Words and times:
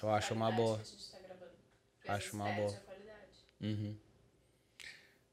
Eu 0.00 0.10
acho 0.10 0.32
uma 0.32 0.50
boa. 0.52 0.78
tá. 0.78 0.84
Porque 1.96 2.10
Acho 2.10 2.36
uma 2.36 2.52
boa. 2.52 2.72
qualidade. 2.72 3.18
Uhum. 3.60 3.96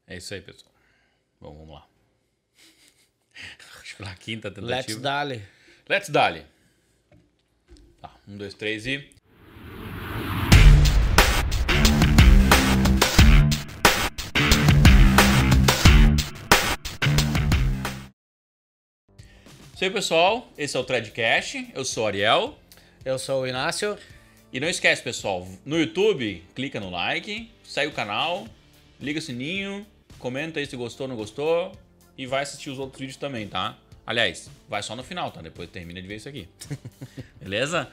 É 0.06 0.16
isso 0.16 0.34
aí, 0.34 0.40
pessoal. 0.40 0.72
Bom, 1.40 1.54
vamos 1.56 1.74
lá. 1.74 1.86
Acho 3.80 3.96
que 3.96 4.02
quinta 4.16 4.50
tentativa. 4.50 4.76
Let's 4.76 4.96
dali. 4.96 5.42
Let's 5.88 6.08
dali. 6.08 6.44
Tá, 8.00 8.12
um, 8.26 8.36
dois, 8.36 8.54
três 8.54 8.86
e. 8.86 9.08
Isso 19.74 19.84
aí, 19.84 19.90
pessoal. 19.90 20.52
Esse 20.58 20.76
é 20.76 20.80
o 20.80 20.84
Threadcast. 20.84 21.70
Eu 21.72 21.84
sou 21.84 22.04
o 22.04 22.06
Ariel. 22.08 22.58
Eu 23.04 23.18
sou 23.18 23.42
o 23.42 23.46
Inácio. 23.46 23.96
E 24.56 24.60
não 24.60 24.70
esquece, 24.70 25.02
pessoal, 25.02 25.46
no 25.66 25.78
YouTube, 25.78 26.42
clica 26.54 26.80
no 26.80 26.88
like, 26.88 27.50
segue 27.62 27.88
o 27.88 27.94
canal, 27.94 28.48
liga 28.98 29.18
o 29.18 29.22
sininho, 29.22 29.86
comenta 30.18 30.58
aí 30.58 30.64
se 30.64 30.74
gostou 30.74 31.04
ou 31.04 31.08
não 31.10 31.14
gostou 31.14 31.72
e 32.16 32.24
vai 32.24 32.42
assistir 32.42 32.70
os 32.70 32.78
outros 32.78 32.98
vídeos 32.98 33.18
também, 33.18 33.46
tá? 33.46 33.76
Aliás, 34.06 34.48
vai 34.66 34.82
só 34.82 34.96
no 34.96 35.02
final, 35.02 35.30
tá? 35.30 35.42
Depois 35.42 35.68
termina 35.68 36.00
de 36.00 36.08
ver 36.08 36.16
isso 36.16 36.26
aqui. 36.30 36.48
Beleza? 37.38 37.86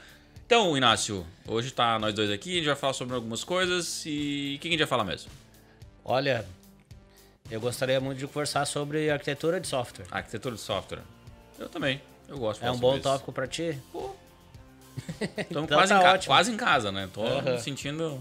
Então, 0.46 0.74
Inácio, 0.74 1.26
hoje 1.46 1.70
tá 1.70 1.98
nós 1.98 2.14
dois 2.14 2.30
aqui, 2.30 2.52
a 2.52 2.56
gente 2.56 2.66
vai 2.66 2.76
falar 2.76 2.94
sobre 2.94 3.14
algumas 3.14 3.44
coisas 3.44 4.02
e 4.06 4.54
o 4.56 4.58
que 4.58 4.68
a 4.68 4.70
gente 4.70 4.80
vai 4.80 4.88
falar 4.88 5.04
mesmo? 5.04 5.30
Olha, 6.02 6.46
eu 7.50 7.60
gostaria 7.60 8.00
muito 8.00 8.16
de 8.20 8.26
conversar 8.26 8.64
sobre 8.64 9.10
arquitetura 9.10 9.60
de 9.60 9.68
software. 9.68 10.06
Arquitetura 10.10 10.54
de 10.54 10.62
software. 10.62 11.02
Eu 11.58 11.68
também, 11.68 12.00
eu 12.26 12.38
gosto 12.38 12.62
de 12.62 12.66
É 12.66 12.70
um 12.70 12.78
bom 12.78 12.94
isso. 12.94 13.02
tópico 13.02 13.32
pra 13.34 13.46
ti? 13.46 13.78
Pô. 13.92 14.03
Estamos 15.20 15.50
Então 15.50 15.66
quase, 15.66 15.92
tá 15.92 16.00
em 16.00 16.06
ótimo. 16.06 16.26
quase 16.26 16.52
em 16.52 16.56
casa, 16.56 16.92
né? 16.92 17.08
Tô 17.12 17.22
me 17.42 17.58
sentindo 17.58 18.20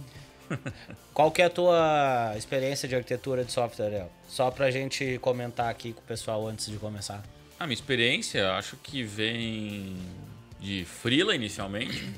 Qual 1.13 1.31
que 1.31 1.41
é 1.41 1.45
a 1.45 1.49
tua 1.49 2.33
experiência 2.37 2.87
de 2.87 2.95
arquitetura 2.95 3.43
de 3.43 3.51
software, 3.51 3.85
Ariel? 3.85 4.11
Só 4.27 4.49
pra 4.49 4.71
gente 4.71 5.17
comentar 5.19 5.69
aqui 5.69 5.93
com 5.93 6.01
o 6.01 6.03
pessoal 6.03 6.47
antes 6.47 6.67
de 6.67 6.77
começar. 6.77 7.23
A 7.59 7.65
minha 7.65 7.75
experiência, 7.75 8.53
acho 8.53 8.75
que 8.77 9.03
vem 9.03 9.95
de 10.59 10.85
freela 10.85 11.35
inicialmente, 11.35 12.11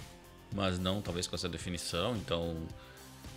mas 0.54 0.80
não 0.80 1.02
talvez 1.02 1.28
com 1.28 1.36
essa 1.36 1.50
definição. 1.50 2.16
Então, 2.16 2.56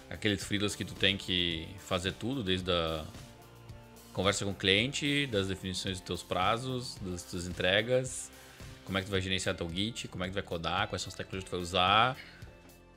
aqueles 0.08 0.44
freelas 0.44 0.77
que 0.77 0.84
tu 0.84 0.94
tem 0.94 1.16
que 1.16 1.66
fazer 1.86 2.12
tudo, 2.12 2.42
desde 2.42 2.70
a 2.70 3.05
conversa 4.12 4.44
com 4.44 4.53
o 4.53 4.55
cliente, 4.55 5.27
das 5.27 5.48
definições 5.48 5.98
dos 5.98 6.06
teus 6.06 6.22
prazos, 6.22 6.97
das 7.00 7.25
tuas 7.25 7.47
entregas, 7.47 8.30
como 8.89 8.97
é 8.97 9.03
que 9.03 9.06
tu 9.06 9.11
vai 9.11 9.20
gerenciar 9.20 9.55
teu 9.55 9.69
Git, 9.69 10.08
como 10.08 10.25
é 10.25 10.28
que 10.28 10.33
tu 10.33 10.36
vai 10.36 10.42
codar, 10.42 10.89
quais 10.89 11.03
são 11.03 11.11
as 11.11 11.14
tecnologias 11.14 11.44
que 11.44 11.50
tu 11.50 11.53
vai 11.53 11.61
usar, 11.61 12.17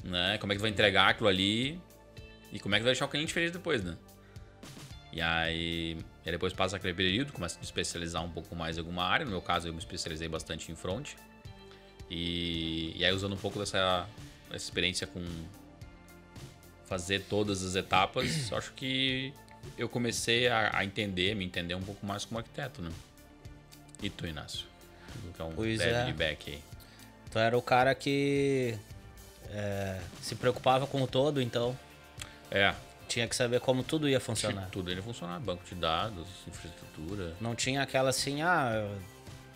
né? 0.06 0.38
Como 0.38 0.54
é 0.54 0.56
que 0.56 0.60
tu 0.60 0.62
vai 0.62 0.72
entregar 0.72 1.10
aquilo 1.10 1.28
ali 1.28 1.78
e 2.50 2.62
como 2.62 2.74
é 2.74 2.78
que 2.78 2.84
tu 2.84 2.86
vai 2.86 2.94
deixar 2.94 3.04
o 3.04 3.10
cliente 3.10 3.34
feliz 3.34 3.52
depois, 3.52 3.84
né? 3.84 3.98
E 5.12 5.22
aí, 5.22 5.98
e 6.26 6.32
depois 6.32 6.54
passa 6.54 6.78
aquele 6.78 6.94
período, 6.94 7.34
começa 7.34 7.58
a 7.58 7.60
me 7.60 7.66
especializar 7.66 8.24
um 8.24 8.32
pouco 8.32 8.56
mais 8.56 8.78
em 8.78 8.80
alguma 8.80 9.04
área. 9.04 9.26
No 9.26 9.32
meu 9.32 9.42
caso, 9.42 9.68
eu 9.68 9.74
me 9.74 9.80
especializei 9.80 10.30
bastante 10.30 10.72
em 10.72 10.76
front. 10.78 11.10
E, 12.10 12.94
e 12.96 13.04
aí, 13.04 13.12
usando 13.12 13.34
um 13.34 13.38
pouco 13.38 13.60
dessa, 13.60 14.08
dessa 14.50 14.64
experiência 14.64 15.06
com 15.06 15.22
fazer 16.86 17.24
todas 17.24 17.66
as 17.66 17.76
etapas, 17.76 18.50
eu 18.50 18.58
acho 18.58 18.72
que 18.72 19.34
eu 19.78 19.90
comecei 19.90 20.48
a, 20.48 20.78
a 20.78 20.86
entender, 20.86 21.36
me 21.36 21.44
entender 21.44 21.76
um 21.76 21.84
pouco 21.84 22.06
mais 22.06 22.24
como 22.24 22.38
arquiteto, 22.38 22.82
né? 22.82 22.92
E 24.02 24.10
tu, 24.10 24.26
Inácio? 24.26 24.71
Tu 25.12 25.34
que 25.36 25.44
um 25.44 25.52
Pois 25.54 25.80
é. 25.82 26.06
feedback 26.06 26.52
aí. 26.52 26.64
Tu 27.32 27.40
era 27.40 27.58
o 27.58 27.62
cara 27.62 27.94
que 27.96 28.76
é, 29.52 30.00
se 30.22 30.36
preocupava 30.36 30.86
com 30.88 31.02
o 31.02 31.08
todo, 31.08 31.42
então 31.42 31.78
É, 32.50 32.74
tinha 33.08 33.28
que 33.28 33.36
saber 33.36 33.60
como 33.60 33.84
tudo 33.84 34.08
ia 34.10 34.20
funcionar. 34.20 34.70
tudo 34.72 34.92
ele 34.92 35.02
funcionar. 35.02 35.40
Banco 35.40 35.64
de 35.66 35.76
dados, 35.76 36.28
infraestrutura. 36.48 37.34
Não 37.40 37.56
tinha 37.56 37.82
aquela 37.82 38.10
assim, 38.10 38.42
ah, 38.42 38.72
eu 38.76 38.98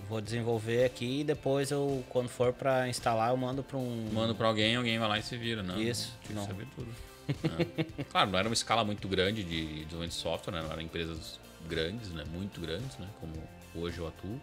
vou 0.07 0.21
desenvolver 0.21 0.85
aqui 0.85 1.21
e 1.21 1.23
depois 1.23 1.71
eu, 1.71 2.03
quando 2.09 2.29
for 2.29 2.53
pra 2.53 2.87
instalar, 2.87 3.31
eu 3.31 3.37
mando 3.37 3.63
pra 3.63 3.77
um. 3.77 4.09
Mando 4.13 4.33
pra 4.35 4.47
alguém, 4.47 4.75
alguém 4.75 4.97
vai 4.99 5.07
lá 5.09 5.19
e 5.19 5.23
se 5.23 5.37
vira, 5.37 5.61
não. 5.63 5.79
Isso, 5.81 6.13
Tinha 6.23 6.35
não. 6.35 6.45
que 6.45 6.51
saber 6.53 6.67
tudo. 6.75 6.87
É. 7.27 8.03
Claro, 8.03 8.29
não 8.29 8.37
era 8.37 8.47
uma 8.47 8.53
escala 8.53 8.83
muito 8.85 9.07
grande 9.07 9.43
de 9.43 9.65
desenvolvimento 9.85 10.09
de 10.11 10.15
software, 10.15 10.53
né? 10.53 10.61
Não 10.61 10.71
eram 10.71 10.81
empresas 10.83 11.39
grandes, 11.67 12.09
né? 12.11 12.23
Muito 12.31 12.61
grandes, 12.61 12.95
né? 12.99 13.07
Como 13.19 13.33
hoje 13.73 13.97
eu 13.97 14.07
atuo. 14.07 14.39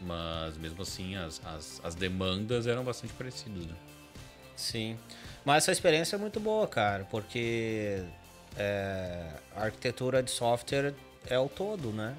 Mas 0.00 0.56
mesmo 0.58 0.82
assim, 0.82 1.16
as, 1.16 1.40
as, 1.44 1.80
as 1.82 1.94
demandas 1.94 2.66
eram 2.66 2.84
bastante 2.84 3.12
parecidas, 3.14 3.66
né? 3.66 3.74
Sim. 4.54 4.98
Mas 5.44 5.64
essa 5.64 5.72
experiência 5.72 6.16
é 6.16 6.18
muito 6.18 6.38
boa, 6.40 6.66
cara, 6.66 7.04
porque 7.10 8.02
é, 8.56 9.30
a 9.54 9.64
arquitetura 9.64 10.22
de 10.22 10.30
software 10.30 10.94
é 11.28 11.38
o 11.38 11.48
todo, 11.48 11.92
né? 11.92 12.14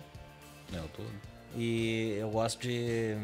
É, 0.74 0.78
eu 0.78 0.88
tô... 0.90 1.04
E 1.56 2.16
eu 2.20 2.30
gosto 2.30 2.60
de, 2.62 3.16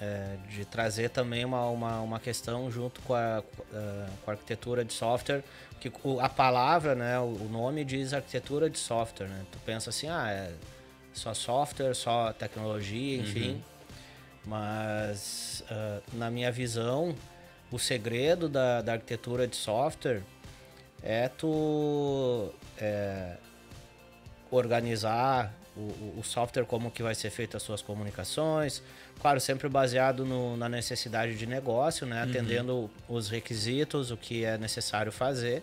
é, 0.00 0.36
de 0.50 0.64
trazer 0.64 1.08
também 1.10 1.44
uma, 1.44 1.66
uma, 1.68 2.00
uma 2.00 2.20
questão 2.20 2.70
junto 2.70 3.00
com 3.02 3.14
a, 3.14 3.42
eh, 3.72 4.06
com 4.24 4.30
a 4.30 4.34
arquitetura 4.34 4.84
de 4.84 4.92
software, 4.92 5.42
que 5.80 5.90
o- 6.04 6.20
a 6.20 6.28
palavra, 6.28 6.94
né, 6.94 7.18
o 7.20 7.24
o 7.44 7.48
nome 7.50 7.84
diz 7.84 8.12
arquitetura 8.12 8.68
de 8.68 8.76
software, 8.78 9.28
né? 9.28 9.44
Tu 9.52 9.58
pensa 9.64 9.88
assim, 9.90 10.08
ah, 10.08 10.28
é 10.30 10.52
só 11.12 11.32
software, 11.34 11.94
só 11.94 12.32
tecnologia, 12.32 13.18
enfim. 13.18 13.62
Mas 14.44 15.62
ah, 15.70 16.00
na 16.12 16.30
minha 16.30 16.50
visão, 16.50 17.14
o 17.70 17.78
segredo 17.78 18.48
da, 18.48 18.82
da 18.82 18.92
arquitetura 18.94 19.46
de 19.46 19.56
software 19.56 20.22
é 21.02 21.28
tu 21.28 22.52
é, 22.78 23.36
organizar 24.50 25.54
o, 25.76 26.18
o- 26.18 26.22
software 26.22 26.64
como 26.64 26.90
que 26.90 27.02
vai 27.02 27.14
ser 27.14 27.30
feito 27.30 27.56
as 27.56 27.62
suas 27.62 27.80
comunicações, 27.80 28.82
claro, 29.20 29.40
sempre 29.40 29.68
baseado 29.68 30.24
no- 30.24 30.56
na 30.56 30.68
necessidade 30.68 31.34
de 31.36 31.46
negócio, 31.46 32.06
né? 32.06 32.22
atendendo 32.22 32.90
os 33.08 33.30
requisitos, 33.30 34.10
o 34.10 34.16
que 34.16 34.44
é 34.44 34.58
necessário 34.58 35.10
fazer, 35.10 35.62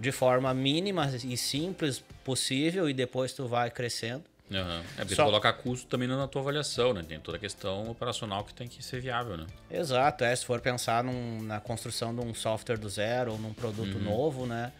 de 0.00 0.10
forma 0.12 0.52
mínima 0.52 1.08
e 1.24 1.36
simples 1.36 2.02
possível, 2.24 2.88
e 2.90 2.94
depois 2.94 3.32
tu 3.32 3.46
vai 3.46 3.70
crescendo. 3.70 4.24
Aham. 4.50 4.80
É 4.96 5.00
porque 5.00 5.14
Só- 5.14 5.22
tu 5.24 5.26
coloca 5.26 5.52
custo 5.52 5.86
também 5.88 6.08
na 6.08 6.26
tua 6.26 6.40
avaliação, 6.42 6.94
né? 6.94 7.04
Tem 7.06 7.20
toda 7.20 7.36
a 7.36 7.40
questão 7.40 7.90
operacional 7.90 8.44
que 8.44 8.54
tem 8.54 8.66
que 8.66 8.82
ser 8.82 9.00
viável, 9.00 9.36
né? 9.36 9.46
Exato, 9.70 10.24
é, 10.24 10.34
se 10.34 10.44
for 10.46 10.60
pensar 10.60 11.04
num- 11.04 11.42
na 11.42 11.60
construção 11.60 12.14
de 12.14 12.20
um 12.22 12.32
software 12.34 12.78
do 12.78 12.88
zero 12.88 13.32
ou 13.32 13.38
num 13.38 13.52
produto 13.52 13.98
novo, 13.98 14.46
né? 14.46 14.72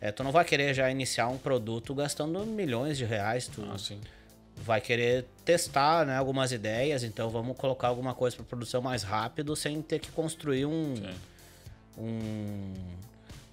É, 0.00 0.10
tu 0.10 0.24
não 0.24 0.32
vai 0.32 0.44
querer 0.46 0.72
já 0.72 0.90
iniciar 0.90 1.28
um 1.28 1.36
produto 1.36 1.94
gastando 1.94 2.46
milhões 2.46 2.96
de 2.96 3.04
reais, 3.04 3.46
tu 3.46 3.62
Ah, 3.70 3.76
sim. 3.76 4.00
vai 4.56 4.80
querer 4.80 5.26
testar 5.44 6.06
né, 6.06 6.16
algumas 6.16 6.52
ideias, 6.52 7.02
então 7.04 7.28
vamos 7.28 7.56
colocar 7.58 7.88
alguma 7.88 8.14
coisa 8.14 8.36
para 8.36 8.44
produção 8.46 8.80
mais 8.80 9.02
rápido 9.02 9.54
sem 9.54 9.82
ter 9.82 9.98
que 9.98 10.10
construir 10.10 10.64
um, 10.64 10.94
um- 11.98 12.72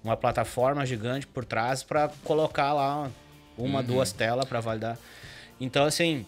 uma 0.02 0.16
plataforma 0.16 0.86
gigante 0.86 1.26
por 1.26 1.44
trás 1.44 1.82
para 1.82 2.08
colocar 2.24 2.72
lá 2.72 3.10
uma, 3.56 3.82
duas 3.82 4.12
telas 4.12 4.44
para 4.46 4.60
validar. 4.60 4.96
Então 5.60 5.84
assim, 5.84 6.24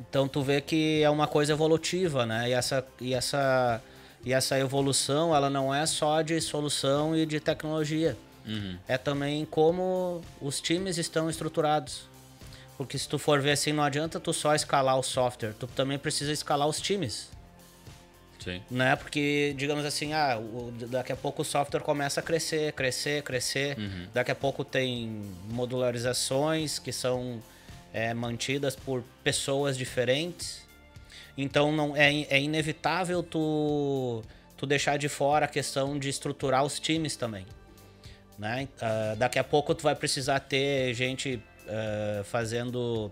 então 0.00 0.26
tu 0.28 0.42
vê 0.42 0.60
que 0.60 1.02
é 1.02 1.10
uma 1.10 1.26
coisa 1.26 1.52
evolutiva, 1.52 2.26
né? 2.26 2.48
E 2.48 2.52
essa 2.52 2.84
e 3.00 3.14
essa 3.14 3.82
e 4.24 4.32
essa 4.32 4.58
evolução, 4.58 5.34
ela 5.34 5.48
não 5.48 5.74
é 5.74 5.86
só 5.86 6.22
de 6.22 6.40
solução 6.40 7.16
e 7.16 7.24
de 7.24 7.38
tecnologia. 7.40 8.16
Uhum. 8.46 8.76
É 8.88 8.96
também 8.98 9.44
como 9.44 10.22
os 10.40 10.60
times 10.60 10.98
estão 10.98 11.28
estruturados. 11.30 12.02
Porque 12.76 12.96
se 12.96 13.08
tu 13.08 13.18
for 13.18 13.40
ver 13.40 13.52
assim, 13.52 13.72
não 13.72 13.82
adianta 13.82 14.20
tu 14.20 14.32
só 14.32 14.54
escalar 14.54 14.98
o 14.98 15.02
software, 15.02 15.52
tu 15.58 15.66
também 15.66 15.98
precisa 15.98 16.30
escalar 16.32 16.68
os 16.68 16.80
times 16.80 17.28
Sim. 18.38 18.62
né? 18.70 18.94
Porque, 18.94 19.52
digamos 19.56 19.84
assim, 19.84 20.12
ah, 20.12 20.38
o- 20.38 20.72
daqui 20.88 21.10
a 21.12 21.16
pouco 21.16 21.42
o 21.42 21.44
software 21.44 21.80
começa 21.80 22.20
a 22.20 22.22
crescer, 22.22 22.72
crescer, 22.72 23.22
crescer. 23.24 23.76
Daqui 24.14 24.30
a 24.30 24.34
pouco 24.34 24.64
tem 24.64 25.10
modularizações 25.50 26.78
que 26.78 26.92
são 26.92 27.42
é, 27.92 28.12
mantidas 28.14 28.74
por 28.76 29.02
pessoas 29.24 29.76
diferentes. 29.76 30.66
Então 31.36 31.70
não 31.72 31.96
é, 31.96 32.22
é 32.30 32.40
inevitável 32.40 33.22
tu, 33.22 34.22
tu 34.56 34.66
deixar 34.66 34.96
de 34.98 35.08
fora 35.08 35.44
a 35.44 35.48
questão 35.48 35.98
de 35.98 36.08
estruturar 36.08 36.64
os 36.64 36.80
times 36.80 37.16
também. 37.16 37.46
Né? 38.38 38.68
Ah, 38.80 39.14
daqui 39.16 39.38
a 39.38 39.44
pouco 39.44 39.74
tu 39.74 39.82
vai 39.82 39.94
precisar 39.94 40.40
ter 40.40 40.92
gente 40.94 41.40
ah, 41.68 42.22
fazendo 42.24 43.10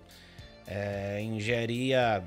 é, 0.66 1.20
engenharia 1.22 2.22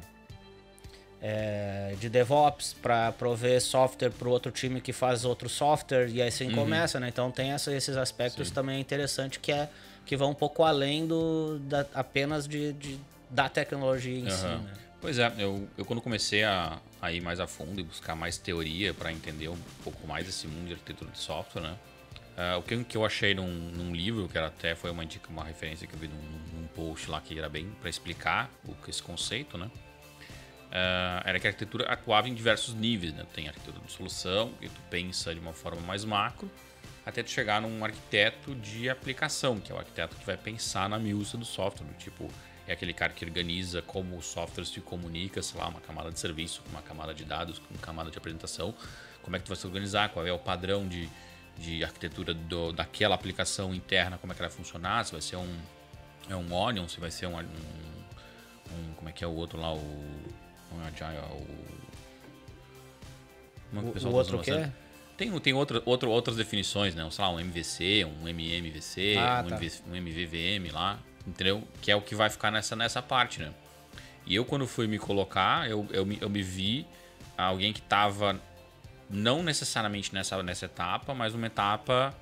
é, 1.22 1.96
de 2.00 2.08
DevOps 2.10 2.74
para 2.82 3.12
prover 3.12 3.62
software 3.62 4.10
para 4.12 4.28
o 4.28 4.32
outro 4.32 4.52
time 4.52 4.80
que 4.80 4.94
faz 4.94 5.26
outro 5.26 5.50
software 5.50 6.08
e 6.10 6.22
assim 6.22 6.50
começa, 6.52 7.00
né? 7.00 7.10
Então 7.10 7.30
tem 7.30 7.52
essa- 7.52 7.74
esses 7.74 7.98
aspectos 7.98 8.50
também 8.52 8.80
interessantes 8.80 9.38
que 9.42 9.52
é 9.52 9.68
que 10.10 10.18
vão 10.18 10.32
um 10.32 10.34
pouco 10.34 10.64
além 10.64 11.06
do 11.06 11.60
da, 11.60 11.86
apenas 11.94 12.48
de, 12.48 12.74
de- 12.74 13.00
da 13.30 13.48
tecnologia 13.48 14.18
em 14.18 14.28
si, 14.28 14.44
Aham. 14.44 14.58
né? 14.58 14.74
Pois 15.00 15.20
é, 15.20 15.32
eu, 15.38 15.70
eu 15.78 15.86
quando 15.86 16.02
comecei 16.02 16.44
a, 16.44 16.80
a 17.00 17.12
ir 17.12 17.22
mais 17.22 17.40
a 17.40 17.46
fundo 17.46 17.80
e 17.80 17.84
buscar 17.84 18.16
mais 18.16 18.36
teoria 18.36 18.92
para 18.92 19.12
entender 19.14 19.50
um 19.50 19.58
pouco 19.84 20.08
mais 20.08 20.28
esse 20.28 20.48
mundo 20.48 20.66
de 20.66 20.74
arquitetura 20.74 21.12
de 21.12 21.20
software, 21.20 21.62
né? 21.62 21.78
Uh, 22.36 22.58
o 22.58 22.64
que, 22.64 22.84
que 22.86 22.98
eu 22.98 23.06
achei 23.06 23.36
num, 23.36 23.46
num, 23.48 23.94
livro, 23.94 24.28
que 24.28 24.36
era 24.36 24.48
até 24.48 24.74
foi 24.74 24.90
uma 24.90 25.06
dica, 25.06 25.30
uma 25.30 25.44
referência 25.44 25.86
que 25.86 25.94
eu 25.94 26.00
vi 26.00 26.08
num, 26.08 26.60
num 26.60 26.68
post 26.70 27.08
lá 27.12 27.22
que 27.22 27.38
era 27.38 27.48
bem 27.48 27.70
para 27.80 27.90
explicar 27.90 28.50
o, 28.68 28.74
esse 28.90 29.04
conceito, 29.04 29.60
né? 29.60 29.70
Uh, 29.70 31.22
era 31.24 31.40
que 31.40 31.46
a 31.46 31.52
arquitetura 31.52 31.86
atuava 31.86 32.28
em 32.28 32.34
diversos 32.34 32.74
níveis, 32.74 33.14
né? 33.14 33.28
Tem 33.32 33.48
arquitetura 33.48 33.86
de 33.86 33.92
solução, 33.92 34.54
que 34.60 34.70
tu 34.70 34.82
pensa 34.90 35.36
de 35.36 35.40
uma 35.40 35.54
forma 35.54 35.82
mais 35.82 36.04
macro, 36.04 36.50
até 37.10 37.24
tu 37.24 37.32
chegar 37.32 37.62
num 37.62 37.84
arquiteto 37.84 38.56
de 38.56 38.90
aplicação, 38.90 39.60
que 39.60 39.72
é 39.72 39.76
o 39.76 39.78
arquiteto 39.78 40.16
que 40.16 40.26
vai 40.26 40.38
pensar 40.38 40.88
na 40.88 41.00
miúça 41.00 41.38
do 41.38 41.46
software, 41.46 41.88
tipo 41.98 42.30
é 42.68 42.74
aquele 42.74 42.94
cara 42.94 43.12
que 43.12 43.26
organiza 43.26 43.82
como 43.82 44.16
o 44.16 44.22
software 44.22 44.64
se 44.64 44.80
comunica, 44.80 45.42
sei 45.42 45.60
lá, 45.60 45.68
uma 45.68 45.82
camada 45.82 46.12
de 46.12 46.20
serviço, 46.20 46.62
uma 46.70 46.84
camada 46.84 47.16
de 47.16 47.26
dados, 47.26 47.60
uma 47.68 47.80
camada 47.80 48.12
de 48.12 48.18
apresentação, 48.18 48.76
como 49.24 49.36
é 49.36 49.40
que 49.40 49.46
tu 49.46 49.48
vai 49.48 49.58
se 49.58 49.66
organizar, 49.66 50.10
qual 50.10 50.26
é 50.26 50.32
o 50.32 50.38
padrão 50.38 50.88
de, 50.88 51.10
de 51.58 51.84
arquitetura 51.84 52.32
do, 52.32 52.72
daquela 52.72 53.16
aplicação 53.16 53.74
interna, 53.74 54.20
como 54.20 54.32
é 54.32 54.36
que 54.36 54.42
ela 54.44 54.50
vai 54.50 54.56
funcionar, 54.56 55.04
se 55.04 55.12
vai 55.12 55.22
ser 55.22 55.38
um, 55.38 55.58
é 56.30 56.36
um 56.36 56.54
Onion, 56.54 56.88
se 56.88 57.00
vai 57.00 57.10
ser 57.10 57.26
um, 57.26 57.40
um, 57.40 57.42
um 57.42 58.94
como 58.96 59.10
é 59.10 59.12
que 59.12 59.24
é 59.24 59.28
o 59.28 59.34
outro 59.34 59.60
lá, 59.60 59.74
o 59.74 59.80
um 59.80 60.80
Agile, 60.86 61.18
o... 63.74 63.80
o, 63.80 64.10
o 64.10 64.14
outro 64.14 64.40
que 64.40 64.52
é? 64.52 64.72
Tem, 65.20 65.40
tem 65.40 65.54
outra, 65.54 65.84
outra, 65.86 66.10
outras 66.10 66.36
definições, 66.36 66.96
né? 66.96 67.08
Sei 67.12 67.24
lá, 67.24 67.30
um 67.30 67.40
MVC, 67.40 68.06
um 68.06 68.28
MMVC, 68.28 69.16
ah, 69.20 69.44
um, 69.46 69.50
tá. 69.50 69.56
MV, 69.58 69.72
um 69.88 69.96
MVVM 69.96 70.74
lá 70.74 71.00
entendeu? 71.30 71.64
Que 71.82 71.92
é 71.92 71.96
o 71.96 72.02
que 72.02 72.16
vai 72.16 72.30
ficar 72.30 72.52
nessa, 72.52 72.76
nessa 72.76 73.02
parte, 73.02 73.40
né? 73.40 73.54
E 74.26 74.36
eu, 74.36 74.46
quando 74.46 74.68
fui 74.68 74.88
me 74.88 75.00
colocar, 75.00 75.70
eu, 75.70 75.88
eu, 75.92 76.06
me, 76.06 76.18
eu 76.22 76.30
me 76.30 76.42
vi 76.42 76.86
alguém 77.38 77.72
que 77.74 77.80
estava 77.80 78.40
não 79.10 79.42
necessariamente 79.42 80.14
nessa, 80.14 80.42
nessa 80.44 80.66
etapa, 80.66 81.14
mas 81.14 81.34
uma 81.34 81.48
etapa 81.48 82.14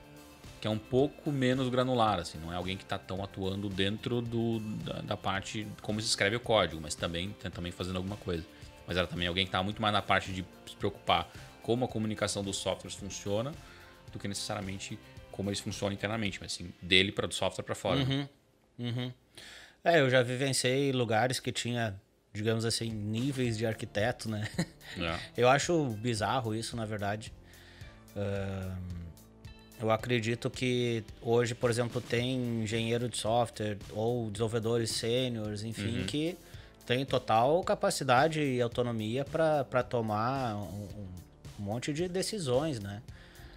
que 0.61 0.67
é 0.67 0.69
um 0.69 0.77
pouco 0.77 1.31
menos 1.31 1.69
granular, 1.69 2.19
assim, 2.19 2.39
não 2.39 2.51
é 2.51 2.55
alguém 2.55 2.75
que 2.75 2.83
está 2.83 2.97
tão 2.97 3.23
atuando 3.23 3.69
dentro 3.69 4.21
do, 4.21 4.59
da, 4.59 5.01
da, 5.01 5.17
parte 5.17 5.67
como 5.83 6.01
se 6.01 6.07
escreve 6.07 6.35
o 6.35 6.39
código, 6.39 6.81
mas 6.81 6.95
também 6.95 7.35
também 7.53 7.71
fazendo 7.71 7.97
alguma 7.97 8.17
coisa. 8.17 8.43
Mas 8.87 8.97
era 8.97 9.05
também 9.05 9.27
alguém 9.27 9.45
que 9.45 9.49
estava 9.49 9.63
muito 9.63 9.81
mais 9.81 9.93
na 9.93 10.01
parte 10.01 10.31
de 10.31 10.45
se 10.65 10.75
preocupar 10.77 11.29
como 11.67 11.83
a 11.83 11.87
comunicação 11.89 12.41
dos 12.41 12.55
softwares 12.55 12.95
funciona 12.95 13.51
do 14.09 14.17
que 14.17 14.25
necessariamente 14.25 14.97
como 15.33 15.49
eles 15.49 15.59
funcionam 15.59 15.93
internamente, 15.93 16.39
mas 16.39 16.53
assim, 16.53 16.73
dele 16.81 17.11
para 17.11 17.27
do 17.27 17.33
software 17.33 17.65
para 17.65 17.75
fora. 17.75 17.99
Uhum. 17.99 18.27
Uhum. 18.79 19.13
É, 19.83 19.99
eu 19.99 20.09
já 20.09 20.23
vivenciei 20.23 20.93
lugares 20.93 21.41
que 21.41 21.51
tinha, 21.51 21.99
digamos 22.31 22.63
assim, 22.63 22.89
níveis 22.89 23.57
de 23.57 23.65
arquiteto, 23.65 24.29
né? 24.29 24.47
É. 24.97 25.19
Eu 25.35 25.49
acho 25.49 25.89
bizarro 26.01 26.55
isso, 26.55 26.77
na 26.77 26.85
verdade. 26.85 27.33
Uh, 28.15 28.77
eu 29.81 29.91
acredito 29.91 30.49
que 30.49 31.03
hoje, 31.21 31.53
por 31.53 31.69
exemplo, 31.69 31.99
tem 31.99 32.63
engenheiro 32.63 33.09
de 33.09 33.17
software 33.17 33.77
ou 33.91 34.31
desenvolvedores 34.31 34.91
sêniores, 34.91 35.63
enfim, 35.63 35.99
uhum. 35.99 36.05
que 36.05 36.37
tem 36.85 37.05
total 37.05 37.61
capacidade 37.65 38.41
e 38.41 38.61
autonomia 38.61 39.25
para 39.25 39.83
tomar 39.83 40.55
um, 40.55 40.61
um, 40.61 41.26
monte 41.63 41.93
de 41.93 42.07
decisões, 42.07 42.79
né? 42.79 43.01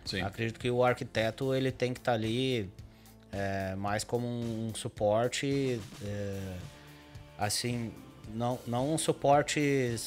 Sim. 0.05 0.23
Acredito 0.23 0.59
que 0.59 0.71
o 0.71 0.83
arquiteto 0.83 1.55
ele 1.55 1.71
tem 1.71 1.93
que 1.93 2.01
estar 2.01 2.13
tá 2.13 2.17
ali 2.17 2.71
é, 3.33 3.75
mais 3.77 4.05
como 4.05 4.27
um 4.27 4.73
suporte, 4.75 5.81
é, 6.05 6.57
assim, 7.39 7.93
não, 8.35 8.59
não 8.67 8.95
um 8.95 8.99
suporte, 8.99 9.61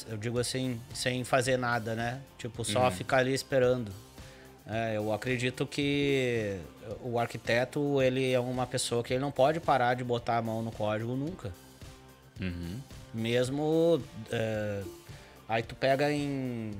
eu 0.08 0.16
digo 0.16 0.38
assim, 0.38 0.80
sem 0.92 1.24
fazer 1.24 1.56
nada, 1.56 1.94
né? 1.94 2.20
Tipo, 2.38 2.64
só 2.64 2.84
uhum. 2.84 2.90
ficar 2.90 3.18
ali 3.18 3.32
esperando. 3.32 3.90
É, 4.66 4.96
eu 4.96 5.12
acredito 5.12 5.66
que 5.66 6.58
o 7.02 7.18
arquiteto, 7.18 8.00
ele 8.00 8.32
é 8.32 8.40
uma 8.40 8.66
pessoa 8.66 9.02
que 9.02 9.12
ele 9.12 9.20
não 9.20 9.30
pode 9.30 9.60
parar 9.60 9.94
de 9.94 10.02
botar 10.02 10.38
a 10.38 10.42
mão 10.42 10.62
no 10.62 10.72
código 10.72 11.14
nunca. 11.14 11.52
Uhum. 12.40 12.80
Mesmo... 13.12 14.02
É, 14.30 14.82
aí 15.48 15.62
tu 15.62 15.74
pega 15.74 16.10
em 16.10 16.72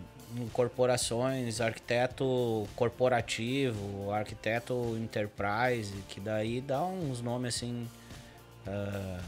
corporações, 0.53 1.61
arquiteto 1.61 2.67
corporativo, 2.75 4.11
arquiteto 4.11 4.97
enterprise, 4.99 5.95
que 6.09 6.21
daí 6.21 6.61
dá 6.61 6.83
uns 6.85 7.21
nomes 7.21 7.57
assim. 7.57 7.89
Uh, 8.67 9.23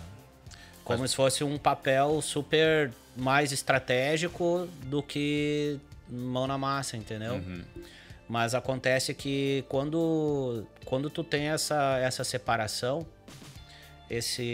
como 0.85 1.01
Mas... 1.01 1.11
se 1.11 1.17
fosse 1.17 1.45
um 1.45 1.59
papel 1.59 2.21
super 2.23 2.93
mais 3.17 3.53
estratégico 3.53 4.69
do 4.85 5.03
que 5.03 5.81
mão 6.09 6.47
na 6.47 6.57
massa, 6.57 6.97
entendeu? 6.97 7.35
Uhum. 7.35 7.63
Mas 8.29 8.55
acontece 8.55 9.15
que 9.15 9.65
quando, 9.69 10.67
quando 10.85 11.09
tu 11.09 11.23
tem 11.23 11.49
essa, 11.49 11.99
essa 11.99 12.25
separação, 12.25 13.07
esse, 14.11 14.45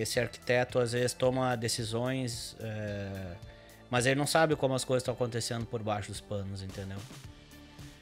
esse 0.00 0.20
arquiteto 0.20 0.78
às 0.78 0.92
vezes 0.92 1.12
toma 1.12 1.56
decisões. 1.56 2.56
É, 2.60 3.51
mas 3.92 4.06
ele 4.06 4.14
não 4.14 4.26
sabe 4.26 4.56
como 4.56 4.74
as 4.74 4.86
coisas 4.86 5.02
estão 5.02 5.12
acontecendo 5.12 5.66
por 5.66 5.82
baixo 5.82 6.08
dos 6.08 6.18
panos, 6.18 6.62
entendeu? 6.62 6.96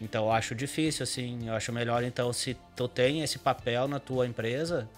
Então 0.01 0.27
eu 0.27 0.31
acho 0.31 0.55
difícil, 0.55 1.03
assim. 1.03 1.49
Eu 1.49 1.55
acho 1.55 1.73
melhor, 1.73 2.05
então, 2.05 2.33
se 2.33 2.57
tu 2.77 2.87
tem 2.87 3.23
esse 3.23 3.41
papel 3.41 3.89
na 3.89 3.99
tua 3.99 4.25
empresa, 4.25 4.89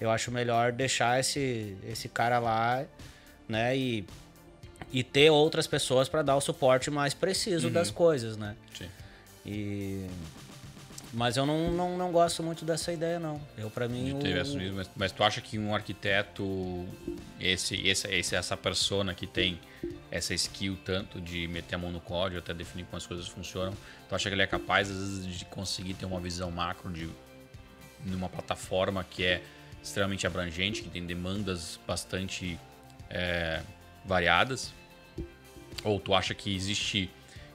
eu 0.00 0.10
acho 0.10 0.32
melhor 0.32 0.72
deixar 0.72 1.20
esse, 1.20 1.76
esse 1.86 2.08
cara 2.08 2.38
lá, 2.38 2.86
né? 3.46 3.76
E, 3.76 4.06
e 4.90 5.04
ter 5.04 5.28
outras 5.28 5.66
pessoas 5.66 6.08
para 6.08 6.22
dar 6.22 6.36
o 6.36 6.40
suporte 6.40 6.90
mais 6.90 7.12
preciso 7.12 7.66
uhum. 7.66 7.74
das 7.74 7.90
coisas, 7.90 8.38
né? 8.38 8.56
Sim. 8.72 8.88
E 9.44 10.06
mas 11.12 11.36
eu 11.36 11.44
não, 11.44 11.70
não, 11.70 11.98
não 11.98 12.10
gosto 12.10 12.42
muito 12.42 12.64
dessa 12.64 12.90
ideia, 12.90 13.18
não. 13.18 13.38
Eu, 13.58 13.68
para 13.68 13.86
mim. 13.86 14.12
O... 14.12 14.74
Mas, 14.74 14.90
mas, 14.96 15.12
tu 15.12 15.22
acha 15.22 15.42
que 15.42 15.58
um 15.58 15.74
arquiteto, 15.74 16.86
esse, 17.38 17.76
esse, 17.86 18.08
esse, 18.08 18.34
essa 18.34 18.56
persona 18.56 19.12
que 19.12 19.26
tem 19.26 19.60
essa 20.10 20.34
skill 20.34 20.76
tanto 20.84 21.20
de 21.20 21.46
meter 21.48 21.76
a 21.76 21.78
mão 21.78 21.90
no 21.90 22.00
código, 22.00 22.38
até 22.38 22.52
definir 22.52 22.84
como 22.84 22.96
as 22.96 23.06
coisas 23.06 23.28
funcionam, 23.28 23.72
tu 24.08 24.14
acha 24.14 24.28
que 24.28 24.34
ele 24.34 24.42
é 24.42 24.46
capaz, 24.46 24.90
às 24.90 24.96
vezes, 24.96 25.38
de 25.38 25.44
conseguir 25.46 25.94
ter 25.94 26.06
uma 26.06 26.20
visão 26.20 26.50
macro 26.50 26.90
de 26.92 27.08
numa 28.04 28.28
plataforma 28.28 29.04
que 29.04 29.24
é 29.24 29.42
extremamente 29.82 30.26
abrangente, 30.26 30.82
que 30.82 30.88
tem 30.88 31.04
demandas 31.04 31.78
bastante 31.86 32.58
é, 33.08 33.62
variadas? 34.04 34.72
Ou 35.84 36.00
tu 36.00 36.14
acha 36.14 36.34
que 36.34 36.54
existe 36.54 37.10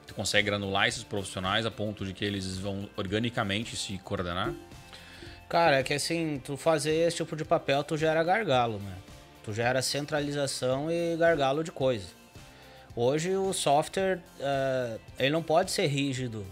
Tu 0.05 0.13
consegue 0.13 0.45
granular 0.45 0.87
esses 0.87 1.03
profissionais 1.03 1.65
a 1.65 1.71
ponto 1.71 2.05
de 2.05 2.13
que 2.13 2.23
eles 2.23 2.57
vão 2.57 2.87
organicamente 2.95 3.75
se 3.75 3.97
coordenar? 3.99 4.53
Cara, 5.49 5.79
é 5.79 5.83
que 5.83 5.93
assim, 5.93 6.41
tu 6.43 6.57
fazer 6.57 6.95
esse 7.07 7.17
tipo 7.17 7.35
de 7.35 7.43
papel, 7.43 7.83
tu 7.83 7.97
gera 7.97 8.23
gargalo, 8.23 8.79
né? 8.79 8.95
Tu 9.45 9.53
gera 9.53 9.79
centralização 9.83 10.89
e 10.89 11.15
gargalo 11.15 11.63
de 11.63 11.71
coisa. 11.71 12.07
Hoje 12.95 13.35
o 13.37 13.53
software, 13.53 14.17
uh, 14.39 14.99
ele 15.19 15.29
não 15.29 15.43
pode 15.43 15.69
ser 15.69 15.85
rígido, 15.85 16.43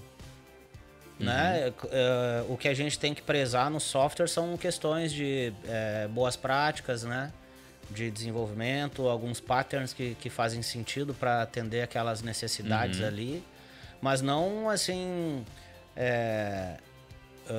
né? 1.20 1.72
uhum. 1.82 1.90
né? 1.90 2.48
Uh, 2.48 2.54
o 2.54 2.58
que 2.58 2.68
a 2.68 2.74
gente 2.76 3.00
tem 3.00 3.16
que 3.16 3.24
prezar 3.24 3.72
no 3.72 3.80
software 3.80 4.28
são 4.28 4.56
questões 4.56 5.12
de 5.12 5.52
uh, 5.64 6.10
boas 6.10 6.36
práticas, 6.36 7.04
né? 7.04 7.34
De 7.90 8.12
desenvolvimento, 8.12 9.08
alguns 9.10 9.40
patterns 9.40 9.92
que, 9.92 10.14
que 10.16 10.30
fazem 10.30 10.62
sentido 10.62 11.16
para 11.16 11.42
atender 11.42 11.82
aquelas 11.82 12.22
necessidades 12.22 13.00
uhum. 13.00 13.08
ali 13.08 13.44
mas 14.04 14.22
não 14.22 14.70
assim 14.70 15.46
é, 15.96 16.76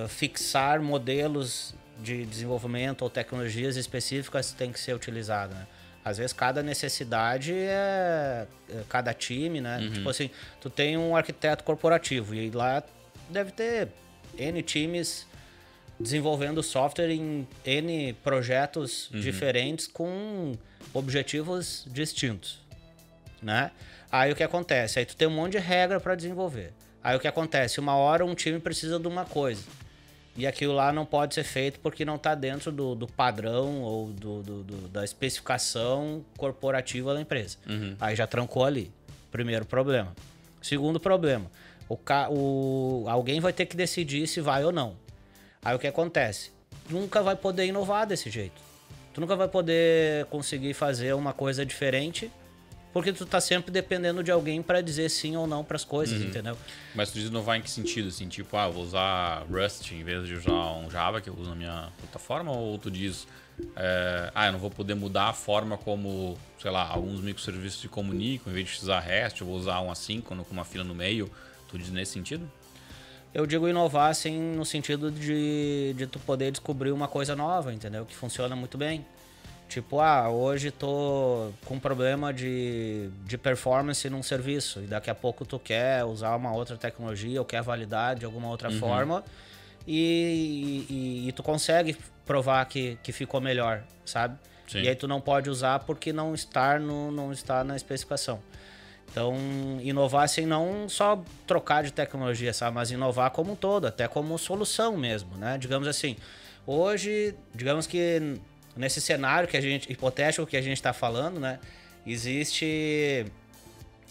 fixar 0.09 0.79
modelos 0.83 1.75
de 2.01 2.25
desenvolvimento 2.25 3.03
ou 3.03 3.11
tecnologias 3.11 3.77
específicas 3.77 4.53
tem 4.53 4.73
que 4.73 4.81
ser 4.81 4.95
utilizada. 4.95 5.55
Né? 5.55 5.67
Às 6.05 6.19
vezes 6.19 6.33
cada 6.33 6.63
necessidade 6.63 7.53
é, 7.53 8.47
é 8.69 8.83
cada 8.89 9.15
time, 9.15 9.61
né? 9.61 9.79
Uhum. 9.79 9.93
Tipo 9.93 10.11
assim, 10.11 10.31
tu 10.61 10.69
tem 10.69 10.99
um 10.99 11.17
arquiteto 11.17 11.65
corporativo 11.65 12.35
e 12.35 12.51
lá 12.51 12.83
deve 13.31 13.53
ter 13.53 13.89
N 14.37 14.63
times 14.63 15.27
desenvolvendo 15.99 16.63
software 16.63 17.11
em 17.11 17.49
N 17.65 18.13
projetos 18.23 19.11
uhum. 19.11 19.21
diferentes 19.21 19.87
com 19.87 20.53
objetivos 20.93 21.87
distintos, 21.87 22.61
né? 23.43 23.71
Aí 24.13 24.31
o 24.31 24.37
que 24.37 24.43
acontece? 24.43 24.99
Aí 24.99 25.07
tu 25.07 25.17
tem 25.17 25.27
um 25.27 25.31
monte 25.31 25.53
de 25.53 25.59
regra 25.59 25.99
para 25.99 26.15
desenvolver. 26.15 26.73
Aí 27.03 27.17
o 27.17 27.21
que 27.21 27.27
acontece? 27.27 27.81
Uma 27.81 27.97
hora 27.97 28.25
um 28.25 28.35
time 28.35 28.59
precisa 28.59 28.99
de 28.99 29.09
uma 29.09 29.25
coisa. 29.25 29.63
E 30.37 30.47
aquilo 30.47 30.75
lá 30.75 30.93
não 30.93 31.07
pode 31.07 31.35
ser 31.35 31.45
feito 31.45 31.79
porque 31.79 32.05
não 32.05 32.17
está 32.17 32.35
dentro 32.35 32.73
do, 32.73 32.95
do, 32.95 33.07
padrão 33.07 33.83
ou 33.83 34.09
do, 34.09 34.43
do, 34.43 34.89
da 34.89 35.05
especificação 35.05 36.25
corporativa 36.37 37.15
da 37.15 37.21
empresa. 37.21 37.57
Uhum. 37.69 37.97
Aí 38.01 38.17
já 38.17 38.27
trancou 38.27 38.65
ali. 38.65 38.91
Primeiro 39.31 39.65
problema. 39.65 40.13
Segundo 40.61 40.99
problema. 40.99 41.51
O, 41.89 41.99
o, 42.31 43.05
alguém 43.09 43.39
vai 43.39 43.53
ter 43.53 43.67
que 43.67 43.77
decidir 43.77 44.27
se 44.27 44.41
vai 44.41 44.65
ou 44.65 44.73
não. 44.73 44.97
Aí 45.63 45.75
o 45.75 45.79
que 45.79 45.87
acontece? 45.87 46.51
Nunca 46.91 47.23
vai 47.23 47.37
poder 47.37 47.67
inovar 47.67 48.07
desse 48.07 48.29
jeito. 48.29 48.61
Tu 49.13 49.21
nunca 49.21 49.37
vai 49.37 49.47
poder 49.47 50.25
conseguir 50.27 50.75
fazer 50.75 51.15
uma 51.15 51.33
coisa 51.33 51.65
diferente 51.65 52.31
porque 52.95 53.13
tu 53.13 53.27
tá 53.27 53.41
sempre 53.41 53.71
dependendo 53.71 54.23
de 54.23 54.31
alguém 54.31 54.63
para 54.63 54.81
dizer 54.81 55.11
sim 55.11 55.37
ou 55.37 55.47
não 55.47 55.63
para 55.63 55.77
as 55.77 55.85
coisas, 55.85 56.19
Uhum. 56.23 56.29
entendeu? 56.29 56.57
Mas 56.95 57.11
tu 57.11 57.19
diz 57.19 57.29
inovar 57.29 57.59
em 57.59 57.61
que 57.61 57.69
sentido? 57.71 58.09
Assim, 58.09 58.29
tipo, 58.29 58.57
ah, 58.57 58.69
vou 58.69 58.85
usar 58.85 59.45
Rust 59.51 59.91
em 59.93 60.03
vez 60.05 60.27
de 60.27 60.35
usar 60.35 60.53
um 60.77 60.89
Java 60.91 61.21
que 61.21 61.29
eu 61.29 61.35
uso 61.35 61.51
na 61.51 61.57
minha 61.57 61.89
plataforma? 61.99 62.53
Ou 62.53 62.79
tu 62.79 62.91
diz, 62.91 63.27
é, 63.77 64.31
ah, 64.35 64.47
eu 64.47 64.53
não 64.53 64.59
vou 64.61 64.71
poder 64.71 64.95
mudar 64.95 65.25
a 65.29 65.33
forma 65.33 65.77
como, 65.77 66.39
sei 66.63 66.71
lá, 66.71 66.89
alguns 66.89 67.21
microserviços 67.21 67.81
se 67.81 67.89
comunicam, 67.89 68.51
em 68.53 68.55
vez 68.55 68.69
de 68.69 68.79
usar 68.81 69.01
REST, 69.01 69.41
eu 69.41 69.47
vou 69.47 69.57
usar 69.57 69.81
um 69.81 69.91
assíncrono 69.91 70.45
com 70.45 70.53
uma 70.53 70.65
fila 70.65 70.85
no 70.85 70.95
meio. 70.95 71.29
Tu 71.69 71.77
diz 71.77 71.91
nesse 71.91 72.13
sentido? 72.13 72.49
Eu 73.35 73.45
digo 73.47 73.69
inovar, 73.69 74.11
assim, 74.11 74.39
no 74.55 74.65
sentido 74.65 75.11
de, 75.11 75.93
de 75.97 76.07
tu 76.07 76.21
poder 76.21 76.53
descobrir 76.53 76.93
uma 76.93 77.09
coisa 77.09 77.35
nova, 77.35 77.75
entendeu? 77.75 78.07
Que 78.07 78.15
funciona 78.15 78.55
muito 78.55 78.79
bem. 78.79 79.05
Tipo, 79.69 79.99
ah, 79.99 80.29
hoje 80.31 80.71
tô 80.71 81.51
com 81.65 81.79
problema 81.81 82.33
de, 82.33 83.09
de 83.25 83.37
performance 83.37 84.09
num 84.09 84.23
serviço 84.23 84.81
e 84.81 84.87
daqui 84.87 85.11
a 85.11 85.15
pouco 85.15 85.45
tu 85.45 85.59
quer 85.59 86.05
usar 86.05 86.37
uma 86.37 86.53
outra 86.53 86.77
tecnologia 86.77 87.41
ou 87.41 87.45
quer 87.45 87.63
validar 87.63 88.15
de 88.15 88.25
alguma 88.25 88.49
outra 88.49 88.71
forma 88.71 89.25
e, 89.87 90.87
e, 90.89 91.29
e 91.29 91.33
tu 91.33 91.43
consegue 91.43 91.97
provar 92.25 92.65
que, 92.67 92.99
que 93.03 93.11
ficou 93.11 93.41
melhor, 93.41 93.83
sabe? 94.05 94.39
Sim. 94.69 94.83
E 94.83 94.89
aí 94.89 94.95
tu 94.95 95.09
não 95.09 95.21
pode 95.21 95.51
usar 95.51 95.81
porque 95.81 96.13
não 96.13 96.35
está, 96.35 96.79
no, 96.79 97.11
não 97.11 97.33
está 97.33 97.65
na 97.65 97.77
especificação. 97.77 98.41
Então, 99.11 99.37
inovar 99.81 100.25
assim, 100.25 100.47
não 100.47 100.89
só 100.89 101.23
trocar 101.47 101.85
de 101.85 101.93
tecnologia, 101.93 102.53
sabe? 102.53 102.75
Mas 102.75 102.91
inovar 102.91 103.31
como 103.31 103.53
um 103.53 103.57
todo, 103.57 103.87
até 103.87 104.09
como 104.09 104.37
solução 104.39 104.97
mesmo, 104.97 105.37
né? 105.37 105.57
Digamos 105.59 105.87
assim, 105.87 106.17
hoje, 106.67 107.35
digamos 107.55 107.87
que 107.87 108.41
nesse 108.77 109.01
cenário 109.01 109.49
que 109.49 109.57
a 109.57 109.61
gente, 109.61 109.91
hipotético 109.91 110.47
que 110.47 110.57
a 110.57 110.63
gente 110.63 110.77
está 110.77 110.93
falando, 110.93 111.39
né? 111.39 111.59
Existe 112.07 113.27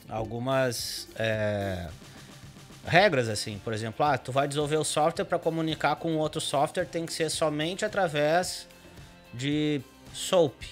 algumas 0.09 1.07
é, 1.15 1.87
regras, 2.85 3.29
assim. 3.29 3.59
Por 3.63 3.73
exemplo, 3.73 4.05
ah, 4.05 4.17
tu 4.17 4.31
vai 4.31 4.47
desenvolver 4.47 4.77
o 4.77 4.83
software 4.83 5.25
para 5.25 5.39
comunicar 5.39 5.95
com 5.95 6.15
outro 6.17 6.41
software, 6.41 6.85
tem 6.85 7.05
que 7.05 7.13
ser 7.13 7.29
somente 7.29 7.85
através 7.85 8.67
de 9.33 9.81
SOAP, 10.13 10.63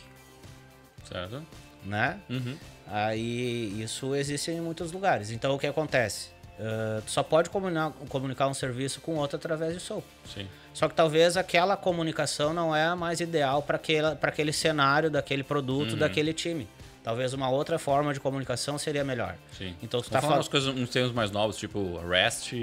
Certo? 1.08 1.46
né? 1.84 2.20
Uhum. 2.30 2.58
Aí 2.88 3.82
isso 3.82 4.14
existe 4.16 4.52
em 4.52 4.62
muitos 4.62 4.92
lugares. 4.92 5.32
Então 5.32 5.56
o 5.56 5.60
que 5.60 5.66
acontece? 5.68 6.30
Uh, 6.60 7.02
tu 7.02 7.12
só 7.12 7.24
pode 7.24 7.50
comunicar, 7.50 7.92
comunicar 8.08 8.48
um 8.48 8.54
serviço 8.54 9.02
com 9.02 9.16
outro 9.16 9.36
através 9.38 9.74
de 9.74 9.80
SOAP. 9.80 10.04
Sim. 10.26 10.48
Só 10.74 10.88
que 10.88 10.94
talvez 10.94 11.36
aquela 11.36 11.76
comunicação 11.76 12.54
não 12.54 12.76
é 12.76 12.86
a 12.86 12.96
mais 12.96 13.20
ideal 13.20 13.62
para 13.64 13.78
aquele, 14.22 14.54
cenário, 14.54 15.10
daquele 15.10 15.44
produto, 15.44 15.96
daquele 15.96 16.34
time. 16.34 16.68
Talvez 17.04 17.34
uma 17.34 17.50
outra 17.50 17.80
forma 17.80 18.14
de 18.14 18.20
comunicação 18.20 18.78
seria 18.78 19.04
melhor. 19.04 19.36
Sim. 19.58 19.76
Então 19.82 20.00
tu 20.02 20.10
Vamos 20.10 20.10
tá 20.12 20.22
falando 20.22 20.38
umas 20.38 20.48
coisas, 20.48 20.70
uns 20.76 20.90
termos 20.92 21.12
mais 21.14 21.32
novos, 21.32 21.58
tipo 21.58 21.98
REST 22.08 22.54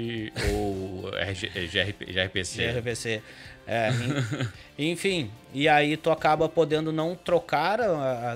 ou 0.53 1.11
GRP, 1.71 2.05
gRPC. 2.13 2.71
gRPC. 2.71 3.21
É, 3.67 3.89
en- 3.89 4.47
enfim, 4.91 5.29
e 5.53 5.67
aí 5.67 5.97
tu 5.97 6.09
acaba 6.09 6.47
podendo 6.47 6.91
não 6.93 7.15
trocar 7.15 7.81
a, 7.81 7.85
a, 7.91 8.33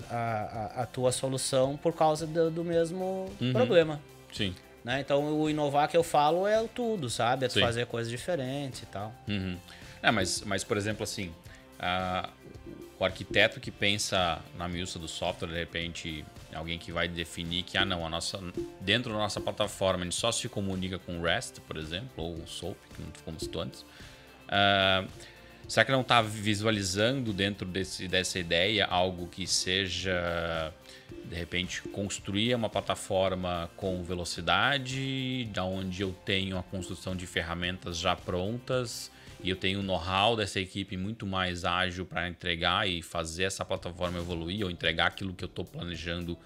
a, 0.77 0.81
a 0.83 0.85
tua 0.85 1.11
solução 1.13 1.77
por 1.77 1.93
causa 1.93 2.27
do, 2.27 2.51
do 2.51 2.63
mesmo 2.65 3.33
problema. 3.53 3.99
Sim. 4.33 4.53
Né? 4.83 4.99
Então 4.99 5.39
o 5.41 5.49
inovar 5.49 5.87
que 5.87 5.95
eu 5.95 6.03
falo 6.03 6.45
é 6.45 6.59
o 6.61 6.67
tudo, 6.67 7.09
sabe? 7.09 7.45
É 7.45 7.47
tu 7.47 7.53
Sim. 7.53 7.61
fazer 7.61 7.85
coisas 7.85 8.11
diferentes 8.11 8.81
e 8.83 8.85
tal. 8.87 9.13
Uhum. 9.27 9.57
É, 10.01 10.11
mas, 10.11 10.41
mas, 10.41 10.63
por 10.63 10.75
exemplo, 10.75 11.03
assim, 11.03 11.33
a- 11.79 12.29
o 12.99 13.05
arquiteto 13.05 13.59
que 13.59 13.71
pensa 13.71 14.39
na 14.57 14.67
miúça 14.67 14.99
do 14.99 15.07
software, 15.07 15.47
de 15.49 15.55
repente, 15.55 16.25
alguém 16.53 16.77
que 16.77 16.91
vai 16.91 17.07
definir 17.07 17.63
que, 17.63 17.77
ah, 17.77 17.85
não, 17.85 18.05
a 18.05 18.09
nossa, 18.09 18.39
dentro 18.81 19.11
da 19.13 19.17
nossa 19.17 19.39
plataforma 19.39 20.01
a 20.01 20.03
gente 20.03 20.15
só 20.15 20.31
se 20.31 20.47
comunica 20.49 20.99
com 20.99 21.19
o 21.19 21.23
REST, 21.23 21.59
por 21.61 21.77
exemplo, 21.77 22.11
ou 22.23 22.33
o 22.35 22.47
SOAP, 22.47 22.75
que 22.95 23.01
não 23.01 23.09
como 23.23 23.39
citou 23.39 23.61
antes. 23.61 23.85
Ah, 24.49 25.05
será 25.67 25.85
que 25.85 25.91
não 25.93 26.01
está 26.01 26.21
visualizando 26.21 27.31
dentro 27.33 27.65
desse, 27.65 28.07
dessa 28.07 28.37
ideia 28.37 28.85
algo 28.85 29.27
que 29.27 29.47
seja, 29.47 30.73
de 31.33 31.39
repente, 31.39 31.81
construir 31.81 32.53
uma 32.53 32.69
plataforma 32.69 33.67
com 33.75 34.03
velocidade, 34.03 35.45
da 35.51 35.63
onde 35.63 36.03
eu 36.03 36.15
tenho 36.23 36.59
a 36.59 36.63
construção 36.63 37.15
de 37.15 37.25
ferramentas 37.25 37.97
já 37.97 38.15
prontas 38.15 39.11
e 39.43 39.49
eu 39.49 39.55
tenho 39.55 39.79
o 39.79 39.83
know-how 39.83 40.35
dessa 40.35 40.59
equipe 40.59 40.95
muito 40.95 41.25
mais 41.25 41.65
ágil 41.65 42.05
para 42.05 42.29
entregar 42.29 42.87
e 42.87 43.01
fazer 43.01 43.45
essa 43.45 43.65
plataforma 43.65 44.19
evoluir 44.19 44.63
ou 44.63 44.69
entregar 44.69 45.07
aquilo 45.07 45.33
que 45.33 45.43
eu 45.43 45.47
estou 45.47 45.65
planejando 45.65 46.37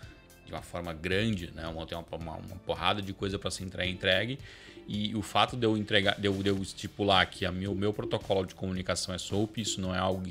de 0.45 0.53
uma 0.53 0.61
forma 0.61 0.93
grande, 0.93 1.51
né? 1.53 1.67
Uma, 1.67 1.85
uma, 1.85 2.37
uma, 2.37 2.55
porrada 2.65 3.01
de 3.01 3.11
coisa 3.11 3.37
para 3.37 3.51
ser 3.51 3.65
entre- 3.65 3.85
entregue. 3.89 4.39
E 4.87 5.13
o 5.15 5.21
fato 5.21 5.57
de 5.57 5.65
eu 5.65 5.75
entregar, 5.75 6.17
de 6.17 6.27
eu, 6.27 6.33
de 6.41 6.47
eu 6.47 6.61
estipular 6.61 7.29
que 7.29 7.45
o 7.45 7.51
meu, 7.51 7.75
meu 7.75 7.91
protocolo 7.91 8.45
de 8.45 8.55
comunicação 8.55 9.13
é 9.13 9.17
SOAP, 9.17 9.57
isso 9.57 9.81
não 9.81 9.93
é 9.93 9.99
algo 9.99 10.23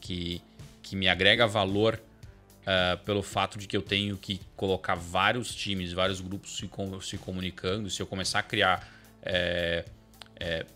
que, 0.00 0.40
que 0.84 0.94
me 0.94 1.08
agrega 1.08 1.48
valor 1.48 2.00
ah, 2.70 2.98
pelo 3.02 3.22
fato 3.22 3.58
de 3.58 3.66
que 3.66 3.74
eu 3.74 3.80
tenho 3.80 4.14
que 4.18 4.42
colocar 4.54 4.94
vários 4.94 5.54
times, 5.54 5.94
vários 5.94 6.20
grupos 6.20 6.54
se, 6.58 6.68
com- 6.68 7.00
se 7.00 7.16
comunicando. 7.16 7.88
Se 7.88 8.02
eu 8.02 8.06
começar 8.06 8.40
a 8.40 8.42
criar 8.42 8.86
é, 9.22 9.86
é, 10.38 10.66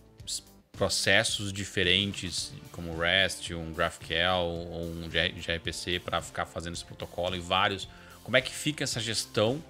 processos 0.73 1.53
diferentes, 1.53 2.51
como 2.73 2.99
REST, 2.99 3.53
um 3.53 3.75
GraphQL 3.75 4.43
ou 4.43 4.85
um 4.87 5.07
gRPC 5.07 6.01
para 6.01 6.23
ficar 6.23 6.47
fazendo 6.47 6.73
esse 6.73 6.85
protocolo 6.85 7.37
e 7.37 7.41
vários. 7.41 7.87
Como 8.25 8.39
é 8.39 8.41
que 8.41 8.55
fica 8.55 8.83
essa 8.83 8.99
gestão 8.99 9.63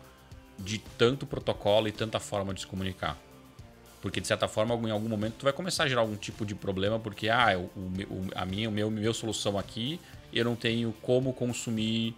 de 0.56 0.78
tanto 0.78 1.26
protocolo 1.26 1.88
e 1.88 1.92
tanta 1.92 2.20
forma 2.20 2.54
de 2.54 2.60
se 2.60 2.68
comunicar? 2.68 3.18
Porque, 4.00 4.20
de 4.20 4.28
certa 4.28 4.46
forma, 4.46 4.76
em 4.88 4.92
algum 4.92 5.08
momento, 5.08 5.34
tu 5.38 5.42
vai 5.42 5.52
começar 5.52 5.84
a 5.84 5.88
gerar 5.88 6.02
algum 6.02 6.16
tipo 6.16 6.46
de 6.46 6.54
problema, 6.54 7.00
porque, 7.00 7.28
ah, 7.28 7.58
o, 7.58 7.64
o, 7.84 8.28
a 8.36 8.46
minha, 8.46 8.68
o 8.68 8.72
meu, 8.72 8.88
meu 8.92 9.12
solução 9.12 9.58
aqui, 9.58 9.98
eu 10.32 10.44
não 10.44 10.56
tenho 10.56 10.92
como 11.02 11.32
consumir 11.32 12.14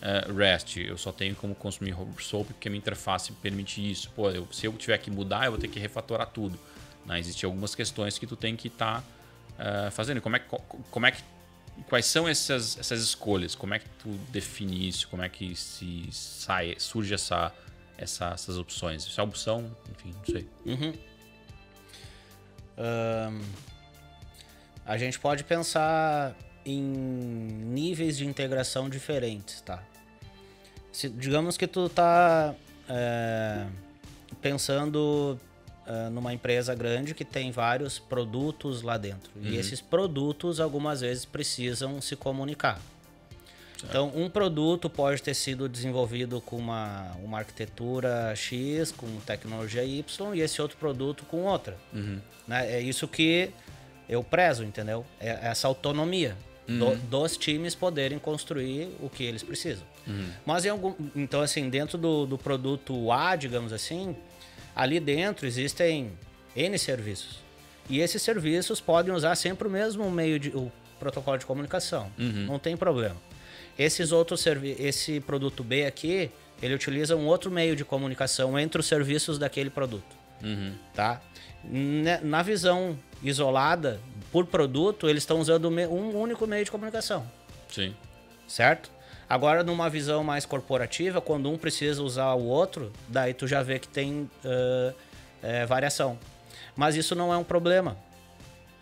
eh, 0.00 0.26
REST, 0.32 0.76
eu 0.78 0.96
só 0.96 1.10
tenho 1.12 1.34
como 1.34 1.54
consumir 1.54 1.94
SOAP, 2.20 2.46
porque 2.48 2.68
a 2.68 2.70
minha 2.70 2.78
interface 2.78 3.32
permite 3.32 3.80
isso. 3.90 4.10
Pô, 4.10 4.30
eu- 4.30 4.46
se 4.52 4.66
eu 4.66 4.72
tiver 4.74 4.96
que 4.98 5.10
mudar, 5.10 5.46
eu 5.46 5.52
vou 5.52 5.60
ter 5.60 5.68
que 5.68 5.78
refatorar 5.80 6.28
tudo. 6.28 6.58
Né? 7.04 7.18
Existem 7.18 7.46
algumas 7.46 7.74
questões 7.74 8.18
que 8.18 8.26
tu 8.26 8.36
tem 8.36 8.54
que 8.56 8.68
estar 8.68 9.02
fazendo. 9.92 10.20
Como 10.20 10.36
é, 10.36 10.38
como 10.90 11.06
é 11.06 11.10
que 11.10 11.22
quais 11.88 12.06
são 12.06 12.28
essas, 12.28 12.78
essas 12.78 13.00
escolhas? 13.02 13.54
Como 13.56 13.74
é 13.74 13.78
que 13.80 13.88
tu 14.02 14.08
define 14.30 14.88
isso? 14.88 15.08
Como 15.08 15.22
é 15.22 15.28
que 15.28 15.56
se 15.56 16.06
sai, 16.12 16.76
surge 16.78 17.12
essa, 17.14 17.52
essa- 17.96 18.30
essas 18.34 18.56
opções? 18.56 19.04
Isso 19.04 19.20
é 19.20 19.24
opção? 19.24 19.68
Enfim, 19.90 20.14
não 20.16 20.24
sei. 20.26 20.48
Ahn, 22.76 23.40
a 24.86 24.96
gente 24.96 25.18
pode 25.18 25.42
pensar 25.44 26.36
em 26.70 26.80
níveis 26.82 28.16
de 28.16 28.26
integração 28.26 28.88
diferentes, 28.88 29.60
tá? 29.60 29.82
Se- 30.92 31.08
digamos 31.08 31.56
que 31.56 31.66
tu 31.66 31.88
tá 31.88 32.54
é, 32.88 33.66
pensando 34.42 35.38
é, 35.86 36.08
numa 36.10 36.32
empresa 36.34 36.74
grande 36.74 37.14
que 37.14 37.24
tem 37.24 37.50
vários 37.50 37.98
produtos 37.98 38.82
lá 38.82 38.96
dentro. 38.98 39.30
E 39.42 39.56
esses 39.56 39.80
produtos 39.80 40.60
algumas 40.60 41.00
vezes 41.00 41.24
precisam 41.24 42.00
se 42.00 42.14
comunicar. 42.16 42.80
Então, 43.84 44.10
um 44.12 44.28
produto 44.28 44.90
pode 44.90 45.22
ter 45.22 45.34
sido 45.34 45.68
desenvolvido 45.68 46.40
com 46.40 46.56
uma, 46.56 47.12
uma 47.22 47.38
arquitetura 47.38 48.34
X, 48.34 48.90
com 48.90 49.06
tecnologia 49.20 49.84
Y, 49.84 50.34
e 50.34 50.40
esse 50.40 50.60
outro 50.60 50.76
produto 50.76 51.24
com 51.26 51.44
outra. 51.44 51.76
Né? 52.46 52.72
É 52.72 52.80
isso 52.80 53.06
que 53.06 53.50
eu 54.08 54.24
prezo, 54.24 54.64
entendeu? 54.64 55.06
É 55.20 55.38
essa 55.48 55.68
autonomia 55.68 56.36
do- 56.68 56.96
dos 57.08 57.36
times 57.36 57.74
poderem 57.74 58.18
construir 58.18 58.88
o 59.00 59.08
que 59.08 59.24
eles 59.24 59.42
precisam. 59.42 59.84
Mas 60.44 60.64
em 60.64 60.68
algum, 60.68 60.94
então 61.16 61.40
assim, 61.40 61.68
dentro 61.70 61.96
do, 61.98 62.26
do 62.26 62.36
produto 62.38 63.10
A, 63.10 63.34
digamos 63.36 63.72
assim, 63.72 64.14
ali 64.76 65.00
dentro 65.00 65.46
existem 65.46 66.12
N 66.54 66.78
serviços. 66.78 67.38
E 67.90 68.00
esses 68.00 68.20
serviços 68.20 68.80
podem 68.80 69.14
usar 69.14 69.34
sempre 69.34 69.66
o 69.66 69.70
mesmo 69.70 70.10
meio 70.10 70.38
de 70.38 70.50
o 70.50 70.70
protocolo 71.00 71.38
de 71.38 71.46
comunicação. 71.46 72.10
Não 72.46 72.58
tem 72.58 72.76
problema. 72.76 73.16
Esses 73.78 74.12
outros 74.12 74.44
esse 74.78 75.20
produto 75.20 75.62
B 75.64 75.86
aqui, 75.86 76.30
ele 76.60 76.74
utiliza 76.74 77.14
um 77.16 77.26
outro 77.26 77.50
meio 77.50 77.74
de 77.76 77.84
comunicação 77.84 78.58
entre 78.58 78.80
os 78.80 78.86
serviços 78.86 79.38
daquele 79.38 79.70
produto 79.70 80.16
tá? 80.94 81.20
Ne- 81.64 82.20
Na 82.22 82.42
visão 82.42 82.96
isolada, 83.22 84.00
por 84.30 84.46
produto, 84.46 85.08
eles 85.08 85.22
estão 85.22 85.40
usando 85.40 85.68
um 85.68 86.16
único 86.20 86.46
meio 86.46 86.64
de 86.64 86.70
comunicação, 86.70 87.28
Sim. 87.68 87.94
certo? 88.46 88.90
Agora, 89.28 89.62
numa 89.62 89.90
visão 89.90 90.22
mais 90.24 90.46
corporativa, 90.46 91.20
quando 91.20 91.50
um 91.50 91.58
precisa 91.58 92.02
usar 92.02 92.32
o 92.34 92.44
outro, 92.46 92.90
daí 93.08 93.34
tu 93.34 93.46
já 93.46 93.62
vê 93.62 93.78
que 93.78 93.88
tem 93.88 94.30
ãh, 94.44 94.94
é, 95.42 95.66
variação. 95.66 96.18
Mas 96.74 96.94
isso 96.96 97.14
não 97.14 97.32
é 97.32 97.36
um 97.36 97.44
problema, 97.44 97.96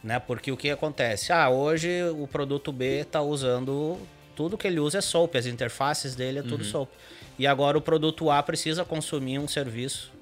né? 0.05 0.19
Porque 0.21 0.53
o 0.53 0.57
que 0.57 0.71
acontece? 0.71 1.33
Ah, 1.33 1.49
hoje 1.49 1.89
o 2.11 2.29
produto 2.29 2.71
B 2.73 3.01
está 3.01 3.21
usando 3.23 3.99
tudo 4.37 4.57
que 4.59 4.67
ele 4.67 4.79
usa 4.79 4.99
é 4.99 5.01
SOAP, 5.01 5.35
as 5.37 5.47
interfaces 5.47 6.15
dele 6.15 6.41
é 6.41 6.43
tudo 6.43 6.63
SOAP. 6.63 6.91
E 7.39 7.47
agora 7.47 7.77
o 7.77 7.81
produto 7.81 8.31
A 8.31 8.41
precisa 8.43 8.85
consumir 8.85 9.39
um 9.39 9.49
serviço 9.49 10.13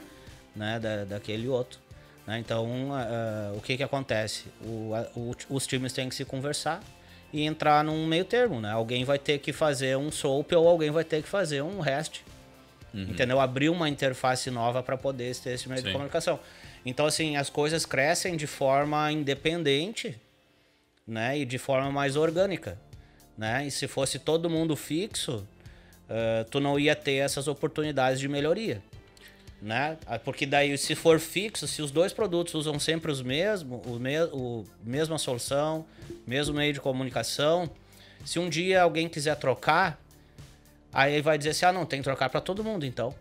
né, 0.56 0.78
da, 0.78 1.04
daquele 1.04 1.48
outro. 1.48 1.78
Né? 2.26 2.38
Então, 2.38 2.90
uh, 2.90 3.56
o 3.56 3.60
que, 3.60 3.76
que 3.76 3.82
acontece? 3.82 4.44
O, 4.62 4.92
o, 5.14 5.36
os 5.50 5.66
times 5.66 5.92
têm 5.92 6.08
que 6.08 6.14
se 6.14 6.24
conversar 6.24 6.82
e 7.32 7.42
entrar 7.42 7.84
num 7.84 8.06
meio 8.06 8.24
termo. 8.24 8.60
Né? 8.60 8.70
Alguém 8.70 9.04
vai 9.04 9.18
ter 9.18 9.38
que 9.38 9.52
fazer 9.52 9.96
um 9.96 10.10
SOAP 10.10 10.52
ou 10.52 10.68
alguém 10.68 10.90
vai 10.90 11.04
ter 11.04 11.22
que 11.22 11.28
fazer 11.28 11.62
um 11.62 11.80
REST. 11.80 12.22
Uhum. 12.92 13.02
Entendeu? 13.02 13.40
Abrir 13.40 13.68
uma 13.68 13.88
interface 13.88 14.50
nova 14.50 14.82
para 14.82 14.96
poder 14.96 15.34
ter 15.36 15.50
esse 15.50 15.68
meio 15.68 15.80
Sim. 15.80 15.88
de 15.88 15.92
comunicação. 15.92 16.38
Então, 16.86 17.06
assim, 17.06 17.36
as 17.36 17.50
coisas 17.50 17.84
crescem 17.84 18.36
de 18.36 18.46
forma 18.46 19.10
independente 19.10 20.16
né? 21.06 21.38
e 21.38 21.44
de 21.44 21.58
forma 21.58 21.90
mais 21.90 22.14
orgânica. 22.16 22.78
Né? 23.36 23.66
E 23.66 23.70
se 23.70 23.88
fosse 23.88 24.18
todo 24.18 24.48
mundo 24.48 24.76
fixo, 24.76 25.46
uh, 26.08 26.44
tu 26.50 26.60
não 26.60 26.78
ia 26.78 26.94
ter 26.94 27.16
essas 27.16 27.48
oportunidades 27.48 28.20
de 28.20 28.28
melhoria. 28.28 28.80
Né? 29.64 29.96
Ah, 30.06 30.18
porque 30.18 30.44
daí, 30.44 30.76
se 30.76 30.94
for 30.94 31.18
fixo, 31.18 31.66
se 31.66 31.80
os 31.80 31.90
dois 31.90 32.12
produtos 32.12 32.52
usam 32.52 32.78
sempre 32.78 33.10
os 33.10 33.22
mesmos, 33.22 33.80
o, 33.86 33.98
me 33.98 34.22
o 34.24 34.62
mesma 34.82 35.16
solução, 35.16 35.86
mesmo 36.26 36.54
meio 36.54 36.74
de 36.74 36.80
comunicação, 36.80 37.70
se 38.26 38.38
um 38.38 38.50
dia 38.50 38.82
alguém 38.82 39.08
quiser 39.08 39.36
trocar, 39.36 39.98
aí 40.92 41.22
vai 41.22 41.38
dizer 41.38 41.50
assim, 41.50 41.64
ah, 41.64 41.72
não, 41.72 41.86
tem 41.86 42.00
que 42.00 42.04
trocar 42.04 42.28
para 42.28 42.42
todo 42.42 42.62
mundo, 42.62 42.84
então. 42.84 43.14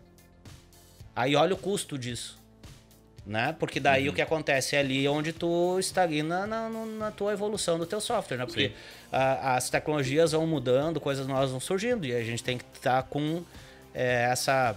Aí 1.16 1.34
olha 1.34 1.54
o 1.54 1.56
custo 1.56 1.96
disso 1.96 2.38
né? 3.26 3.56
Porque 3.58 3.80
daí 3.80 4.04
uhum. 4.04 4.12
o 4.12 4.14
que 4.14 4.20
acontece 4.20 4.76
é 4.76 4.80
ali 4.80 5.08
onde 5.08 5.32
tu 5.32 5.78
estagna 5.78 6.46
na, 6.46 6.68
na 6.68 7.10
tua 7.10 7.32
evolução 7.32 7.78
do 7.78 7.86
teu 7.86 8.00
software, 8.00 8.36
né? 8.36 8.46
Porque 8.46 8.72
a, 9.10 9.56
as 9.56 9.70
tecnologias 9.70 10.32
vão 10.32 10.46
mudando, 10.46 11.00
coisas 11.00 11.26
novas 11.26 11.50
vão 11.50 11.60
surgindo 11.60 12.04
e 12.06 12.14
a 12.14 12.22
gente 12.22 12.44
tem 12.44 12.58
que 12.58 12.64
estar 12.74 13.02
tá 13.02 13.08
com 13.08 13.42
é, 13.94 14.28
essa 14.30 14.76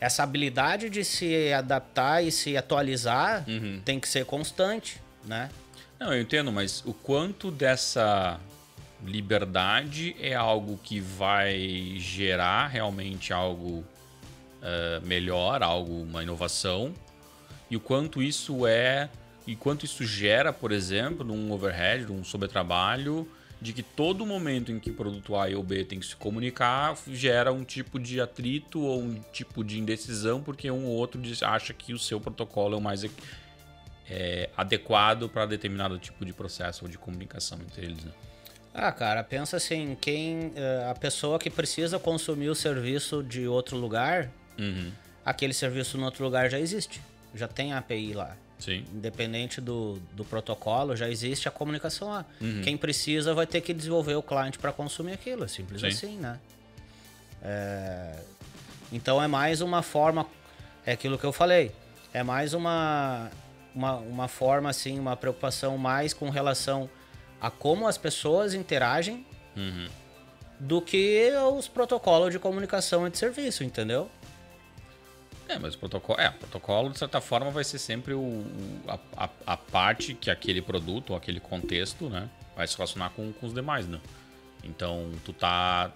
essa 0.00 0.22
habilidade 0.22 0.90
de 0.90 1.04
se 1.04 1.52
adaptar 1.52 2.22
e 2.22 2.30
se 2.30 2.56
atualizar 2.56 3.44
uhum. 3.48 3.80
tem 3.84 3.98
que 3.98 4.08
ser 4.08 4.24
constante, 4.24 5.00
né? 5.24 5.48
Não, 5.98 6.12
eu 6.12 6.20
entendo, 6.20 6.52
mas 6.52 6.82
o 6.84 6.92
quanto 6.92 7.50
dessa 7.50 8.38
liberdade 9.04 10.14
é 10.20 10.34
algo 10.34 10.78
que 10.82 11.00
vai 11.00 11.94
gerar 11.98 12.66
realmente 12.66 13.32
algo 13.32 13.78
uh, 13.78 15.06
melhor, 15.06 15.62
algo, 15.62 16.02
uma 16.02 16.22
inovação, 16.22 16.94
e 17.70 17.76
o 17.76 17.80
quanto 17.80 18.22
isso 18.22 18.66
é 18.66 19.08
e 19.46 19.54
quanto 19.54 19.84
isso 19.84 20.04
gera, 20.04 20.52
por 20.52 20.72
exemplo, 20.72 21.24
num 21.24 21.52
overhead, 21.52 22.04
num 22.04 22.24
sobretrabalho, 22.24 23.28
de 23.60 23.72
que 23.72 23.82
todo 23.82 24.26
momento 24.26 24.70
em 24.70 24.78
que 24.78 24.90
o 24.90 24.94
produto 24.94 25.36
A 25.36 25.48
e 25.48 25.54
o 25.54 25.62
B 25.62 25.84
tem 25.84 25.98
que 25.98 26.06
se 26.06 26.16
comunicar 26.16 26.96
gera 27.08 27.52
um 27.52 27.64
tipo 27.64 27.98
de 27.98 28.20
atrito 28.20 28.80
ou 28.80 29.00
um 29.00 29.20
tipo 29.32 29.64
de 29.64 29.78
indecisão, 29.78 30.42
porque 30.42 30.70
um 30.70 30.86
ou 30.86 30.92
outro 30.92 31.20
acha 31.42 31.72
que 31.72 31.92
o 31.94 31.98
seu 31.98 32.20
protocolo 32.20 32.74
é 32.74 32.78
o 32.78 32.80
mais 32.80 33.04
é, 34.08 34.50
adequado 34.56 35.28
para 35.28 35.46
determinado 35.46 35.98
tipo 35.98 36.24
de 36.24 36.32
processo 36.32 36.84
ou 36.84 36.90
de 36.90 36.98
comunicação 36.98 37.58
entre 37.58 37.86
eles. 37.86 38.04
Né? 38.04 38.12
Ah, 38.74 38.92
cara, 38.92 39.24
pensa 39.24 39.56
assim, 39.56 39.96
quem 39.98 40.52
eh, 40.54 40.86
a 40.90 40.94
pessoa 40.94 41.38
que 41.38 41.48
precisa 41.48 41.98
consumir 41.98 42.50
o 42.50 42.54
serviço 42.54 43.22
de 43.22 43.48
outro 43.48 43.74
lugar, 43.74 44.30
uhum. 44.58 44.92
aquele 45.24 45.54
serviço 45.54 45.96
no 45.96 46.04
outro 46.04 46.22
lugar 46.22 46.50
já 46.50 46.60
existe 46.60 47.00
já 47.36 47.46
tem 47.46 47.72
a 47.72 47.78
API 47.78 48.14
lá. 48.14 48.36
Sim. 48.58 48.84
Independente 48.92 49.60
do, 49.60 50.00
do 50.12 50.24
protocolo, 50.24 50.96
já 50.96 51.08
existe 51.08 51.46
a 51.46 51.50
comunicação 51.50 52.08
lá. 52.08 52.24
Uhum. 52.40 52.62
Quem 52.62 52.76
precisa 52.76 53.34
vai 53.34 53.46
ter 53.46 53.60
que 53.60 53.74
desenvolver 53.74 54.14
o 54.14 54.22
cliente 54.22 54.58
para 54.58 54.72
consumir 54.72 55.12
aquilo. 55.12 55.44
É 55.44 55.48
simples 55.48 55.80
Sim. 55.80 55.86
assim, 55.88 56.16
né? 56.16 56.38
É... 57.42 58.18
Então 58.92 59.22
é 59.22 59.26
mais 59.26 59.60
uma 59.60 59.82
forma. 59.82 60.26
É 60.84 60.92
aquilo 60.92 61.18
que 61.18 61.24
eu 61.24 61.32
falei. 61.32 61.72
É 62.14 62.22
mais 62.22 62.54
uma, 62.54 63.30
uma, 63.74 63.96
uma 63.96 64.28
forma, 64.28 64.70
assim, 64.70 64.98
uma 64.98 65.16
preocupação 65.16 65.76
mais 65.76 66.14
com 66.14 66.30
relação 66.30 66.88
a 67.40 67.50
como 67.50 67.86
as 67.86 67.98
pessoas 67.98 68.54
interagem 68.54 69.26
uhum. 69.54 69.88
do 70.58 70.80
que 70.80 71.30
os 71.56 71.68
protocolos 71.68 72.32
de 72.32 72.38
comunicação 72.38 73.06
entre 73.06 73.18
serviço, 73.18 73.62
entendeu? 73.62 74.10
É, 75.48 75.58
mas 75.58 75.74
o 75.74 75.78
protocolo, 75.78 76.20
é, 76.20 76.28
o 76.28 76.32
protocolo, 76.32 76.90
de 76.90 76.98
certa 76.98 77.20
forma, 77.20 77.50
vai 77.50 77.62
ser 77.62 77.78
sempre 77.78 78.12
o, 78.14 78.44
a, 78.88 78.98
a, 79.16 79.28
a, 79.46 79.56
parte 79.56 80.14
que 80.14 80.30
aquele 80.30 80.60
produto 80.60 81.10
ou 81.10 81.16
aquele 81.16 81.38
contexto, 81.38 82.08
né, 82.08 82.28
vai 82.56 82.66
se 82.66 82.76
relacionar 82.76 83.10
com, 83.10 83.32
com 83.32 83.46
os 83.46 83.54
demais, 83.54 83.86
né? 83.86 84.00
Então, 84.64 85.12
tu 85.24 85.32
tá. 85.32 85.92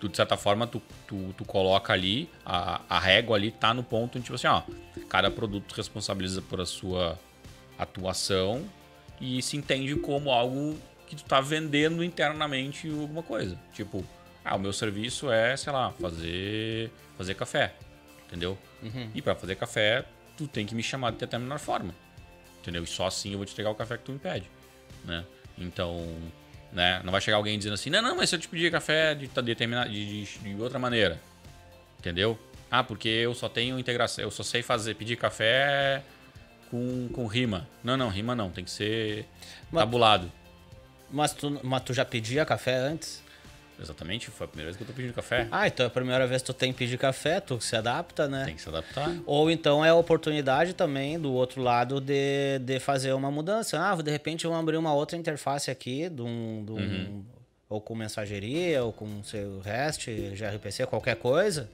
Tu, 0.00 0.08
de 0.08 0.16
certa 0.16 0.36
forma, 0.36 0.66
tu, 0.66 0.82
tu, 1.06 1.34
tu 1.36 1.44
coloca 1.44 1.92
ali, 1.92 2.28
a, 2.44 2.80
a 2.88 2.98
régua 2.98 3.36
ali 3.36 3.50
tá 3.50 3.72
no 3.72 3.82
ponto 3.82 4.18
tipo 4.20 4.34
assim, 4.34 4.46
ó, 4.46 4.62
cada 5.08 5.30
produto 5.30 5.72
responsabiliza 5.72 6.42
por 6.42 6.60
a 6.60 6.66
sua 6.66 7.18
atuação 7.78 8.64
e 9.20 9.40
se 9.40 9.56
entende 9.56 9.94
como 9.96 10.30
algo 10.30 10.76
que 11.06 11.14
tu 11.14 11.24
tá 11.24 11.40
vendendo 11.40 12.02
internamente 12.02 12.88
alguma 12.88 13.22
coisa. 13.22 13.58
Tipo, 13.72 14.04
ah, 14.44 14.56
o 14.56 14.58
meu 14.58 14.72
serviço 14.72 15.30
é, 15.30 15.56
sei 15.56 15.72
lá, 15.72 15.92
fazer, 15.92 16.90
fazer 17.16 17.34
café 17.34 17.74
entendeu? 18.34 18.58
Uhum. 18.82 19.10
E 19.14 19.22
para 19.22 19.36
fazer 19.36 19.54
café, 19.54 20.04
tu 20.36 20.48
tem 20.48 20.66
que 20.66 20.74
me 20.74 20.82
chamar 20.82 21.12
de 21.12 21.18
determinada 21.18 21.58
forma, 21.60 21.94
entendeu? 22.60 22.82
E 22.82 22.86
só 22.86 23.06
assim 23.06 23.30
eu 23.30 23.38
vou 23.38 23.46
te 23.46 23.52
entregar 23.52 23.70
o 23.70 23.74
café 23.76 23.96
que 23.96 24.02
tu 24.02 24.12
me 24.12 24.18
pede, 24.18 24.50
né? 25.04 25.24
Então, 25.56 26.04
né? 26.72 27.00
Não 27.04 27.12
vai 27.12 27.20
chegar 27.20 27.36
alguém 27.36 27.56
dizendo 27.56 27.74
assim, 27.74 27.90
não, 27.90 28.02
não, 28.02 28.16
mas 28.16 28.28
se 28.28 28.34
eu 28.34 28.40
te 28.40 28.48
pedir 28.48 28.72
café 28.72 29.14
de, 29.14 29.28
determinada, 29.28 29.88
de, 29.88 30.24
de, 30.24 30.38
de 30.38 30.60
outra 30.60 30.80
maneira, 30.80 31.20
entendeu? 32.00 32.36
Ah, 32.68 32.82
porque 32.82 33.08
eu 33.08 33.34
só 33.34 33.48
tenho 33.48 33.78
integração, 33.78 34.24
eu 34.24 34.32
só 34.32 34.42
sei 34.42 34.62
fazer, 34.62 34.94
pedir 34.94 35.16
café 35.16 36.02
com, 36.72 37.08
com 37.12 37.26
rima. 37.28 37.68
Não, 37.84 37.96
não, 37.96 38.08
rima 38.08 38.34
não, 38.34 38.50
tem 38.50 38.64
que 38.64 38.70
ser 38.70 39.26
mas, 39.70 39.82
tabulado. 39.82 40.30
Mas 41.08 41.32
tu, 41.32 41.60
mas 41.62 41.82
tu 41.84 41.94
já 41.94 42.04
pedia 42.04 42.44
café 42.44 42.74
antes? 42.74 43.22
Exatamente, 43.80 44.30
foi 44.30 44.44
a 44.44 44.48
primeira 44.48 44.70
vez 44.70 44.76
que 44.76 44.82
eu 44.82 44.86
tô 44.86 44.92
pedindo 44.92 45.12
café. 45.12 45.48
Ah, 45.50 45.66
então 45.66 45.84
é 45.84 45.86
a 45.88 45.90
primeira 45.90 46.26
vez 46.26 46.42
que 46.42 46.46
tu 46.46 46.54
tem 46.54 46.72
que 46.72 46.78
pedir 46.78 46.96
café, 46.96 47.40
tu 47.40 47.60
se 47.60 47.74
adapta, 47.74 48.28
né? 48.28 48.44
Tem 48.44 48.54
que 48.54 48.62
se 48.62 48.68
adaptar. 48.68 49.12
Ou 49.26 49.50
então 49.50 49.84
é 49.84 49.90
a 49.90 49.94
oportunidade 49.94 50.74
também 50.74 51.18
do 51.18 51.32
outro 51.32 51.60
lado 51.60 52.00
de, 52.00 52.58
de 52.60 52.78
fazer 52.78 53.12
uma 53.12 53.30
mudança. 53.30 53.78
Ah, 53.80 53.94
de 54.00 54.10
repente 54.10 54.46
vamos 54.46 54.60
abrir 54.60 54.76
uma 54.76 54.94
outra 54.94 55.16
interface 55.16 55.70
aqui, 55.70 56.08
de 56.08 56.22
um, 56.22 56.64
de 56.64 56.72
um 56.72 56.76
uhum. 56.76 57.24
ou 57.68 57.80
com 57.80 57.94
mensageria, 57.94 58.84
ou 58.84 58.92
com 58.92 59.22
seu 59.24 59.60
REST, 59.60 60.06
gRPC, 60.36 60.86
qualquer 60.86 61.16
coisa. 61.16 61.68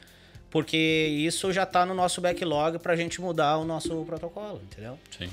Porque 0.51 0.77
isso 0.77 1.53
já 1.53 1.63
está 1.63 1.87
no 1.87 1.95
nosso 1.95 2.21
backlog 2.21 2.79
para 2.79 2.95
a 2.95 2.97
gente 2.97 3.21
mudar 3.21 3.59
o 3.59 3.65
nosso 3.65 4.05
protocolo, 4.05 4.61
entendeu? 4.65 4.99
Sim. 5.17 5.31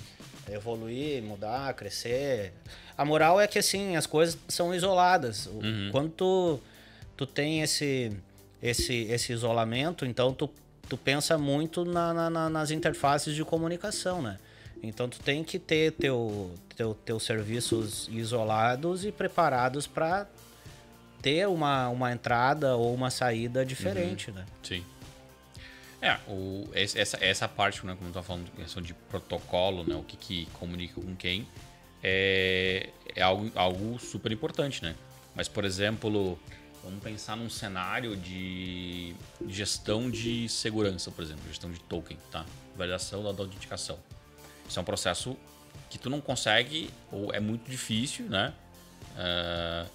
Evoluir, 0.49 1.23
mudar, 1.23 1.73
crescer. 1.73 2.53
A 2.97 3.05
moral 3.05 3.39
é 3.39 3.47
que 3.47 3.60
assim, 3.60 3.95
as 3.95 4.07
coisas 4.07 4.38
são 4.47 4.73
isoladas. 4.73 5.45
Uhum. 5.45 5.89
Quando 5.91 6.10
tu, 6.10 6.60
tu 7.15 7.25
tem 7.27 7.62
esse, 7.62 8.12
esse, 8.62 9.03
esse 9.03 9.31
isolamento, 9.31 10.05
então 10.05 10.33
tu, 10.33 10.49
tu 10.89 10.97
pensa 10.97 11.38
muito 11.38 11.86
na, 11.86 12.29
na, 12.29 12.49
nas 12.49 12.71
interfaces 12.71 13.36
de 13.36 13.45
comunicação, 13.45 14.21
né? 14.21 14.38
Então 14.81 15.07
tu 15.07 15.19
tem 15.19 15.43
que 15.43 15.60
ter 15.60 15.91
teu, 15.93 16.51
teu, 16.75 16.93
teus 16.93 17.23
serviços 17.23 18.07
isolados 18.12 19.05
e 19.05 19.12
preparados 19.12 19.86
para 19.86 20.27
ter 21.21 21.47
uma, 21.47 21.89
uma 21.89 22.12
entrada 22.12 22.75
ou 22.75 22.93
uma 22.93 23.10
saída 23.10 23.65
diferente, 23.65 24.29
uhum. 24.29 24.38
né? 24.38 24.45
Sim. 24.63 24.83
É, 25.99 26.15
o, 26.27 26.69
essa, 26.73 27.17
essa 27.19 27.47
parte, 27.47 27.83
né, 27.86 27.93
como 27.93 28.05
eu 28.05 28.10
estava 28.10 28.25
falando, 28.25 28.51
questão 28.51 28.83
de 28.83 28.93
protocolo, 28.93 29.83
né, 29.83 29.95
o 29.95 30.03
que, 30.03 30.15
que 30.15 30.45
comunica 30.53 31.01
com 31.01 31.15
quem, 31.15 31.47
é, 32.03 32.89
é 33.15 33.21
algo, 33.21 33.51
algo 33.55 33.99
super 33.99 34.31
importante, 34.31 34.83
né? 34.83 34.95
Mas, 35.36 35.47
por 35.47 35.65
exemplo, 35.65 36.38
vamos 36.83 37.03
pensar 37.03 37.36
num 37.36 37.49
cenário 37.49 38.15
de 38.15 39.15
gestão 39.47 40.10
de 40.10 40.47
segurança, 40.49 41.12
por 41.12 41.23
exemplo, 41.23 41.43
gestão 41.47 41.71
de 41.71 41.79
token, 41.81 42.17
tá? 42.31 42.45
Validação 42.75 43.21
da 43.23 43.29
autenticação. 43.29 43.99
Isso 44.67 44.79
é 44.79 44.81
um 44.81 44.86
processo 44.86 45.38
que 45.89 45.97
tu 45.97 46.10
não 46.10 46.19
consegue, 46.19 46.89
ou 47.12 47.33
é 47.33 47.39
muito 47.39 47.69
difícil, 47.69 48.25
né? 48.25 48.53
Uh, 49.15 49.89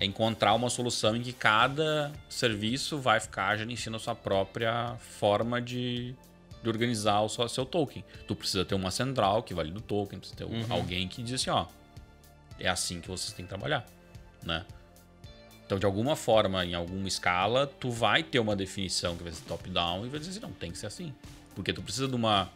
encontrar 0.00 0.54
uma 0.54 0.70
solução 0.70 1.16
em 1.16 1.22
que 1.22 1.32
cada 1.32 2.12
serviço 2.28 2.98
vai 2.98 3.18
ficar 3.20 3.56
gerenciando 3.56 3.96
a 3.96 4.00
sua 4.00 4.14
própria 4.14 4.96
forma 5.18 5.60
de, 5.60 6.14
de 6.62 6.68
organizar 6.68 7.20
o 7.20 7.28
seu, 7.28 7.48
seu 7.48 7.64
token. 7.64 8.04
Tu 8.26 8.34
precisa 8.34 8.64
ter 8.64 8.74
uma 8.74 8.90
central 8.90 9.42
que 9.42 9.54
valida 9.54 9.78
o 9.78 9.82
token, 9.82 10.18
precisa 10.18 10.36
ter 10.36 10.44
uhum. 10.44 10.64
alguém 10.68 11.08
que 11.08 11.22
diz 11.22 11.40
assim, 11.40 11.50
ó, 11.50 11.66
é 12.58 12.68
assim 12.68 13.00
que 13.00 13.08
vocês 13.08 13.32
têm 13.32 13.44
que 13.44 13.48
trabalhar, 13.48 13.86
né? 14.42 14.64
Então, 15.64 15.78
de 15.78 15.84
alguma 15.84 16.16
forma, 16.16 16.64
em 16.64 16.74
alguma 16.74 17.06
escala, 17.06 17.66
tu 17.66 17.90
vai 17.90 18.22
ter 18.22 18.38
uma 18.38 18.56
definição 18.56 19.16
que 19.16 19.22
vai 19.22 19.32
ser 19.32 19.44
top-down 19.44 20.06
e 20.06 20.08
vai 20.08 20.18
dizer 20.18 20.30
assim, 20.30 20.40
não, 20.40 20.52
tem 20.52 20.72
que 20.72 20.78
ser 20.78 20.86
assim. 20.86 21.14
Porque 21.54 21.72
tu 21.72 21.82
precisa 21.82 22.08
de 22.08 22.14
uma, 22.14 22.50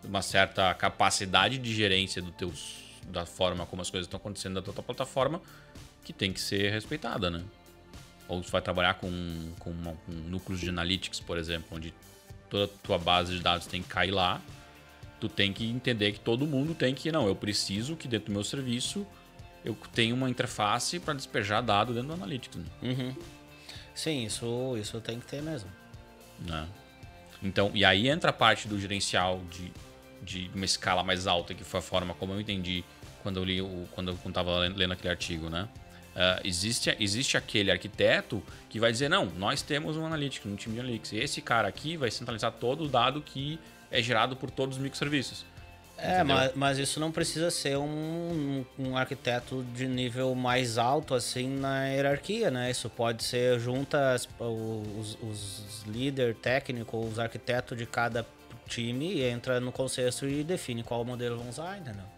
de 0.00 0.08
uma 0.08 0.22
certa 0.22 0.72
capacidade 0.72 1.58
de 1.58 1.74
gerência 1.74 2.22
do 2.22 2.32
teus, 2.32 2.78
da 3.08 3.26
forma 3.26 3.66
como 3.66 3.82
as 3.82 3.90
coisas 3.90 4.06
estão 4.06 4.16
acontecendo 4.16 4.54
da 4.54 4.62
tua 4.62 4.82
plataforma 4.82 5.40
que 6.02 6.14
tem 6.14 6.32
que 6.32 6.40
ser 6.40 6.70
respeitada, 6.70 7.30
né? 7.30 7.44
ou 8.28 8.42
tu 8.42 8.50
vai 8.50 8.60
trabalhar 8.60 8.94
com, 8.94 9.52
com, 9.58 9.70
uma, 9.70 9.92
com 9.92 10.12
núcleos 10.12 10.60
de 10.60 10.68
analytics, 10.68 11.20
por 11.20 11.38
exemplo, 11.38 11.68
onde 11.76 11.94
toda 12.48 12.64
a 12.64 12.68
tua 12.82 12.98
base 12.98 13.36
de 13.36 13.42
dados 13.42 13.66
tem 13.66 13.82
que 13.82 13.88
cair 13.88 14.10
lá, 14.10 14.40
tu 15.20 15.28
tem 15.28 15.52
que 15.52 15.68
entender 15.68 16.12
que 16.12 16.20
todo 16.20 16.46
mundo 16.46 16.74
tem 16.74 16.94
que, 16.94 17.10
não, 17.10 17.26
eu 17.26 17.34
preciso 17.34 17.96
que 17.96 18.06
dentro 18.06 18.26
do 18.26 18.32
meu 18.32 18.44
serviço 18.44 19.06
eu 19.64 19.76
tenha 19.92 20.14
uma 20.14 20.30
interface 20.30 21.00
para 21.00 21.14
despejar 21.14 21.62
dado 21.62 21.92
dentro 21.92 22.08
do 22.08 22.14
Analytics. 22.14 22.58
Né? 22.58 22.64
Uhum. 22.82 23.16
Sim, 23.94 24.24
isso, 24.24 24.76
isso 24.78 25.00
tem 25.00 25.18
que 25.18 25.26
ter 25.26 25.42
mesmo. 25.42 25.70
Né? 26.40 26.68
Então, 27.42 27.70
e 27.74 27.84
aí 27.84 28.08
entra 28.08 28.30
a 28.30 28.32
parte 28.32 28.68
do 28.68 28.78
gerencial 28.78 29.42
de, 29.50 29.72
de 30.22 30.50
uma 30.54 30.64
escala 30.64 31.02
mais 31.02 31.26
alta, 31.26 31.54
que 31.54 31.64
foi 31.64 31.80
a 31.80 31.82
forma 31.82 32.14
como 32.14 32.32
eu 32.32 32.40
entendi 32.40 32.84
quando 33.22 33.38
eu 33.38 33.44
li 33.44 33.60
o, 33.60 33.88
quando 33.92 34.08
eu 34.08 34.18
estava 34.28 34.58
lendo 34.58 34.92
aquele 34.92 35.08
artigo, 35.08 35.50
né? 35.50 35.68
Uh, 36.16 36.40
existe, 36.44 36.96
existe 36.98 37.36
aquele 37.36 37.70
arquiteto 37.70 38.42
que 38.70 38.80
vai 38.80 38.90
dizer, 38.90 39.10
não, 39.10 39.26
nós 39.26 39.60
temos 39.60 39.98
um 39.98 40.06
analytics, 40.06 40.50
um 40.50 40.56
time 40.56 40.74
de 40.74 40.80
analytics. 40.80 41.12
E 41.12 41.18
esse 41.18 41.42
cara 41.42 41.68
aqui 41.68 41.94
vai 41.94 42.10
centralizar 42.10 42.52
todo 42.52 42.84
o 42.84 42.88
dado 42.88 43.20
que 43.20 43.58
é 43.90 44.00
gerado 44.00 44.34
por 44.34 44.50
todos 44.50 44.78
os 44.78 44.82
microserviços. 44.82 45.44
É, 45.98 46.22
mas, 46.22 46.52
mas, 46.54 46.78
isso 46.78 47.00
não 47.00 47.10
precisa 47.10 47.50
ser 47.50 47.76
um, 47.78 48.64
um, 48.78 48.96
arquiteto 48.96 49.64
de 49.74 49.86
nível 49.86 50.34
mais 50.34 50.76
alto 50.76 51.14
assim 51.14 51.48
na 51.48 51.86
hierarquia, 51.86 52.50
né? 52.50 52.70
Isso 52.70 52.90
pode 52.90 53.24
ser 53.24 53.58
juntas 53.58 54.28
os, 54.38 55.16
os 55.22 55.84
líderes 55.86 56.36
técnicos, 56.36 57.12
os 57.12 57.18
arquitetos 57.18 57.78
de 57.78 57.86
cada 57.86 58.26
time 58.66 59.14
e 59.14 59.24
entra 59.24 59.58
no 59.58 59.72
consenso 59.72 60.26
e 60.26 60.44
define 60.44 60.82
qual 60.82 61.02
modelo 61.02 61.38
vão 61.38 61.48
usar, 61.48 61.78
entendeu? 61.78 62.15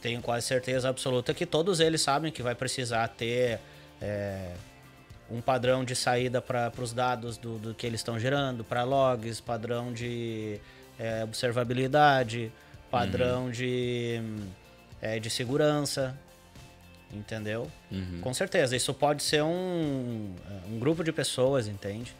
Tenho 0.00 0.22
quase 0.22 0.46
certeza 0.46 0.88
absoluta 0.88 1.34
que 1.34 1.44
todos 1.44 1.80
eles 1.80 2.00
sabem 2.00 2.30
que 2.30 2.42
vai 2.42 2.54
precisar 2.54 3.08
ter 3.08 3.58
é, 4.00 4.52
um 5.30 5.40
padrão 5.40 5.84
de 5.84 5.94
saída 5.94 6.40
para 6.40 6.72
os 6.78 6.92
dados 6.92 7.36
do, 7.36 7.58
do 7.58 7.74
que 7.74 7.86
eles 7.86 8.00
estão 8.00 8.18
gerando, 8.18 8.64
para 8.64 8.84
logs, 8.84 9.40
padrão 9.40 9.92
de 9.92 10.60
é, 10.98 11.22
observabilidade, 11.24 12.52
padrão 12.90 13.44
uhum. 13.44 13.50
de, 13.50 14.20
é, 15.02 15.18
de 15.18 15.28
segurança, 15.28 16.18
entendeu? 17.12 17.70
Uhum. 17.90 18.20
Com 18.20 18.32
certeza, 18.32 18.76
isso 18.76 18.94
pode 18.94 19.22
ser 19.22 19.42
um, 19.42 20.34
um 20.70 20.78
grupo 20.78 21.04
de 21.04 21.12
pessoas, 21.12 21.66
entende? 21.66 22.14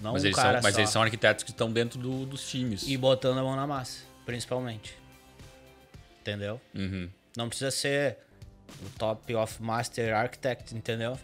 Não 0.00 0.12
mas, 0.12 0.22
um 0.22 0.26
eles, 0.26 0.36
são, 0.36 0.60
mas 0.62 0.78
eles 0.78 0.90
são 0.90 1.02
arquitetos 1.02 1.44
que 1.44 1.50
estão 1.50 1.72
dentro 1.72 1.98
do, 1.98 2.26
dos 2.26 2.48
times. 2.48 2.86
E 2.86 2.96
botando 2.96 3.38
a 3.38 3.42
mão 3.42 3.56
na 3.56 3.66
massa, 3.66 4.00
principalmente. 4.26 5.01
Entendeu? 6.22 6.60
Uhum. 6.72 7.10
Não 7.36 7.48
precisa 7.48 7.72
ser 7.72 8.16
o 8.80 8.88
top 8.96 9.34
of 9.34 9.60
master 9.60 10.14
architect, 10.14 10.72
entendeu? 10.72 11.18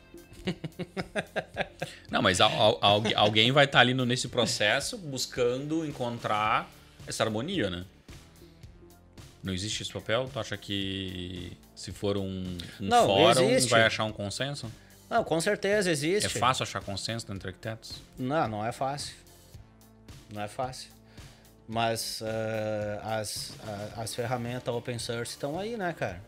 Não, 2.11 2.20
mas 2.20 2.40
alguém 2.40 3.52
vai 3.52 3.64
estar 3.64 3.78
tá 3.78 3.80
ali 3.80 3.94
no, 3.94 4.04
nesse 4.04 4.26
processo 4.26 4.98
buscando 4.98 5.87
encontrar 5.87 6.68
essa 7.06 7.22
harmonia, 7.22 7.70
né? 7.70 7.84
Não 9.40 9.54
existe 9.54 9.82
esse 9.82 9.92
papel? 9.92 10.28
Tu 10.32 10.40
acha 10.40 10.56
que 10.56 11.56
se 11.76 11.92
for 11.92 12.16
um, 12.16 12.58
um 12.80 12.87
Não, 12.88 13.06
fórum 13.06 13.50
existe. 13.50 13.70
vai 13.70 13.82
achar 13.82 14.04
um 14.04 14.12
consenso? 14.12 14.70
Não, 15.08 15.22
com 15.22 15.40
certeza 15.40 15.92
existe. 15.92 16.26
É 16.26 16.28
fácil 16.28 16.64
achar 16.64 16.82
consenso 16.82 17.32
entre 17.32 17.50
arquitetos? 17.50 18.02
Não, 18.18 18.48
não 18.48 18.66
é 18.66 18.72
fácil. 18.72 19.14
Não 20.32 20.42
é 20.42 20.48
fácil. 20.48 20.90
Mas 21.68 22.22
uh, 22.22 22.24
as, 23.04 23.52
as 23.96 24.14
ferramentas 24.14 24.74
open 24.74 24.98
source 24.98 25.33
estão 25.33 25.59
aí, 25.59 25.76
né, 25.76 25.92
cara? 25.92 26.22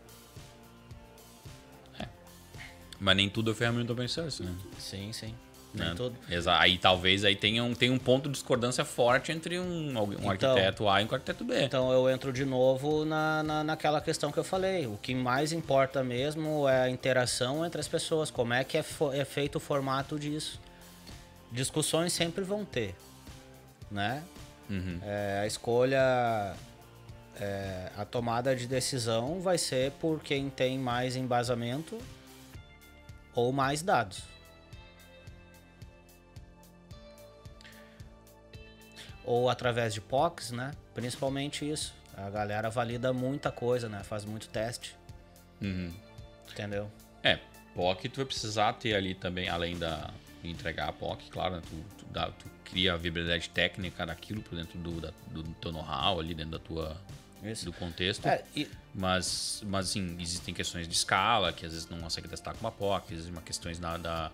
Mas 2.99 3.17
nem 3.17 3.27
tudo 3.27 3.49
é 3.49 3.55
ferramenta 3.55 3.91
open 3.91 4.07
source, 4.07 4.43
né? 4.43 4.53
Sim, 4.77 5.11
sim. 5.11 5.33
Nem 5.73 5.87
né? 5.87 5.93
tudo. 5.95 6.15
Aí 6.59 6.77
talvez 6.77 7.25
aí 7.25 7.35
tenha 7.35 7.63
um, 7.63 7.73
tenha 7.73 7.91
um 7.91 7.97
ponto 7.97 8.29
de 8.29 8.33
discordância 8.33 8.85
forte 8.85 9.31
entre 9.31 9.57
um, 9.57 9.97
um 9.97 10.13
então, 10.13 10.29
arquiteto 10.29 10.87
A 10.87 11.01
e 11.01 11.05
um 11.05 11.07
arquiteto 11.11 11.43
B. 11.43 11.63
Então 11.63 11.91
eu 11.91 12.07
entro 12.07 12.31
de 12.31 12.45
novo 12.45 13.03
na, 13.03 13.41
na, 13.41 13.63
naquela 13.63 13.99
questão 14.01 14.31
que 14.31 14.37
eu 14.37 14.43
falei. 14.43 14.85
O 14.85 14.97
que 15.01 15.15
mais 15.15 15.51
importa 15.51 16.03
mesmo 16.03 16.69
é 16.69 16.83
a 16.83 16.89
interação 16.89 17.65
entre 17.65 17.81
as 17.81 17.87
pessoas. 17.87 18.29
Como 18.29 18.53
é 18.53 18.63
que 18.63 18.77
é, 18.77 18.85
é 19.13 19.25
feito 19.25 19.55
o 19.55 19.59
formato 19.59 20.19
disso. 20.19 20.59
Discussões 21.51 22.13
sempre 22.13 22.43
vão 22.43 22.63
ter, 22.63 22.95
né? 23.89 24.23
Uhum. 24.71 25.01
É, 25.03 25.41
a 25.43 25.47
escolha, 25.47 26.55
é, 27.35 27.91
a 27.97 28.05
tomada 28.05 28.55
de 28.55 28.65
decisão 28.65 29.41
vai 29.41 29.57
ser 29.57 29.91
por 29.93 30.21
quem 30.21 30.49
tem 30.49 30.79
mais 30.79 31.17
embasamento 31.17 31.99
ou 33.35 33.51
mais 33.51 33.81
dados. 33.81 34.23
Ou 39.25 39.49
através 39.49 39.93
de 39.93 39.99
POCs, 39.99 40.51
né? 40.51 40.71
Principalmente 40.93 41.69
isso. 41.69 41.93
A 42.15 42.29
galera 42.29 42.69
valida 42.69 43.11
muita 43.11 43.51
coisa, 43.51 43.89
né? 43.89 44.03
Faz 44.03 44.23
muito 44.23 44.47
teste. 44.47 44.95
Uhum. 45.61 45.93
Entendeu? 46.49 46.89
É, 47.21 47.39
POC 47.75 48.09
tu 48.09 48.17
vai 48.17 48.25
precisar 48.25 48.73
ter 48.73 48.95
ali 48.95 49.13
também, 49.13 49.49
além 49.49 49.77
da 49.77 50.09
entregar 50.43 50.89
a 50.89 50.93
POC, 50.93 51.29
claro, 51.29 51.55
né? 51.55 51.61
tu, 51.61 51.75
tu, 51.97 52.05
dá, 52.11 52.27
tu, 52.27 52.45
cria 52.65 52.93
a 52.93 52.97
viabilidade 52.97 53.49
técnica 53.49 54.05
daquilo 54.05 54.41
por 54.41 54.55
dentro 54.55 54.79
do, 54.79 55.01
da, 55.01 55.11
do 55.27 55.43
teu 55.61 55.71
know-how 55.71 56.19
ali, 56.19 56.33
dentro 56.33 56.51
da 56.51 56.59
tua 56.59 56.97
isso. 57.43 57.65
do 57.65 57.73
contexto. 57.73 58.27
É, 58.27 58.43
e... 58.55 58.67
Mas, 58.93 59.63
mas 59.65 59.89
assim, 59.89 60.17
existem 60.19 60.53
questões 60.53 60.87
de 60.87 60.93
escala, 60.93 61.51
que 61.53 61.65
às 61.65 61.71
vezes 61.71 61.89
não 61.89 61.99
consegue 61.99 62.27
testar 62.27 62.53
com 62.53 62.59
uma 62.61 62.71
POC, 62.71 63.13
existem 63.13 63.33
uma 63.33 63.41
questões 63.41 63.79
da, 63.79 63.97
da, 63.97 64.31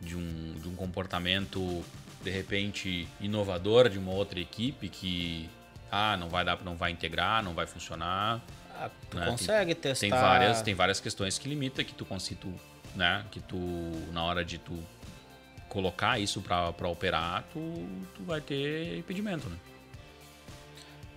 de, 0.00 0.16
um, 0.16 0.54
de 0.60 0.68
um 0.68 0.74
comportamento, 0.74 1.84
de 2.22 2.30
repente, 2.30 3.08
inovador 3.20 3.88
de 3.88 3.98
uma 3.98 4.12
outra 4.12 4.40
equipe 4.40 4.88
que 4.88 5.48
ah, 5.90 6.16
não 6.16 6.28
vai 6.28 6.44
dar, 6.44 6.62
não 6.64 6.76
vai 6.76 6.90
integrar, 6.90 7.42
não 7.42 7.54
vai 7.54 7.66
funcionar. 7.66 8.42
Ah, 8.76 8.90
tu 9.08 9.16
né? 9.16 9.26
consegue 9.26 9.74
tem, 9.74 9.92
testar. 9.92 10.00
Tem 10.00 10.10
várias, 10.10 10.62
tem 10.62 10.74
várias 10.74 11.00
questões 11.00 11.38
que 11.38 11.48
limita 11.48 11.84
que 11.84 11.94
tu 11.94 12.04
consiga, 12.04 12.48
né? 12.96 13.24
Que 13.30 13.40
tu, 13.40 13.56
na 14.12 14.24
hora 14.24 14.44
de 14.44 14.58
tu 14.58 14.76
colocar 15.74 16.20
isso 16.20 16.40
para 16.40 16.88
operar, 16.88 17.44
tu, 17.52 17.60
tu 18.14 18.22
vai 18.22 18.40
ter 18.40 18.96
impedimento, 18.96 19.48
né? 19.48 19.56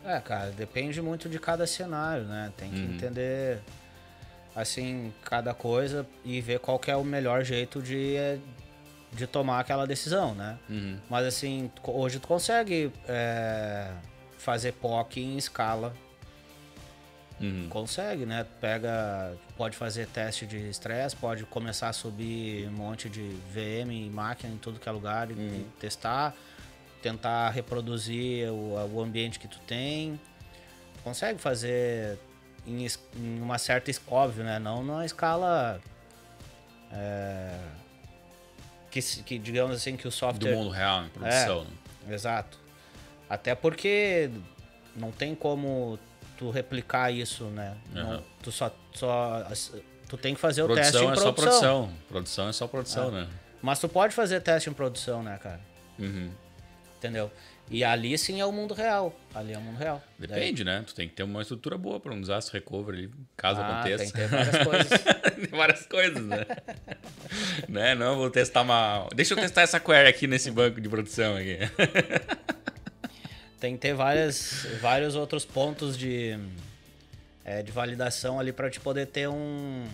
É, 0.04 0.20
cara, 0.20 0.50
depende 0.50 1.00
muito 1.00 1.30
de 1.30 1.38
cada 1.38 1.68
cenário, 1.68 2.24
né? 2.24 2.52
Tem 2.58 2.72
que 2.72 2.80
uhum. 2.80 2.96
entender 2.96 3.60
assim 4.56 5.14
cada 5.24 5.54
coisa 5.54 6.08
e 6.26 6.42
ver 6.42 6.60
qual 6.60 6.82
é 6.88 6.96
o 6.96 7.04
melhor 7.04 7.44
jeito 7.44 7.82
de 7.82 8.16
de 9.14 9.26
tomar 9.26 9.60
aquela 9.60 9.86
decisão, 9.86 10.34
né? 10.34 10.58
Uhum. 10.70 10.98
Mas 11.10 11.26
assim, 11.26 11.72
hoje 11.84 12.20
tu 12.20 12.28
consegue 12.28 12.92
é, 13.08 13.92
fazer 14.38 14.74
POC 14.74 15.22
em 15.22 15.38
escala. 15.38 15.94
Uhum. 17.40 17.68
Consegue, 17.70 18.26
né? 18.26 18.46
Pega, 18.60 19.36
pode 19.56 19.78
fazer 19.78 20.08
teste 20.08 20.46
de 20.46 20.70
estresse, 20.70 21.16
pode 21.16 21.44
começar 21.46 21.90
a 21.90 21.94
subir 21.94 22.68
um 22.68 22.72
monte 22.72 23.10
de 23.10 23.22
VM 23.52 23.92
e 23.92 24.10
máquina 24.10 24.54
em 24.54 24.58
tudo 24.58 24.80
que 24.80 24.90
é 24.90 24.92
lugar 24.92 25.30
e 25.30 25.34
uhum. 25.34 25.66
testar 25.80 26.36
tentar 27.02 27.50
reproduzir 27.52 28.50
o, 28.52 28.74
o 28.94 29.02
ambiente 29.02 29.40
que 29.40 29.48
tu 29.48 29.60
tem. 29.60 30.20
Consegue 31.04 31.40
fazer 31.40 32.20
em, 32.66 32.86
em, 32.86 33.42
uma 33.42 33.58
certa 33.58 33.92
óbvio, 34.08 34.44
né? 34.44 34.60
Não 34.60 34.84
numa 34.84 35.06
escala 35.06 35.80
é, 36.92 37.58
que, 38.92 39.02
que 39.02 39.40
digamos 39.40 39.76
assim 39.76 39.96
que 39.96 40.08
o 40.08 40.12
software 40.12 40.52
do 40.52 40.58
mundo 40.58 40.70
real 40.70 41.06
em 41.06 41.10
produção. 41.10 41.68
É, 42.10 42.14
exato. 42.14 42.58
Até 43.30 43.56
porque 43.56 44.30
não 44.96 45.12
tem 45.12 45.36
como 45.36 46.00
tu 46.38 46.50
replicar 46.50 47.12
isso, 47.12 47.46
né? 47.46 47.76
Uhum. 47.96 48.04
Não, 48.04 48.24
tu 48.42 48.52
só, 48.52 48.74
só 48.94 49.46
tu 50.08 50.18
tem 50.18 50.34
que 50.34 50.40
fazer 50.40 50.64
produção 50.64 50.84
o 50.84 50.92
teste 50.92 50.98
em 50.98 51.32
produção. 51.32 51.34
Produção 51.34 51.50
é 51.50 51.74
só 51.74 51.88
produção. 51.88 51.94
Produção 52.08 52.50
é 52.50 52.54
só 52.54 52.68
produção, 52.68 53.08
é. 53.10 53.12
né? 53.12 53.30
Mas 53.62 53.80
tu 53.80 53.90
pode 53.90 54.14
fazer 54.14 54.40
teste 54.42 54.70
em 54.70 54.74
produção, 54.74 55.24
né, 55.24 55.38
cara? 55.42 55.60
Uhum. 56.00 56.30
Entendeu? 56.98 57.32
E 57.70 57.84
ali 57.84 58.18
sim 58.18 58.40
é 58.40 58.46
o 58.46 58.52
mundo 58.52 58.74
real. 58.74 59.14
Ali 59.36 59.54
é 59.54 59.58
o 59.58 59.62
mundo 59.62 59.78
real. 59.78 60.02
Depende, 60.18 60.64
Daí... 60.64 60.80
né? 60.80 60.84
Tu 60.88 60.96
tem 60.96 61.08
que 61.08 61.16
ter 61.16 61.24
uma 61.24 61.42
estrutura 61.42 61.78
boa 61.78 62.00
para 62.00 62.14
um 62.14 62.22
desastre 62.22 62.60
recovery, 62.60 63.12
caso 63.36 63.60
ah, 63.60 63.82
aconteça. 63.82 64.04
Tem 64.04 64.12
que 64.12 64.18
ter 64.18 64.28
várias 64.28 64.64
coisas. 64.64 65.02
tem 65.36 65.60
várias 65.60 65.86
coisas, 65.86 66.24
né? 66.24 66.46
né? 67.68 67.96
Não, 67.96 68.16
vou 68.16 68.30
testar 68.30 68.62
uma. 68.62 69.08
Deixa 69.14 69.34
eu 69.34 69.38
testar 69.38 69.64
essa 69.64 69.80
query 69.80 70.08
aqui 70.08 70.28
nesse 70.28 70.50
banco 70.50 70.80
de 70.80 70.88
produção 70.88 71.36
aqui. 71.36 71.58
tem 73.60 73.74
que 73.76 73.80
ter 73.82 73.94
várias, 73.94 74.66
vários 74.82 75.16
outros 75.16 75.44
pontos 75.46 75.98
de, 75.98 76.38
é, 77.44 77.62
de 77.64 77.72
validação 77.72 78.40
ali 78.40 78.52
para 78.52 78.70
te 78.70 78.80
poder 78.80 79.08
ter 79.08 79.28
um 79.28 79.86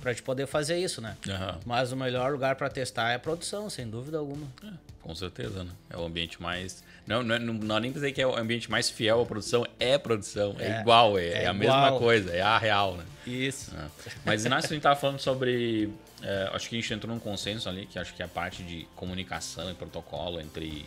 pra 0.00 0.12
gente 0.12 0.22
poder 0.22 0.46
fazer 0.46 0.78
isso, 0.78 1.00
né? 1.02 1.14
Aham. 1.28 1.58
Mas 1.66 1.92
o 1.92 1.96
melhor 1.96 2.32
lugar 2.32 2.56
pra 2.56 2.70
testar 2.70 3.10
é 3.10 3.16
a 3.16 3.18
produção, 3.18 3.68
sem 3.68 3.86
dúvida 3.86 4.16
alguma. 4.16 4.46
É, 4.64 4.70
com 5.02 5.14
certeza, 5.14 5.62
né? 5.62 5.70
É 5.90 5.96
o 5.98 6.02
ambiente 6.04 6.40
mais. 6.40 6.82
Não, 7.06 7.22
não, 7.22 7.34
é- 7.34 7.38
não, 7.38 7.52
não 7.52 7.78
nem 7.78 7.92
dizer 7.92 8.10
que 8.12 8.22
é 8.22 8.26
o 8.26 8.34
ambiente 8.34 8.70
mais 8.70 8.88
fiel 8.88 9.20
à 9.20 9.26
produção, 9.26 9.66
é 9.78 9.98
produção, 9.98 10.56
é, 10.58 10.68
É, 10.78 10.80
igual, 10.80 11.18
é, 11.18 11.24
é 11.26 11.42
é 11.42 11.46
a 11.46 11.52
mesma 11.52 11.86
igual. 11.88 11.98
coisa, 11.98 12.30
é 12.34 12.40
a 12.40 12.56
real, 12.56 12.96
né? 12.96 13.04
Isso. 13.26 13.74
É. 13.76 14.10
Mas 14.24 14.46
Inácio, 14.46 14.70
a 14.70 14.74
gente 14.74 14.82
tava 14.82 14.96
falando 14.98 15.18
sobre. 15.18 15.90
é, 16.22 16.50
acho 16.54 16.68
que 16.70 16.78
a 16.78 16.80
gente 16.80 16.94
entrou 16.94 17.12
num 17.14 17.20
consenso 17.20 17.68
ali, 17.68 17.84
que 17.84 17.98
acho 17.98 18.14
que 18.14 18.22
a 18.22 18.28
parte 18.28 18.62
de 18.62 18.88
comunicação 18.96 19.70
e 19.70 19.74
protocolo 19.74 20.40
entre 20.40 20.86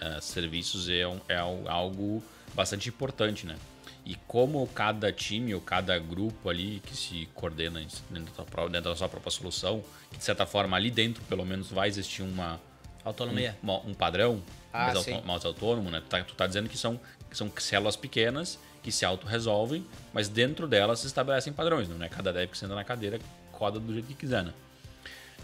é, 0.00 0.20
serviços 0.20 0.88
é, 0.88 1.06
um- 1.06 1.20
é 1.28 1.36
al- 1.36 1.68
algo 1.68 2.22
bastante 2.54 2.88
importante, 2.88 3.46
né? 3.46 3.56
E 4.04 4.14
como 4.26 4.66
cada 4.68 5.12
time 5.12 5.54
ou 5.54 5.60
cada 5.60 5.98
grupo 5.98 6.48
ali 6.48 6.80
que 6.86 6.96
se 6.96 7.28
coordena 7.34 7.80
dentro 8.08 8.30
da, 8.30 8.34
sua 8.34 8.44
pró- 8.44 8.68
dentro 8.68 8.90
da 8.90 8.96
sua 8.96 9.08
própria 9.08 9.30
solução, 9.30 9.84
que 10.10 10.16
de 10.18 10.24
certa 10.24 10.46
forma 10.46 10.76
ali 10.76 10.90
dentro 10.90 11.22
pelo 11.24 11.44
menos 11.44 11.70
vai 11.70 11.86
existir 11.88 12.22
uma, 12.22 12.58
Autonomia. 13.04 13.56
um, 13.62 13.90
um 13.90 13.94
padrão 13.94 14.42
Ah, 14.72 14.84
mais, 14.86 14.96
auto- 14.96 15.26
mais 15.26 15.44
autônomo, 15.44 15.90
né? 15.90 16.00
Tu 16.00 16.06
tá, 16.08 16.24
tu 16.24 16.34
tá 16.34 16.46
dizendo 16.46 16.68
que 16.68 16.78
são, 16.78 16.98
que 17.28 17.36
são 17.36 17.52
células 17.58 17.94
pequenas 17.96 18.58
que 18.82 18.90
se 18.90 19.04
auto-resolvem, 19.04 19.86
mas 20.14 20.28
dentro 20.28 20.66
delas 20.66 21.00
se 21.00 21.06
estabelecem 21.06 21.52
padrões, 21.52 21.86
não 21.88 22.02
é 22.02 22.08
cada 22.08 22.32
dev 22.32 22.48
que 22.50 22.56
senta 22.56 22.74
na 22.74 22.82
cadeira 22.84 23.18
coda 23.52 23.78
do 23.78 23.92
jeito 23.92 24.06
que 24.08 24.14
quiser, 24.14 24.42
né? 24.42 24.54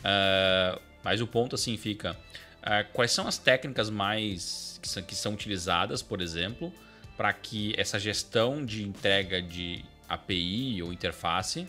Ah, 0.03 0.79
mas 1.05 1.21
o 1.21 1.27
ponto 1.27 1.55
assim 1.55 1.77
fica, 1.77 2.17
ah, 2.67 2.85
quais 2.85 3.13
são 3.13 3.27
as 3.27 3.39
técnicas 3.39 3.89
mais 3.89 4.79
que 4.83 4.89
são, 4.89 5.03
que 5.03 5.15
são 5.15 5.33
utilizadas, 5.33 6.03
por 6.03 6.21
exemplo, 6.21 6.73
para 7.17 7.33
que 7.33 7.73
essa 7.79 7.99
gestão 7.99 8.63
de 8.65 8.83
entrega 8.83 9.41
de 9.41 9.83
API 10.09 10.83
ou 10.83 10.93
interface 10.93 11.67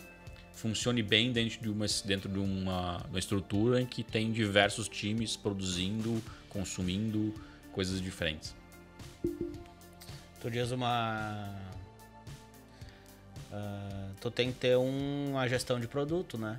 funcione 0.52 1.02
bem 1.02 1.32
dentro 1.32 1.60
de 1.62 1.68
uma, 1.70 1.86
dentro 2.04 2.28
de 2.28 2.38
uma, 2.38 2.98
uma 3.08 3.18
estrutura 3.18 3.80
em 3.80 3.86
que 3.86 4.02
tem 4.02 4.30
diversos 4.32 4.88
times 4.88 5.36
produzindo, 5.36 6.22
consumindo 6.48 7.32
coisas 7.72 8.00
diferentes. 8.02 8.54
Tu 10.40 10.50
diz 10.50 10.70
uma. 10.72 11.54
ah, 13.52 14.10
tu 14.20 14.30
tem 14.30 14.52
que 14.52 14.58
ter 14.58 14.76
um- 14.76 15.30
uma 15.30 15.48
gestão 15.48 15.80
de 15.80 15.86
produto, 15.88 16.36
né? 16.36 16.58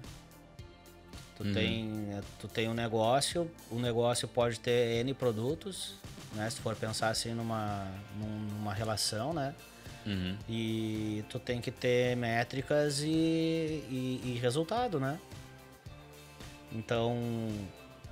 Tu, 1.40 1.54
tem, 1.54 2.10
tu 2.38 2.48
tem 2.50 2.68
um 2.68 2.74
negócio, 2.74 3.50
o 3.72 3.80
negócio 3.80 4.28
pode 4.28 4.60
ter 4.60 5.00
N 5.00 5.14
produtos, 5.14 5.94
né? 6.36 6.50
Se 6.50 6.60
for 6.60 6.76
pensar 6.76 7.08
assim 7.10 7.34
numa, 7.34 7.88
num- 8.18 8.56
numa 8.58 8.74
relação, 8.74 9.34
né? 9.34 9.56
Uhum. 10.06 10.36
E 10.50 11.24
tu 11.30 11.40
tem 11.40 11.62
que 11.62 11.72
ter 11.72 12.16
métricas 12.18 13.00
e, 13.02 13.08
e, 13.08 14.22
e 14.26 14.40
resultado, 14.42 15.00
né? 15.00 15.18
Então, 16.74 17.18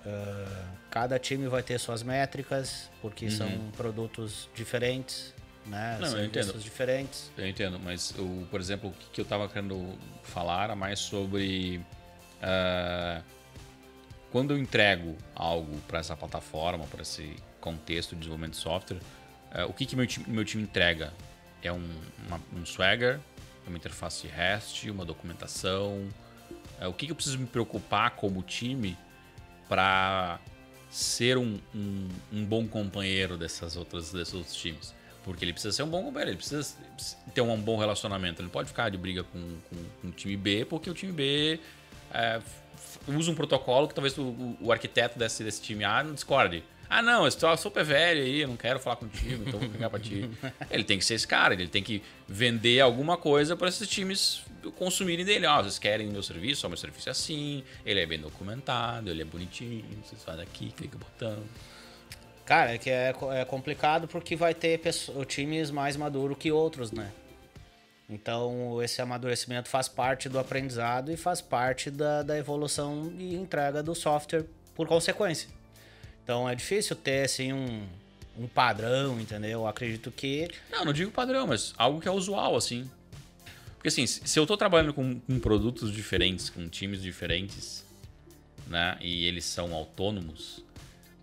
ah, 0.05 0.63
cada 0.89 1.19
time 1.19 1.47
vai 1.47 1.61
ter 1.61 1.77
suas 1.79 2.03
métricas, 2.03 2.89
porque 3.01 3.29
são 3.29 3.49
produtos 3.75 4.49
diferentes, 4.55 5.33
né? 5.65 5.97
Não, 5.99 6.17
eu 6.17 6.25
entendo. 6.25 6.57
diferentes. 6.59 7.29
Eu 7.37 7.47
entendo, 7.47 7.77
mas 7.77 8.11
o, 8.17 8.47
por 8.49 8.59
exemplo, 8.61 8.89
o 8.89 8.93
que 8.93 9.09
que 9.11 9.19
eu 9.21 9.23
estava 9.23 9.47
querendo 9.49 9.93
falar 10.23 10.63
era 10.65 10.75
mais 10.77 10.99
sobre 10.99 11.81
ah, 12.41 13.21
quando 14.31 14.51
eu 14.53 14.57
entrego 14.57 15.15
algo 15.35 15.77
para 15.87 15.99
essa 15.99 16.15
plataforma, 16.15 16.85
para 16.85 17.01
esse 17.01 17.35
contexto 17.61 18.11
de 18.11 18.17
desenvolvimento 18.19 18.51
de 18.53 18.57
software, 18.59 18.99
ah, 19.51 19.65
o 19.65 19.73
que, 19.73 19.85
que 19.85 19.95
meu, 19.95 20.05
time, 20.07 20.25
meu 20.27 20.45
time 20.45 20.63
entrega? 20.63 21.13
É 21.63 21.71
um, 21.71 21.89
uma- 22.27 22.41
um 22.53 22.65
Swagger, 22.65 23.19
é 23.65 23.69
uma 23.69 23.77
interface 23.77 24.27
REST, 24.27 24.89
uma 24.89 25.03
documentação. 25.05 26.07
Ah, 26.79 26.87
o 26.87 26.93
que, 26.93 27.05
que 27.05 27.11
eu 27.11 27.15
preciso 27.15 27.39
me 27.39 27.47
preocupar 27.47 28.11
como 28.11 28.41
time 28.43 28.97
para 29.67 30.39
ser 30.89 31.37
um, 31.37 31.59
um, 31.75 32.07
um 32.31 32.45
bom 32.45 32.67
companheiro 32.67 33.37
dessas 33.37 33.75
outras, 33.75 34.11
desses 34.11 34.33
outros 34.33 34.55
times. 34.55 34.95
Porque 35.23 35.43
ele 35.43 35.51
precisa 35.51 35.73
ser 35.75 35.83
um 35.83 35.89
bom 35.89 36.03
companheiro, 36.03 36.31
ele 36.31 36.37
precisa 36.37 36.73
ter 37.33 37.41
um 37.41 37.59
bom 37.59 37.77
relacionamento. 37.77 38.39
Ele 38.41 38.45
não 38.45 38.51
pode 38.51 38.69
ficar 38.69 38.89
de 38.89 38.97
briga 38.97 39.25
com 39.25 39.57
o 40.03 40.11
time 40.11 40.37
B, 40.37 40.63
porque 40.63 40.89
o 40.89 40.93
time 40.93 41.11
B 41.11 41.59
é, 42.17 42.41
usa 43.07 43.31
um 43.31 43.35
protocolo 43.35 43.87
que 43.87 43.93
talvez 43.93 44.17
o, 44.17 44.23
o- 44.61 44.71
arquiteto 44.71 45.17
desse, 45.19 45.43
desse 45.43 45.61
time 45.61 45.83
A 45.83 46.03
não 46.03 46.13
discorde. 46.13 46.63
Ah, 46.89 47.01
não, 47.01 47.25
eu 47.25 47.31
sou 47.31 47.57
super 47.57 47.83
velho 47.83 48.21
aí, 48.23 48.39
eu 48.41 48.47
não 48.47 48.55
quero 48.55 48.79
falar 48.79 48.95
contigo, 48.95 49.43
então 49.45 49.59
vou 49.59 49.69
pegar 49.69 49.89
pra 49.89 49.99
ti. 49.99 50.29
Ele 50.71 50.85
tem 50.85 50.97
que 50.97 51.03
ser 51.03 51.15
esse 51.15 51.27
cara, 51.27 51.53
ele 51.53 51.67
tem 51.67 51.83
que 51.83 52.01
vender 52.25 52.79
alguma 52.79 53.17
coisa 53.17 53.57
para 53.57 53.67
esses 53.67 53.85
times 53.89 54.41
consumirem 54.77 55.25
dele. 55.25 55.45
Ah, 55.45 55.61
vocês 55.61 55.77
querem 55.77 56.07
meu 56.07 56.23
serviço? 56.23 56.65
Ó, 56.65 56.69
meu 56.69 56.77
serviço 56.77 57.09
é 57.09 57.11
assim, 57.11 57.61
ele 57.85 57.99
é 57.99 58.05
bem 58.05 58.17
documentado, 58.19 59.09
ele 59.09 59.21
é 59.21 59.25
bonitinho, 59.25 59.83
vocês 60.01 60.23
fazem 60.23 60.43
aqui, 60.43 60.71
clica 60.71 60.95
o 60.95 60.99
botão. 60.99 61.43
Cara, 62.45 62.73
é 62.75 62.77
que 62.77 62.89
é, 62.89 63.13
é 63.33 63.43
complicado 63.43 64.07
porque 64.07 64.37
vai 64.37 64.53
ter 64.53 64.79
times 65.25 65.69
mais 65.69 65.97
maduros 65.97 66.37
que 66.37 66.49
outros, 66.53 66.93
né? 66.93 67.11
Então, 68.09 68.81
esse 68.81 69.01
amadurecimento 69.01 69.67
faz 69.67 69.89
parte 69.89 70.29
do 70.29 70.39
aprendizado 70.39 71.11
e 71.11 71.17
faz 71.17 71.41
parte 71.41 71.91
da, 71.91 72.23
da 72.23 72.37
evolução 72.37 73.13
e 73.17 73.35
entrega 73.35 73.83
do 73.83 73.93
software 73.93 74.45
por 74.73 74.87
consequência. 74.87 75.49
Então, 76.23 76.47
é 76.47 76.55
difícil 76.55 76.95
ter, 76.95 77.25
assim, 77.25 77.51
um, 77.51 77.85
um 78.39 78.47
padrão, 78.47 79.19
entendeu? 79.19 79.61
Eu 79.61 79.67
acredito 79.67 80.09
que... 80.09 80.49
Não, 80.71 80.85
não 80.85 80.93
digo 80.93 81.11
padrão, 81.11 81.47
mas 81.47 81.73
algo 81.77 81.99
que 81.99 82.07
é 82.07 82.11
usual, 82.11 82.55
assim. 82.55 82.89
Porque 83.73 83.89
assim, 83.89 84.07
se 84.07 84.39
eu 84.39 84.45
tô 84.45 84.55
trabalhando 84.55 84.93
com, 84.93 85.19
com 85.19 85.39
produtos 85.39 85.91
diferentes, 85.91 86.49
com 86.49 86.67
times 86.69 87.01
diferentes, 87.01 87.85
né? 88.67 88.97
E 89.01 89.25
eles 89.25 89.45
são 89.45 89.73
autônomos, 89.73 90.63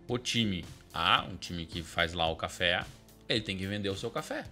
o 0.07 0.17
time 0.17 0.63
A, 0.93 1.25
um 1.25 1.35
time 1.35 1.65
que 1.65 1.81
faz 1.81 2.13
lá 2.13 2.29
o 2.29 2.35
café, 2.35 2.85
ele 3.27 3.41
tem 3.41 3.57
que 3.57 3.67
vender 3.67 3.89
o 3.89 3.97
seu 3.97 4.09
café 4.09 4.45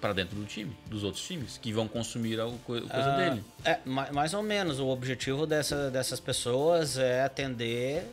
para 0.00 0.12
dentro 0.12 0.36
do 0.36 0.44
time, 0.46 0.76
dos 0.86 1.02
outros 1.04 1.24
times, 1.24 1.58
que 1.58 1.72
vão 1.72 1.88
consumir 1.88 2.40
a 2.40 2.44
co- 2.44 2.58
coisa 2.64 2.88
Ah, 2.90 3.16
dele. 3.16 3.44
É, 3.64 3.78
ma- 3.84 4.10
mais 4.12 4.32
ou 4.34 4.42
menos. 4.42 4.78
O 4.78 4.86
objetivo 4.88 5.46
dessa, 5.46 5.90
dessas 5.90 6.20
pessoas 6.20 6.96
é 6.98 7.22
atender 7.24 8.04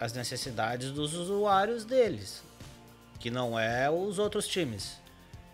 as 0.00 0.12
necessidades 0.12 0.90
dos 0.90 1.14
usuários 1.14 1.84
deles, 1.84 2.42
que 3.20 3.30
não 3.30 3.58
é 3.58 3.90
os 3.90 4.18
outros 4.18 4.46
times. 4.48 4.96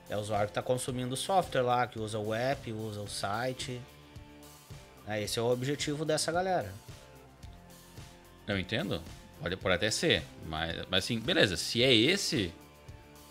É 0.08 0.16
o 0.16 0.20
usuário 0.20 0.46
que 0.46 0.50
está 0.50 0.62
consumindo 0.62 1.14
o 1.14 1.16
software 1.16 1.62
lá, 1.62 1.86
que 1.86 1.98
usa 1.98 2.18
o 2.18 2.34
app, 2.34 2.70
usa 2.72 3.00
o 3.00 3.08
site. 3.08 3.80
É, 5.06 5.22
esse 5.22 5.38
é 5.38 5.42
o 5.42 5.50
objetivo 5.50 6.04
dessa 6.04 6.30
galera. 6.30 6.72
Eu 8.46 8.58
entendo. 8.58 9.00
Pode, 9.40 9.56
pode 9.56 9.74
até 9.74 9.90
ser. 9.90 10.22
Mas, 10.46 10.76
mas 10.90 11.04
assim, 11.04 11.18
beleza. 11.18 11.56
Se 11.56 11.82
é 11.82 11.92
esse. 11.92 12.52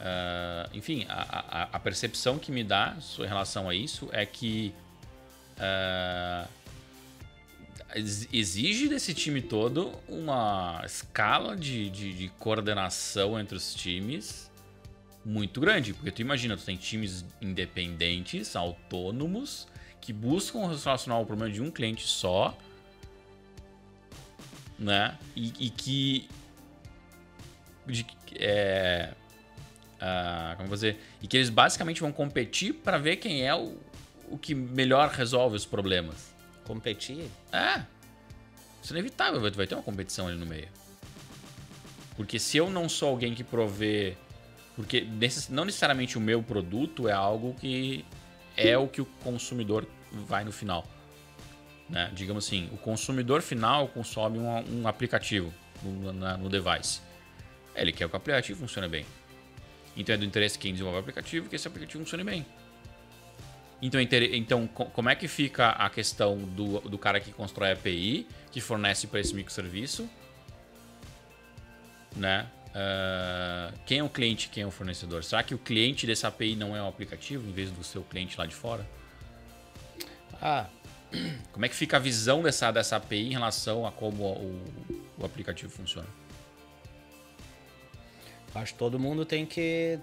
Ah, 0.02 0.68
enfim, 0.74 1.06
a, 1.08 1.62
a, 1.62 1.64
a 1.74 1.80
percepção 1.80 2.40
que 2.40 2.52
me 2.52 2.64
dá 2.64 2.98
em 3.20 3.28
relação 3.28 3.70
a 3.70 3.76
isso 3.76 4.10
é 4.12 4.26
que. 4.26 4.74
ex- 7.94 8.28
exige 8.34 8.88
desse 8.88 9.14
time 9.14 9.42
todo 9.42 9.94
uma 10.08 10.82
escala 10.84 11.56
de, 11.56 11.90
de, 11.90 12.14
de 12.14 12.30
coordenação 12.40 13.40
entre 13.40 13.56
os 13.56 13.76
times 13.76 14.50
muito 15.24 15.62
grande. 15.62 15.94
Porque 15.94 16.10
tu 16.12 16.22
imagina, 16.22 16.58
tu 16.58 16.66
tem 16.66 16.76
times 16.76 17.24
independentes, 17.40 18.56
autônomos, 18.56 19.68
que 20.00 20.12
buscam 20.12 20.76
solucionar 20.76 21.22
o 21.22 21.26
problema 21.28 21.54
de 21.54 21.62
um 21.62 21.70
cliente 21.70 22.08
só 22.08 22.58
né? 24.82 25.16
E, 25.36 25.54
e 25.60 25.70
que. 25.70 26.28
De, 27.86 28.06
é, 28.36 29.14
ah, 30.02 30.56
como 30.58 30.68
fazer? 30.70 30.98
E 31.22 31.28
que 31.28 31.38
eles 31.38 31.50
basicamente 31.50 32.02
vão 32.02 32.12
competir 32.12 32.74
para 32.74 32.98
ver 32.98 33.18
quem 33.18 33.46
é 33.46 33.54
o, 33.56 33.78
o 34.30 34.38
que 34.38 34.56
melhor 34.56 35.10
resolve 35.10 35.56
os 35.56 35.66
problemas. 35.66 36.34
Competir? 36.66 37.30
É. 37.52 37.84
Isso 38.82 38.94
é 38.94 38.98
inevitável, 38.98 39.40
vai, 39.40 39.52
vai 39.52 39.68
ter 39.68 39.76
uma 39.76 39.84
competição 39.84 40.28
ali 40.28 40.38
no 40.38 40.46
meio. 40.46 40.68
Porque 42.16 42.40
se 42.40 42.58
eu 42.58 42.70
não 42.70 42.90
sou 42.90 43.10
alguém 43.10 43.34
que 43.34 43.44
provê. 43.44 44.18
Porque 44.76 45.06
não 45.50 45.66
necessariamente 45.66 46.18
o 46.18 46.22
meu 46.22 46.42
produto 46.42 47.08
é 47.08 47.12
algo 47.12 47.54
que 47.56 48.06
é 48.58 48.78
o 48.78 48.88
que 48.88 49.02
o 49.02 49.06
consumidor 49.24 49.88
vai 50.12 50.44
no 50.44 50.52
final. 50.52 50.86
Né? 51.90 52.10
Digamos 52.14 52.46
assim, 52.46 52.70
o 52.72 52.78
consumidor 52.78 53.42
final 53.42 53.88
consome 53.90 54.40
um, 54.40 54.82
um 54.82 54.88
aplicativo 54.88 55.54
no, 55.84 56.14
na- 56.14 56.38
no 56.38 56.50
device. 56.50 57.02
Ele 57.76 57.92
quer 57.92 58.08
que 58.08 58.14
o 58.14 58.18
aplicativo 58.18 58.60
funcione 58.60 58.88
bem. 58.88 59.06
Então 59.96 60.16
é 60.16 60.18
do 60.18 60.26
interesse 60.26 60.56
de 60.56 60.62
quem 60.62 60.72
desenvolve 60.72 60.98
o 60.98 61.02
aplicativo 61.02 61.50
que 61.50 61.56
esse 61.56 61.68
aplicativo 61.68 62.04
funcione 62.04 62.24
bem. 62.24 62.46
Então, 63.82 64.00
é 64.00 64.04
então 64.36 64.68
co- 64.68 64.86
como 64.86 65.10
é 65.10 65.16
que 65.16 65.28
fica 65.28 65.70
a 65.70 65.90
questão 65.90 66.38
do, 66.38 66.80
do 66.82 66.98
cara 66.98 67.20
que 67.20 67.32
constrói 67.32 67.72
a 67.72 67.74
API, 67.74 68.28
que 68.52 68.62
fornece 68.62 69.08
para 69.08 69.20
esse 69.20 69.34
microserviço? 69.34 70.08
Né? 72.16 72.48
Ah, 72.74 73.74
quem 73.86 74.00
é 74.00 74.04
o 74.04 74.10
cliente 74.10 74.50
quem 74.50 74.64
é 74.64 74.66
o 74.68 74.72
fornecedor? 74.72 75.24
Será 75.24 75.44
que 75.44 75.54
o 75.54 75.58
cliente 75.58 76.06
dessa 76.08 76.28
API 76.28 76.56
não 76.56 76.76
é 76.76 76.82
o 76.82 76.88
aplicativo 76.88 77.48
em 77.48 77.52
vez 77.52 77.72
do 77.72 77.84
seu 77.84 78.04
cliente 78.04 78.38
lá 78.38 78.46
de 78.46 78.56
fora? 78.56 78.88
Ah, 80.42 80.68
Como 81.52 81.66
é 81.66 81.70
que 81.70 81.76
fica 81.76 81.98
a 81.98 82.00
visão 82.00 82.42
dessa, 82.42 82.72
dessa 82.72 82.96
API 82.98 83.28
em 83.28 83.32
relação 83.32 83.86
a 83.86 83.92
como 83.92 84.24
o, 84.24 84.64
o 85.18 85.26
aplicativo 85.26 85.72
funciona? 85.72 86.08
Acho 88.54 88.74
que 88.74 88.80
todo 88.80 89.00
mundo 89.00 89.26
tem 89.26 89.46
que 89.46 90.00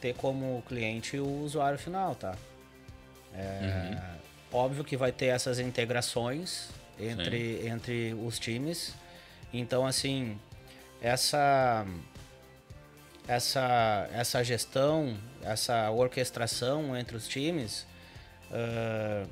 ter 0.00 0.14
como 0.14 0.62
cliente 0.66 1.18
o 1.18 1.44
usuário 1.44 1.78
final, 1.78 2.14
tá? 2.14 2.36
É, 3.34 3.96
Óbvio 4.52 4.82
que 4.82 4.96
vai 4.96 5.12
ter 5.12 5.26
essas 5.26 5.58
integrações 5.58 6.68
entre, 6.98 7.66
entre 7.66 8.14
os 8.14 8.38
times. 8.38 8.94
Então, 9.52 9.86
assim, 9.86 10.38
essa, 11.00 11.86
essa, 13.28 14.08
essa 14.12 14.42
gestão, 14.42 15.16
essa 15.42 15.90
orquestração 15.90 16.96
entre 16.96 17.16
os 17.16 17.28
times, 17.28 17.86
ah, 18.50 19.24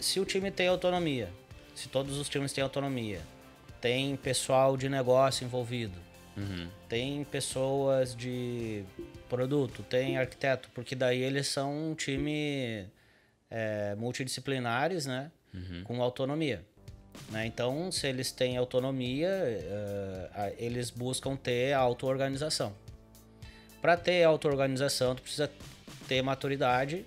se 0.00 0.18
o 0.18 0.24
time 0.24 0.50
tem 0.50 0.68
autonomia, 0.68 1.28
se 1.74 1.88
todos 1.88 2.18
os 2.18 2.28
times 2.28 2.52
têm 2.52 2.62
autonomia, 2.62 3.20
tem 3.80 4.16
pessoal 4.16 4.76
de 4.76 4.88
negócio 4.88 5.44
envolvido, 5.44 5.96
tem 6.88 7.24
pessoas 7.24 8.14
de 8.14 8.82
produto, 9.28 9.82
tem 9.82 10.16
arquiteto, 10.18 10.68
porque 10.74 10.94
daí 10.94 11.22
eles 11.22 11.46
são 11.48 11.90
um 11.90 11.94
time 11.94 12.86
é, 13.50 13.94
multidisciplinares, 13.96 15.06
né? 15.06 15.30
Com 15.84 16.02
autonomia. 16.02 16.62
né? 17.30 17.46
Então, 17.46 17.90
se 17.90 18.06
eles 18.06 18.30
têm 18.30 18.56
autonomia, 18.56 19.28
a- 20.34 20.50
eles 20.58 20.90
buscam 20.90 21.34
ter 21.36 21.72
auto-organização. 21.72 22.72
Para 23.82 23.96
ter 23.96 24.22
auto-organização, 24.24 25.14
tu 25.14 25.22
precisa 25.22 25.50
ter 26.06 26.22
maturidade. 26.22 27.04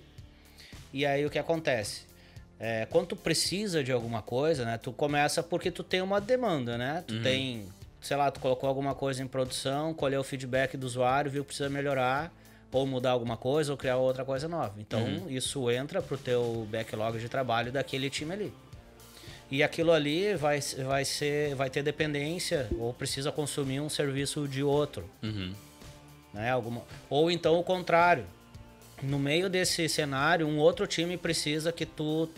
E 0.92 1.06
aí 1.06 1.24
o 1.24 1.30
que 1.30 1.38
acontece? 1.38 2.02
É, 2.60 2.86
quando 2.90 3.08
tu 3.08 3.16
precisa 3.16 3.82
de 3.82 3.90
alguma 3.92 4.20
coisa, 4.22 4.64
né? 4.64 4.78
Tu 4.78 4.92
começa 4.92 5.42
porque 5.42 5.70
tu 5.70 5.82
tem 5.82 6.00
uma 6.02 6.20
demanda, 6.20 6.76
né? 6.78 7.02
Tu 7.06 7.14
tem, 7.22 7.66
sei 8.02 8.16
lá, 8.16 8.30
tu 8.30 8.40
colocou 8.40 8.68
alguma 8.68 8.94
coisa 8.94 9.22
em 9.22 9.26
produção, 9.26 9.94
colheu 9.94 10.20
o 10.20 10.24
feedback 10.24 10.76
do 10.76 10.84
usuário, 10.84 11.30
viu 11.30 11.44
que 11.44 11.48
precisa 11.48 11.70
melhorar, 11.70 12.32
ou 12.72 12.86
mudar 12.86 13.12
alguma 13.12 13.36
coisa, 13.36 13.70
ou 13.70 13.78
criar 13.78 13.96
outra 13.96 14.24
coisa 14.24 14.48
nova. 14.48 14.74
Então, 14.78 15.06
isso 15.30 15.70
entra 15.70 16.02
pro 16.02 16.18
teu 16.18 16.66
backlog 16.70 17.18
de 17.18 17.28
trabalho 17.28 17.70
daquele 17.70 18.10
time 18.10 18.32
ali. 18.32 18.52
E 19.50 19.62
aquilo 19.62 19.92
ali 19.92 20.34
vai, 20.34 20.60
vai, 20.84 21.04
ser, 21.04 21.54
vai 21.54 21.68
ter 21.68 21.82
dependência 21.82 22.68
ou 22.78 22.92
precisa 22.92 23.30
consumir 23.30 23.80
um 23.80 23.88
serviço 23.88 24.48
de 24.48 24.62
outro. 24.62 25.08
Né? 26.32 26.50
Alguma... 26.50 26.82
Ou 27.10 27.30
então 27.30 27.58
o 27.58 27.62
contrário. 27.62 28.24
No 29.02 29.18
meio 29.18 29.50
desse 29.50 29.88
cenário, 29.88 30.46
um 30.46 30.58
outro 30.58 30.86
time 30.86 31.18
precisa 31.18 31.70
que 31.70 31.84
tu 31.84 32.30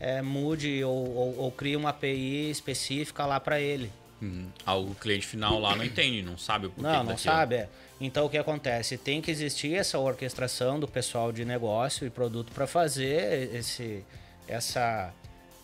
eh, 0.00 0.20
mude 0.20 0.82
ou, 0.82 1.14
ou, 1.14 1.38
ou 1.38 1.52
crie 1.52 1.76
uma 1.76 1.90
API 1.90 2.50
específica 2.50 3.24
lá 3.24 3.38
para 3.38 3.60
ele. 3.60 3.92
Uhum. 4.20 4.48
Ah, 4.66 4.74
o 4.74 4.94
cliente 4.94 5.26
final 5.26 5.60
lá 5.60 5.76
não 5.76 5.84
entende, 5.84 6.22
não 6.22 6.36
sabe 6.36 6.66
o 6.66 6.70
porquê 6.70 6.82
Não, 6.90 7.04
não 7.04 7.16
sabe. 7.16 7.54
é. 7.54 7.68
Então 8.00 8.26
o 8.26 8.30
que 8.30 8.38
acontece? 8.38 8.98
Tem 8.98 9.20
que 9.20 9.30
existir 9.30 9.74
essa 9.74 9.98
orquestração 9.98 10.78
do 10.78 10.88
pessoal 10.88 11.30
de 11.32 11.44
negócio 11.44 12.06
e 12.06 12.10
produto 12.10 12.52
para 12.52 12.66
fazer 12.66 13.54
esse, 13.54 14.04
essa, 14.46 15.12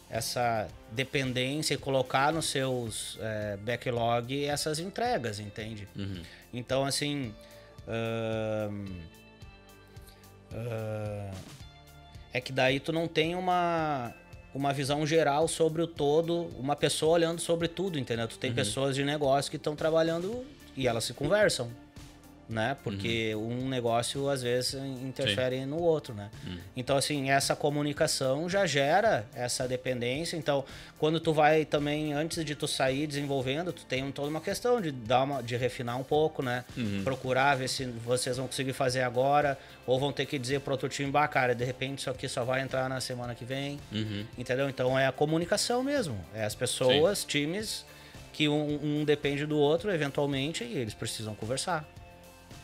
essa 0.08 0.68
dependência 0.90 1.74
e 1.74 1.76
colocar 1.76 2.32
nos 2.32 2.46
seus 2.46 3.18
eh, 3.20 3.56
backlog 3.60 4.44
essas 4.44 4.78
entregas, 4.78 5.38
entende? 5.40 5.88
Então 6.52 6.84
assim. 6.84 7.34
ahn, 7.88 8.86
ah, 10.52 11.30
é 12.32 12.40
que 12.40 12.52
daí 12.52 12.80
tu 12.80 12.92
não 12.92 13.06
tem 13.06 13.34
uma, 13.36 14.12
uma 14.54 14.72
visão 14.72 15.04
geral 15.04 15.48
sobre 15.48 15.82
o 15.82 15.86
todo, 15.86 16.48
uma 16.58 16.76
pessoa 16.76 17.14
olhando 17.14 17.40
sobre 17.40 17.66
tudo, 17.66 17.98
entendeu? 17.98 18.28
Tu 18.28 18.38
tem 18.38 18.52
pessoas 18.54 18.94
de 18.94 19.04
negócio 19.04 19.50
que 19.50 19.56
estão 19.56 19.74
trabalhando 19.74 20.44
e 20.76 20.86
elas 20.86 21.04
se 21.04 21.12
conversam, 21.12 21.68
né? 22.48 22.76
Porque 22.82 23.34
um 23.34 23.68
negócio 23.68 24.28
às 24.28 24.42
vezes 24.42 24.74
interfere 24.74 25.64
no 25.66 25.80
outro, 25.80 26.14
né? 26.14 26.30
Então 26.76 26.96
assim, 26.96 27.30
essa 27.30 27.56
comunicação 27.56 28.48
já 28.48 28.66
gera 28.66 29.26
essa 29.34 29.66
dependência. 29.66 30.36
Então, 30.36 30.64
quando 30.98 31.20
tu 31.20 31.32
vai 31.32 31.64
também 31.64 32.12
antes 32.12 32.44
de 32.44 32.54
tu 32.54 32.66
sair 32.66 33.06
desenvolvendo, 33.06 33.72
tu 33.72 33.84
tem 33.84 34.10
toda 34.12 34.28
uma 34.28 34.40
questão 34.40 34.80
de 34.80 34.90
dar 34.90 35.22
uma 35.22 35.42
de 35.42 35.56
refinar 35.56 35.98
um 35.98 36.04
pouco, 36.04 36.42
né? 36.42 36.64
Procurar 37.02 37.56
ver 37.56 37.68
se 37.68 37.84
vocês 37.84 38.36
vão 38.36 38.46
conseguir 38.46 38.72
fazer 38.72 39.02
agora 39.02 39.58
ou 39.86 39.98
vão 39.98 40.12
ter 40.12 40.26
que 40.26 40.38
dizer 40.38 40.60
pro 40.60 40.72
outro 40.72 40.88
time, 40.88 41.10
bah, 41.10 41.28
cara, 41.28 41.54
de 41.54 41.64
repente 41.64 42.00
isso 42.00 42.10
aqui 42.10 42.28
só 42.28 42.44
vai 42.44 42.60
entrar 42.60 42.88
na 42.88 43.00
semana 43.00 43.34
que 43.34 43.44
vem. 43.44 43.78
Uhum. 43.92 44.24
Entendeu? 44.36 44.68
Então 44.68 44.98
é 44.98 45.06
a 45.06 45.12
comunicação 45.12 45.82
mesmo. 45.82 46.18
É 46.34 46.44
as 46.44 46.54
pessoas, 46.54 47.24
times 47.24 47.84
que 48.34 48.48
um, 48.48 48.80
um 48.82 49.04
depende 49.04 49.46
do 49.46 49.56
outro 49.56 49.90
eventualmente 49.92 50.64
e 50.64 50.76
eles 50.76 50.92
precisam 50.92 51.34
conversar. 51.34 51.88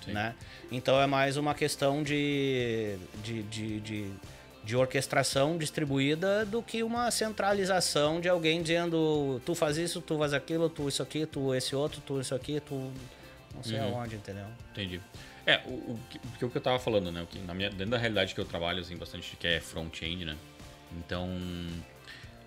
Sim. 0.04 0.12
Né? 0.12 0.34
Então 0.72 1.00
é 1.00 1.06
mais 1.06 1.36
uma 1.36 1.54
questão 1.54 2.02
de, 2.02 2.96
de, 3.22 3.42
de, 3.44 3.80
de, 3.80 4.10
de 4.64 4.76
orquestração 4.76 5.58
distribuída 5.58 6.44
do 6.46 6.62
que 6.62 6.82
uma 6.82 7.10
centralização 7.10 8.20
de 8.20 8.28
alguém 8.28 8.62
dizendo 8.62 9.40
tu 9.44 9.54
faz 9.54 9.76
isso, 9.76 10.00
tu 10.00 10.16
faz 10.18 10.32
aquilo, 10.32 10.68
tu 10.68 10.88
isso 10.88 11.02
aqui, 11.02 11.26
tu 11.26 11.54
esse 11.54 11.74
outro, 11.76 12.00
tu 12.00 12.20
isso 12.20 12.34
aqui, 12.34 12.60
tu 12.60 12.74
não 13.54 13.62
sei 13.62 13.78
aonde, 13.78 14.16
entendeu? 14.16 14.46
Entendi. 14.72 15.00
É, 15.46 15.60
o, 15.66 15.70
o, 15.70 16.00
que- 16.38 16.44
o 16.44 16.50
que 16.50 16.56
eu 16.56 16.60
tava 16.62 16.78
falando, 16.78 17.10
né? 17.10 17.22
O 17.22 17.26
que, 17.26 17.38
na 17.40 17.54
minha, 17.54 17.68
dentro 17.70 17.90
da 17.90 17.98
realidade 17.98 18.34
que 18.34 18.40
eu 18.40 18.44
trabalho, 18.44 18.80
assim, 18.80 18.96
bastante, 18.96 19.36
que 19.36 19.46
é 19.46 19.58
front-end, 19.60 20.24
né? 20.24 20.36
Então, 20.98 21.28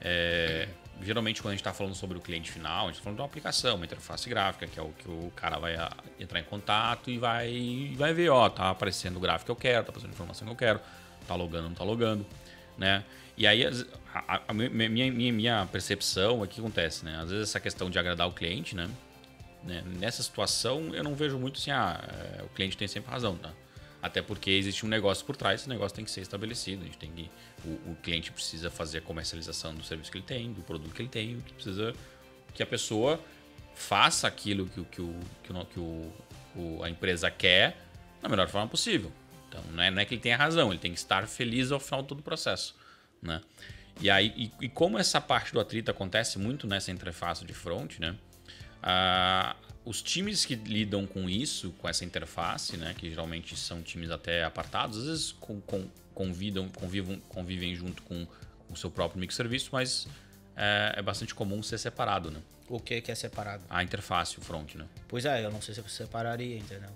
é, 0.01 0.67
geralmente 1.01 1.41
quando 1.41 1.53
a 1.53 1.55
gente 1.55 1.63
tá 1.63 1.73
falando 1.73 1.95
sobre 1.95 2.17
o 2.17 2.21
cliente 2.21 2.51
final, 2.51 2.85
a 2.85 2.87
gente 2.89 2.97
tá 2.97 3.03
falando 3.03 3.17
de 3.17 3.21
uma 3.21 3.27
aplicação, 3.27 3.75
uma 3.75 3.85
interface 3.85 4.29
gráfica, 4.29 4.67
que 4.67 4.79
é 4.79 4.83
o 4.83 4.89
que 4.89 5.07
o 5.09 5.31
cara 5.35 5.57
vai 5.59 5.75
ah, 5.75 5.91
entrar 6.19 6.39
em 6.39 6.43
contato 6.43 7.09
e 7.09 7.17
vai, 7.17 7.93
vai 7.97 8.13
ver, 8.13 8.29
ó, 8.29 8.49
tá 8.49 8.69
aparecendo 8.69 9.17
o 9.17 9.19
gráfico 9.19 9.45
que 9.45 9.51
eu 9.51 9.55
quero, 9.55 9.83
tá 9.85 9.89
aparecendo 9.89 10.11
a 10.11 10.13
informação 10.13 10.45
que 10.47 10.53
eu 10.53 10.57
quero, 10.57 10.79
tá 11.27 11.35
logando, 11.35 11.67
não 11.69 11.75
tá 11.75 11.83
logando, 11.83 12.25
né? 12.77 13.03
E 13.35 13.47
aí, 13.47 13.65
a, 13.65 13.71
a- 14.35 14.41
a 14.47 14.53
minha, 14.53 14.89
minha, 15.09 15.33
minha 15.33 15.67
percepção, 15.71 16.43
é 16.43 16.47
que 16.47 16.59
acontece, 16.59 17.03
né? 17.03 17.17
Às 17.21 17.29
vezes 17.31 17.49
essa 17.49 17.59
questão 17.59 17.89
de 17.89 17.97
agradar 17.97 18.27
o 18.27 18.31
cliente, 18.31 18.75
né? 18.75 18.87
né? 19.63 19.83
Nessa 19.99 20.21
situação, 20.21 20.93
eu 20.93 21.03
não 21.03 21.15
vejo 21.15 21.39
muito 21.39 21.59
assim, 21.59 21.71
ah, 21.71 21.99
é, 22.39 22.43
o 22.43 22.49
cliente 22.49 22.77
tem 22.77 22.87
sempre 22.87 23.09
razão, 23.11 23.35
tá? 23.35 23.49
Até 24.03 24.21
porque 24.21 24.51
existe 24.51 24.85
um 24.85 24.89
negócio 24.89 25.25
por 25.25 25.37
trás, 25.37 25.61
esse 25.61 25.69
negócio 25.69 25.95
tem 25.95 26.03
que 26.03 26.11
ser 26.11 26.19
estabelecido. 26.19 26.81
A 26.81 26.85
gente 26.85 26.97
tem 26.97 27.09
que, 27.09 27.31
o, 27.63 27.91
o 27.91 27.97
cliente 28.03 28.33
precisa 28.33 28.69
fazer 28.69 28.97
a 28.97 29.01
comercialização 29.01 29.73
do 29.73 29.81
serviço 29.81 30.11
que 30.11 30.17
ele 30.17 30.25
tem, 30.25 30.51
do 30.51 30.61
produto 30.61 30.93
que 30.93 31.01
ele 31.01 31.07
tem, 31.09 31.39
que 31.39 31.53
precisa 31.53 31.93
que 32.53 32.61
a 32.61 32.65
pessoa 32.67 33.17
faça 33.73 34.27
aquilo 34.27 34.65
que, 34.67 34.83
que, 34.83 35.01
o, 35.01 35.19
que, 35.41 35.53
o, 35.53 35.65
que 35.65 35.79
o, 35.79 36.13
o- 36.53 36.83
a 36.83 36.89
empresa 36.89 37.31
quer 37.31 37.77
da 38.21 38.27
melhor 38.27 38.49
forma 38.49 38.67
possível. 38.67 39.09
Então, 39.47 39.63
não 39.71 39.81
é, 39.81 39.89
não 39.89 40.01
é 40.01 40.05
que 40.05 40.13
ele 40.15 40.21
tenha 40.21 40.35
razão, 40.35 40.69
ele 40.71 40.79
tem 40.79 40.91
que 40.91 40.99
estar 40.99 41.25
feliz 41.25 41.71
ao 41.71 41.79
final 41.79 42.01
de 42.01 42.09
todo 42.09 42.19
o 42.19 42.23
processo. 42.23 42.75
Né? 43.21 43.39
E 44.01 44.09
aí, 44.09 44.33
e, 44.35 44.65
e 44.65 44.69
como 44.69 44.99
essa 44.99 45.21
parte 45.21 45.53
do 45.53 45.61
atrito 45.61 45.89
acontece 45.89 46.37
muito 46.37 46.67
nessa 46.67 46.91
interface 46.91 47.45
de 47.45 47.53
front, 47.53 47.99
né? 47.99 48.15
Ah, 48.81 49.55
os 49.85 50.01
times 50.01 50.45
que 50.45 50.55
lidam 50.55 51.05
com 51.05 51.29
isso, 51.29 51.71
com 51.79 51.89
essa 51.89 52.05
interface, 52.05 52.77
né, 52.77 52.93
que 52.97 53.09
geralmente 53.09 53.55
são 53.57 53.81
times 53.81 54.11
até 54.11 54.43
apartados, 54.43 54.97
às 54.99 55.05
vezes 55.05 55.31
com, 55.33 55.59
com- 55.61 55.87
convidam, 56.13 56.69
convivam, 56.69 57.19
convivem 57.29 57.75
junto 57.75 58.01
com 58.03 58.25
o 58.69 58.75
seu 58.77 58.89
próprio 58.89 59.19
microserviço, 59.19 59.69
mas 59.73 60.07
é, 60.55 60.93
é 60.97 61.01
bastante 61.01 61.33
comum 61.35 61.61
ser 61.63 61.77
separado, 61.77 62.31
né? 62.31 62.39
O 62.69 62.79
que 62.79 63.01
que 63.01 63.11
é 63.11 63.15
separado? 63.15 63.63
A 63.69 63.83
interface, 63.83 64.37
o 64.37 64.41
front, 64.41 64.75
né? 64.75 64.85
Pois 65.07 65.25
é, 65.25 65.43
eu 65.45 65.51
não 65.51 65.61
sei 65.61 65.73
se 65.73 65.81
eu 65.81 65.89
separaria, 65.89 66.57
entendeu? 66.57 66.89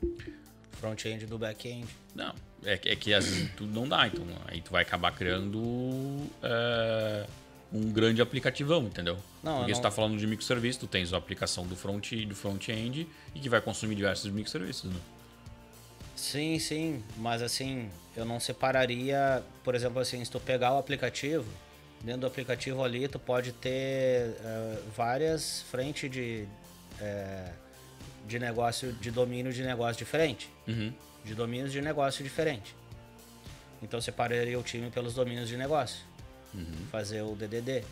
Front-end 0.79 1.25
do 1.25 1.37
back-end. 1.37 1.87
Não, 2.15 2.33
é, 2.63 2.77
que- 2.77 2.89
é 2.89 2.95
que 2.95 3.13
às 3.13 3.25
vezes 3.25 3.51
tudo 3.55 3.73
não 3.73 3.87
dá, 3.87 4.07
então 4.07 4.25
aí 4.47 4.61
tu 4.61 4.71
vai 4.71 4.83
acabar 4.83 5.11
criando 5.11 6.25
é, 6.41 7.25
um 7.71 7.91
grande 7.91 8.21
aplicativão, 8.21 8.83
entendeu? 8.83 9.17
Não, 9.43 9.57
Porque 9.57 9.65
você 9.65 9.71
não- 9.71 9.79
está 9.79 9.91
falando 9.91 10.17
de 10.17 10.25
microserviço, 10.25 10.79
tu 10.79 10.87
tens 10.87 11.11
a 11.13 11.17
aplicação 11.17 11.65
do 11.67 11.75
front 11.75 12.11
do 12.25 12.35
front-end 12.35 13.07
e 13.35 13.39
que 13.39 13.49
vai 13.49 13.59
consumir 13.61 13.95
diversos 13.95 14.31
microserviços, 14.31 14.91
né? 14.91 14.99
Sim, 16.15 16.57
sim, 16.59 17.03
mas 17.17 17.41
assim, 17.41 17.89
eu 18.15 18.25
não 18.25 18.39
separaria, 18.39 19.43
por 19.63 19.75
exemplo, 19.75 19.99
assim, 19.99 20.23
se 20.25 20.31
tu 20.31 20.39
pegar 20.39 20.73
o 20.73 20.77
aplicativo, 20.79 21.45
dentro 22.01 22.21
do 22.21 22.27
aplicativo 22.27 22.83
ali 22.83 23.07
tu 23.07 23.19
pode 23.19 23.51
ter 23.51 23.69
eh, 24.43 24.79
várias 24.95 25.61
frentes 25.69 26.09
de, 26.09 26.47
eh, 26.99 27.51
de 28.27 28.39
negócio, 28.39 28.91
de 28.93 29.11
domínio 29.11 29.53
de 29.53 29.61
negócio 29.63 29.97
diferente, 29.97 30.49
Uhum. 30.67 30.91
de 31.23 31.35
domínios 31.35 31.71
de 31.71 31.81
negócio 31.81 32.23
diferente. 32.23 32.75
Então 33.83 34.01
separaria 34.01 34.57
o 34.57 34.63
time 34.63 34.89
pelos 34.89 35.13
domínios 35.13 35.47
de 35.47 35.55
negócio, 35.55 35.99
fazer 36.91 37.21
o 37.21 37.35
DDD, 37.35 37.83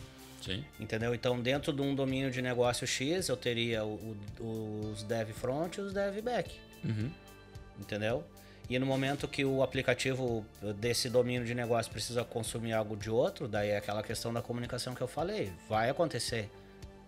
Sim. 0.42 0.64
entendeu? 0.80 1.14
Então 1.14 1.40
dentro 1.40 1.72
de 1.72 1.80
um 1.82 1.94
domínio 1.94 2.30
de 2.30 2.40
negócio 2.42 2.86
X 2.86 3.28
eu 3.28 3.36
teria 3.36 3.84
o- 3.84 4.16
o- 4.40 4.90
os 4.92 5.02
dev 5.02 5.30
front 5.32 5.76
e 5.76 5.80
os 5.80 5.92
dev 5.92 6.20
back 6.22 6.50
Uhum. 6.84 7.10
entendeu? 7.80 8.24
E 8.68 8.78
no 8.80 8.86
momento 8.86 9.28
que 9.28 9.44
o 9.44 9.62
aplicativo 9.62 10.44
desse 10.80 11.08
domínio 11.08 11.44
de 11.46 11.54
negócio 11.54 11.90
precisa 11.92 12.24
consumir 12.24 12.72
algo 12.72 12.96
de 12.96 13.08
outro, 13.08 13.46
daí 13.46 13.68
é 13.70 13.76
aquela 13.76 14.02
questão 14.02 14.32
da 14.32 14.42
comunicação 14.42 14.92
que 14.92 15.00
eu 15.00 15.06
falei. 15.06 15.52
Vai 15.68 15.88
acontecer, 15.88 16.50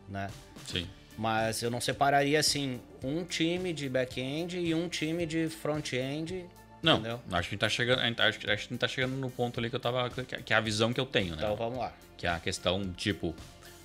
né? 0.08 0.30
Sim. 0.66 0.86
Mas 1.16 1.60
eu 1.62 1.68
não 1.68 1.80
separaria 1.80 2.38
assim 2.38 2.80
um 3.02 3.24
time 3.24 3.72
de 3.72 3.88
back-end 3.88 4.56
e 4.56 4.72
um 4.72 4.88
time 4.88 5.26
de 5.26 5.48
front-end. 5.48 6.46
Não, 6.82 6.94
entendeu? 6.98 7.20
acho 7.32 7.48
que 7.48 7.54
a 7.54 7.56
gente 7.56 7.58
tá 7.60 7.68
chegando, 7.68 8.00
gente, 8.02 8.22
acho, 8.22 8.38
que 8.38 8.50
a 8.50 8.56
gente 8.56 8.76
tá 8.78 8.88
chegando 8.88 9.16
no 9.16 9.30
ponto 9.30 9.58
ali 9.58 9.68
que 9.70 9.76
eu 9.76 9.80
tava. 9.80 10.08
que 10.10 10.52
é 10.52 10.56
a 10.56 10.60
visão 10.60 10.92
que 10.92 11.00
eu 11.00 11.06
tenho, 11.06 11.34
né? 11.36 11.42
Então 11.42 11.56
vamos 11.56 11.78
lá. 11.78 11.92
Que 12.16 12.26
é 12.26 12.30
a 12.30 12.38
questão, 12.38 12.92
tipo, 12.94 13.34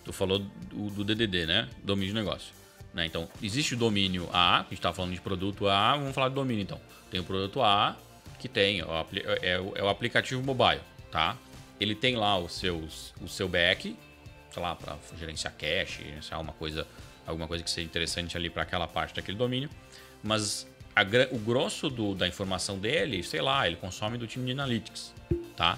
tu 0.04 0.12
falou 0.14 0.40
do, 0.40 0.90
do 0.90 1.04
DDD, 1.04 1.46
né? 1.46 1.70
Domínio 1.84 2.14
de 2.14 2.20
negócio. 2.20 2.54
Né? 2.94 3.06
Então, 3.08 3.28
existe 3.42 3.74
o 3.74 3.78
domínio 3.78 4.30
A, 4.32 4.60
a 4.60 4.64
gente 4.70 4.80
tá 4.82 4.94
falando 4.94 5.14
de 5.14 5.22
produto 5.22 5.68
A, 5.68 5.96
vamos 5.98 6.14
falar 6.14 6.30
de 6.30 6.36
domínio 6.36 6.62
então. 6.62 6.80
Tem 7.10 7.20
o 7.20 7.24
produto 7.24 7.62
A, 7.64 7.96
que 8.40 8.48
tem, 8.48 8.80
é 8.82 8.86
o 8.86 8.92
apli- 8.96 9.24
é, 9.42 9.60
o- 9.60 9.74
é 9.76 9.82
o 9.84 9.90
aplicativo 9.90 10.44
mobile, 10.44 10.82
tá? 11.12 11.36
Ele 11.80 11.96
tem 11.96 12.16
lá 12.16 12.38
os 12.38 12.54
seus, 12.54 13.14
o 13.20 13.28
seu 13.28 13.50
back, 13.50 13.98
sei 14.52 14.62
lá, 14.62 14.76
para 14.76 14.96
gerenciar 15.18 15.54
cache, 15.54 16.04
gerenciar 16.04 16.40
uma 16.40 16.54
coisa, 16.54 16.86
alguma 17.26 17.48
coisa 17.48 17.64
que 17.64 17.70
seja 17.72 17.86
interessante 17.88 18.38
ali 18.38 18.50
para 18.50 18.62
aquela 18.62 18.88
parte 18.88 19.16
daquele 19.16 19.38
domínio. 19.38 19.70
Mas 20.22 20.68
a 20.96 21.02
o 21.32 21.40
grosso 21.40 21.90
do- 21.90 22.14
da 22.16 22.28
informação 22.28 22.78
dele, 22.78 23.24
sei 23.24 23.42
lá, 23.42 23.66
ele 23.66 23.76
consome 23.76 24.18
do 24.18 24.28
time 24.28 24.46
de 24.46 24.52
analytics, 24.52 25.14
tá? 25.56 25.78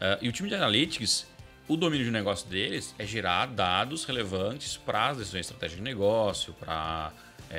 Ah, 0.00 0.18
e 0.20 0.28
o 0.28 0.32
time 0.32 0.48
de 0.48 0.54
analytics, 0.54 1.26
o 1.66 1.76
domínio 1.76 2.04
de 2.04 2.10
negócio 2.12 2.48
deles 2.48 2.94
é 2.98 3.04
gerar 3.06 3.46
dados 3.46 4.04
relevantes 4.04 4.76
para 4.76 5.08
as 5.08 5.18
decisões 5.18 5.46
estratégicas 5.46 5.82
de 5.84 5.90
negócio, 5.90 6.52
para, 6.54 7.12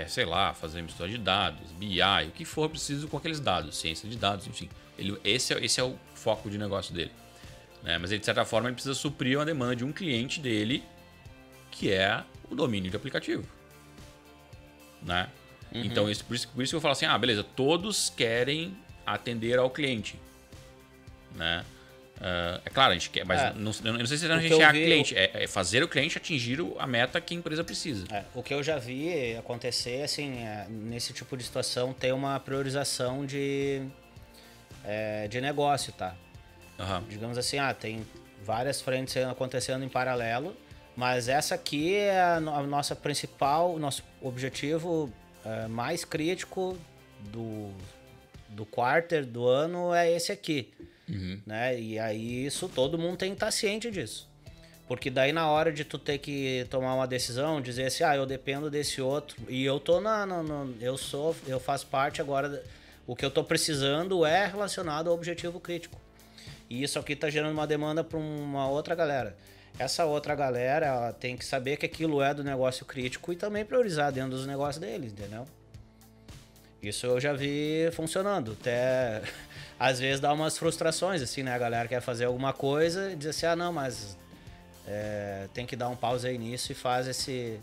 sei 0.08 0.26
lá, 0.26 0.54
fazer 0.54 0.82
mistura 0.82 1.10
de 1.10 1.18
dados, 1.18 1.72
BI, 1.74 2.02
o 2.28 2.32
que 2.32 2.46
for 2.46 2.70
preciso 2.70 3.08
com 3.08 3.18
aqueles 3.18 3.40
dados, 3.40 3.78
ciência 3.78 4.08
de 4.10 4.16
dados, 4.18 4.48
enfim. 4.48 4.70
Ele, 4.98 5.18
esse, 5.24 5.54
é, 5.54 5.64
esse 5.64 5.80
é 5.80 5.84
o 5.84 5.96
foco 6.14 6.50
de 6.50 6.58
negócio 6.58 6.94
dele. 6.94 7.12
né? 7.84 7.98
Mas 7.98 8.12
ele, 8.12 8.20
de 8.20 8.26
certa 8.26 8.44
forma, 8.46 8.68
ele 8.68 8.76
precisa 8.76 8.94
suprir 8.94 9.38
uma 9.38 9.46
demanda 9.46 9.76
de 9.76 9.86
um 9.86 9.92
cliente 9.94 10.40
dele, 10.40 10.84
que 11.72 11.92
é 11.92 12.24
o 12.50 12.56
domínio 12.56 12.90
de 12.92 12.98
aplicativo. 12.98 13.48
Né? 15.02 15.30
Então, 15.74 16.10
isso, 16.10 16.26
por, 16.26 16.36
isso, 16.36 16.48
por 16.50 16.64
isso 16.64 16.72
que 16.72 16.76
eu 16.76 16.82
falo 16.82 16.94
assim, 16.94 17.06
ah, 17.06 17.18
beleza, 17.18 17.44
todos 17.44 18.10
querem 18.10 18.76
atender 19.06 19.58
ao 19.60 19.70
cliente. 19.70 20.20
Né? 21.36 21.64
Ah, 22.22 22.60
é 22.66 22.70
claro, 22.70 22.92
a 22.92 22.94
gente 22.96 23.10
quer, 23.12 23.24
mas 23.26 23.40
É. 23.42 23.54
não, 23.54 23.72
não 23.98 24.06
sei 24.06 24.18
se 24.18 24.26
a 24.32 24.36
O 24.36 24.40
gente 24.42 24.62
é 24.62 24.66
a 24.66 24.72
vi- 24.72 24.84
cliente, 24.84 25.16
é, 25.18 25.44
é 25.44 25.48
fazer 25.48 25.82
o 25.84 25.88
cliente 25.88 26.18
atingir 26.18 26.60
a 26.78 26.86
meta 26.88 27.22
que 27.22 27.34
a 27.34 27.38
empresa 27.38 27.64
precisa. 27.64 28.06
É, 28.12 28.24
o 28.36 28.44
que 28.44 28.54
eu 28.54 28.62
já 28.64 28.78
vi 28.78 29.36
acontecer, 29.38 30.02
assim, 30.04 30.40
é, 30.40 30.66
nesse 30.70 31.14
tipo 31.14 31.38
de 31.38 31.44
situação, 31.44 31.94
ter 31.94 32.14
uma 32.14 32.40
priorização 32.40 33.26
de, 33.26 33.82
é, 34.84 35.28
de 35.28 35.40
negócio, 35.40 35.94
tá? 35.94 36.16
Aham. 36.80 37.04
Digamos 37.10 37.38
assim, 37.38 37.58
ah, 37.60 37.74
tem 37.74 38.06
várias 38.44 38.82
frentes 38.82 39.16
acontecendo 39.18 39.84
em 39.86 39.90
paralelo, 39.90 40.56
mas 40.96 41.30
essa 41.30 41.56
aqui 41.56 41.94
é 41.94 42.20
a, 42.20 42.36
a 42.36 42.64
nossa 42.64 42.96
principal, 42.96 43.74
o 43.74 43.80
nosso 43.80 44.04
objetivo 44.22 45.12
é, 45.46 45.68
mais 45.68 46.04
crítico 46.06 46.78
do, 47.32 47.70
do 48.50 48.66
quarter 48.66 49.26
do 49.26 49.48
ano 49.48 49.94
é 49.94 50.12
esse 50.12 50.32
aqui, 50.32 50.70
né? 51.46 51.80
E 51.80 51.98
aí 52.00 52.46
isso 52.46 52.70
todo 52.70 52.98
mundo 52.98 53.18
tem 53.18 53.30
que 53.30 53.36
estar 53.36 53.52
ciente 53.52 53.90
disso. 53.90 54.28
Porque 54.88 55.10
daí 55.12 55.32
na 55.32 55.48
hora 55.50 55.72
de 55.72 55.84
tu 55.84 56.00
ter 56.00 56.18
que 56.18 56.66
tomar 56.70 56.96
uma 56.96 57.06
decisão, 57.08 57.62
dizer 57.62 57.86
assim, 57.86 58.04
ah, 58.04 58.16
eu 58.16 58.26
dependo 58.26 58.70
desse 58.72 59.00
outro 59.02 59.38
e 59.48 59.64
eu 59.64 59.80
tô 59.80 60.02
na, 60.02 60.26
na- 60.26 60.42
no- 60.42 60.76
eu 60.82 60.98
sou, 60.98 61.36
eu 61.48 61.60
faço 61.60 61.86
parte 61.88 62.22
agora, 62.22 62.64
o 63.06 63.16
que 63.16 63.24
eu 63.24 63.30
tô 63.30 63.44
precisando 63.44 64.26
é 64.26 64.48
relacionado 64.48 65.08
ao 65.10 65.14
objetivo 65.16 65.60
crítico. 65.60 66.00
E 66.70 66.82
isso 66.84 66.98
aqui 66.98 67.16
tá 67.16 67.30
gerando 67.30 67.54
uma 67.54 67.68
demanda 67.68 68.04
para 68.04 68.18
uma 68.18 68.68
outra 68.68 68.96
galera. 68.96 69.36
Essa 69.80 70.04
outra 70.06 70.36
galera 70.36 70.86
ela 70.86 71.14
tem 71.14 71.38
que 71.38 71.46
saber 71.46 71.78
que 71.78 71.86
aquilo 71.86 72.22
é 72.22 72.34
do 72.34 72.44
negócio 72.44 72.86
crítico 72.86 73.32
e 73.32 73.36
também 73.38 73.64
priorizar 73.64 74.12
dentro 74.12 74.32
dos 74.32 74.46
negócios 74.46 74.78
deles, 74.78 75.14
entendeu? 75.14 75.48
Isso 76.84 77.06
eu 77.06 77.20
já 77.20 77.34
vi 77.34 77.90
funcionando. 77.94 78.58
Até 78.60 79.22
às 79.80 80.00
vezes 80.00 80.20
dá 80.20 80.32
umas 80.34 80.58
frustrações, 80.58 81.22
assim, 81.22 81.44
né? 81.44 81.54
A 81.54 81.58
galera 81.58 81.88
quer 81.88 82.02
fazer 82.02 82.26
alguma 82.26 82.52
coisa 82.52 83.12
e 83.12 83.16
diz 83.16 83.28
assim, 83.30 83.46
ah 83.46 83.56
não, 83.56 83.72
mas 83.72 84.18
é, 84.86 85.48
tem 85.54 85.66
que 85.66 85.76
dar 85.76 85.88
um 85.90 85.96
pause 85.96 86.28
aí 86.28 86.38
nisso 86.38 86.72
e 86.72 86.76
faz 86.76 87.08
esse. 87.08 87.58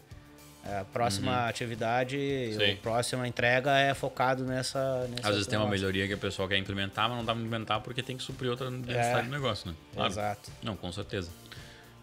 é, 0.65 0.79
A 0.79 0.85
próxima 0.85 1.47
atividade, 1.49 2.17
Sim. 2.59 2.73
a 2.73 2.77
próxima 2.77 3.29
entrega 3.29 3.79
é 3.79 3.93
focado 3.95 4.45
nessa. 4.45 5.07
Às 5.23 5.31
vezes 5.31 5.47
tem 5.47 5.59
uma 5.59 5.69
melhoria 5.69 6.07
que 6.07 6.15
a 6.15 6.19
pessoa 6.19 6.49
quer 6.49 6.57
implementar, 6.57 7.09
mas 7.09 7.19
não 7.19 7.25
dá 7.27 7.35
pra 7.35 7.43
implementar 7.43 7.81
porque 7.83 8.03
tem 8.03 8.17
que 8.17 8.23
suprir 8.23 8.51
outra 8.51 8.71
necessidade 8.71 9.27
do 9.27 9.33
negócio, 9.33 9.69
né? 9.71 9.77
Claro. 9.93 10.11
Exato. 10.13 10.51
Não, 10.63 10.77
com 10.77 10.91
certeza. 10.93 11.31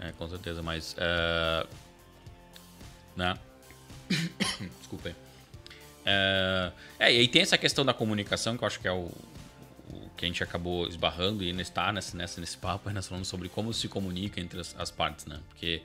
É, 0.04 0.12
com 0.14 0.28
certeza, 0.28 0.62
mas. 0.62 0.96
É... 0.98 1.68
Né? 3.16 3.38
Desculpa 4.80 5.10
aí. 5.10 5.16
É... 6.06 6.72
é, 7.00 7.14
e 7.14 7.20
aí 7.20 7.28
tem 7.28 7.42
essa 7.42 7.58
questão 7.58 7.86
da 7.86 7.94
comunicação 7.94 8.58
que 8.58 8.64
eu 8.64 8.68
acho 8.68 8.80
que 8.80 8.88
é 8.88 8.92
o, 8.92 9.10
o 9.90 10.10
que 10.18 10.26
a 10.26 10.28
gente 10.28 10.44
acabou 10.44 10.88
esbarrando 10.88 11.44
e 11.44 11.50
ainda 11.50 11.62
está 11.62 11.92
nessa, 11.94 12.18
nessa, 12.18 12.42
nesse 12.42 12.58
papo, 12.58 12.90
nós 12.90 13.08
falando 13.08 13.26
sobre 13.26 13.48
como 13.48 13.74
se 13.74 13.88
comunica 13.88 14.42
entre 14.42 14.60
as, 14.60 14.76
as 14.78 14.92
partes, 14.92 15.26
né? 15.26 15.40
Porque 15.50 15.82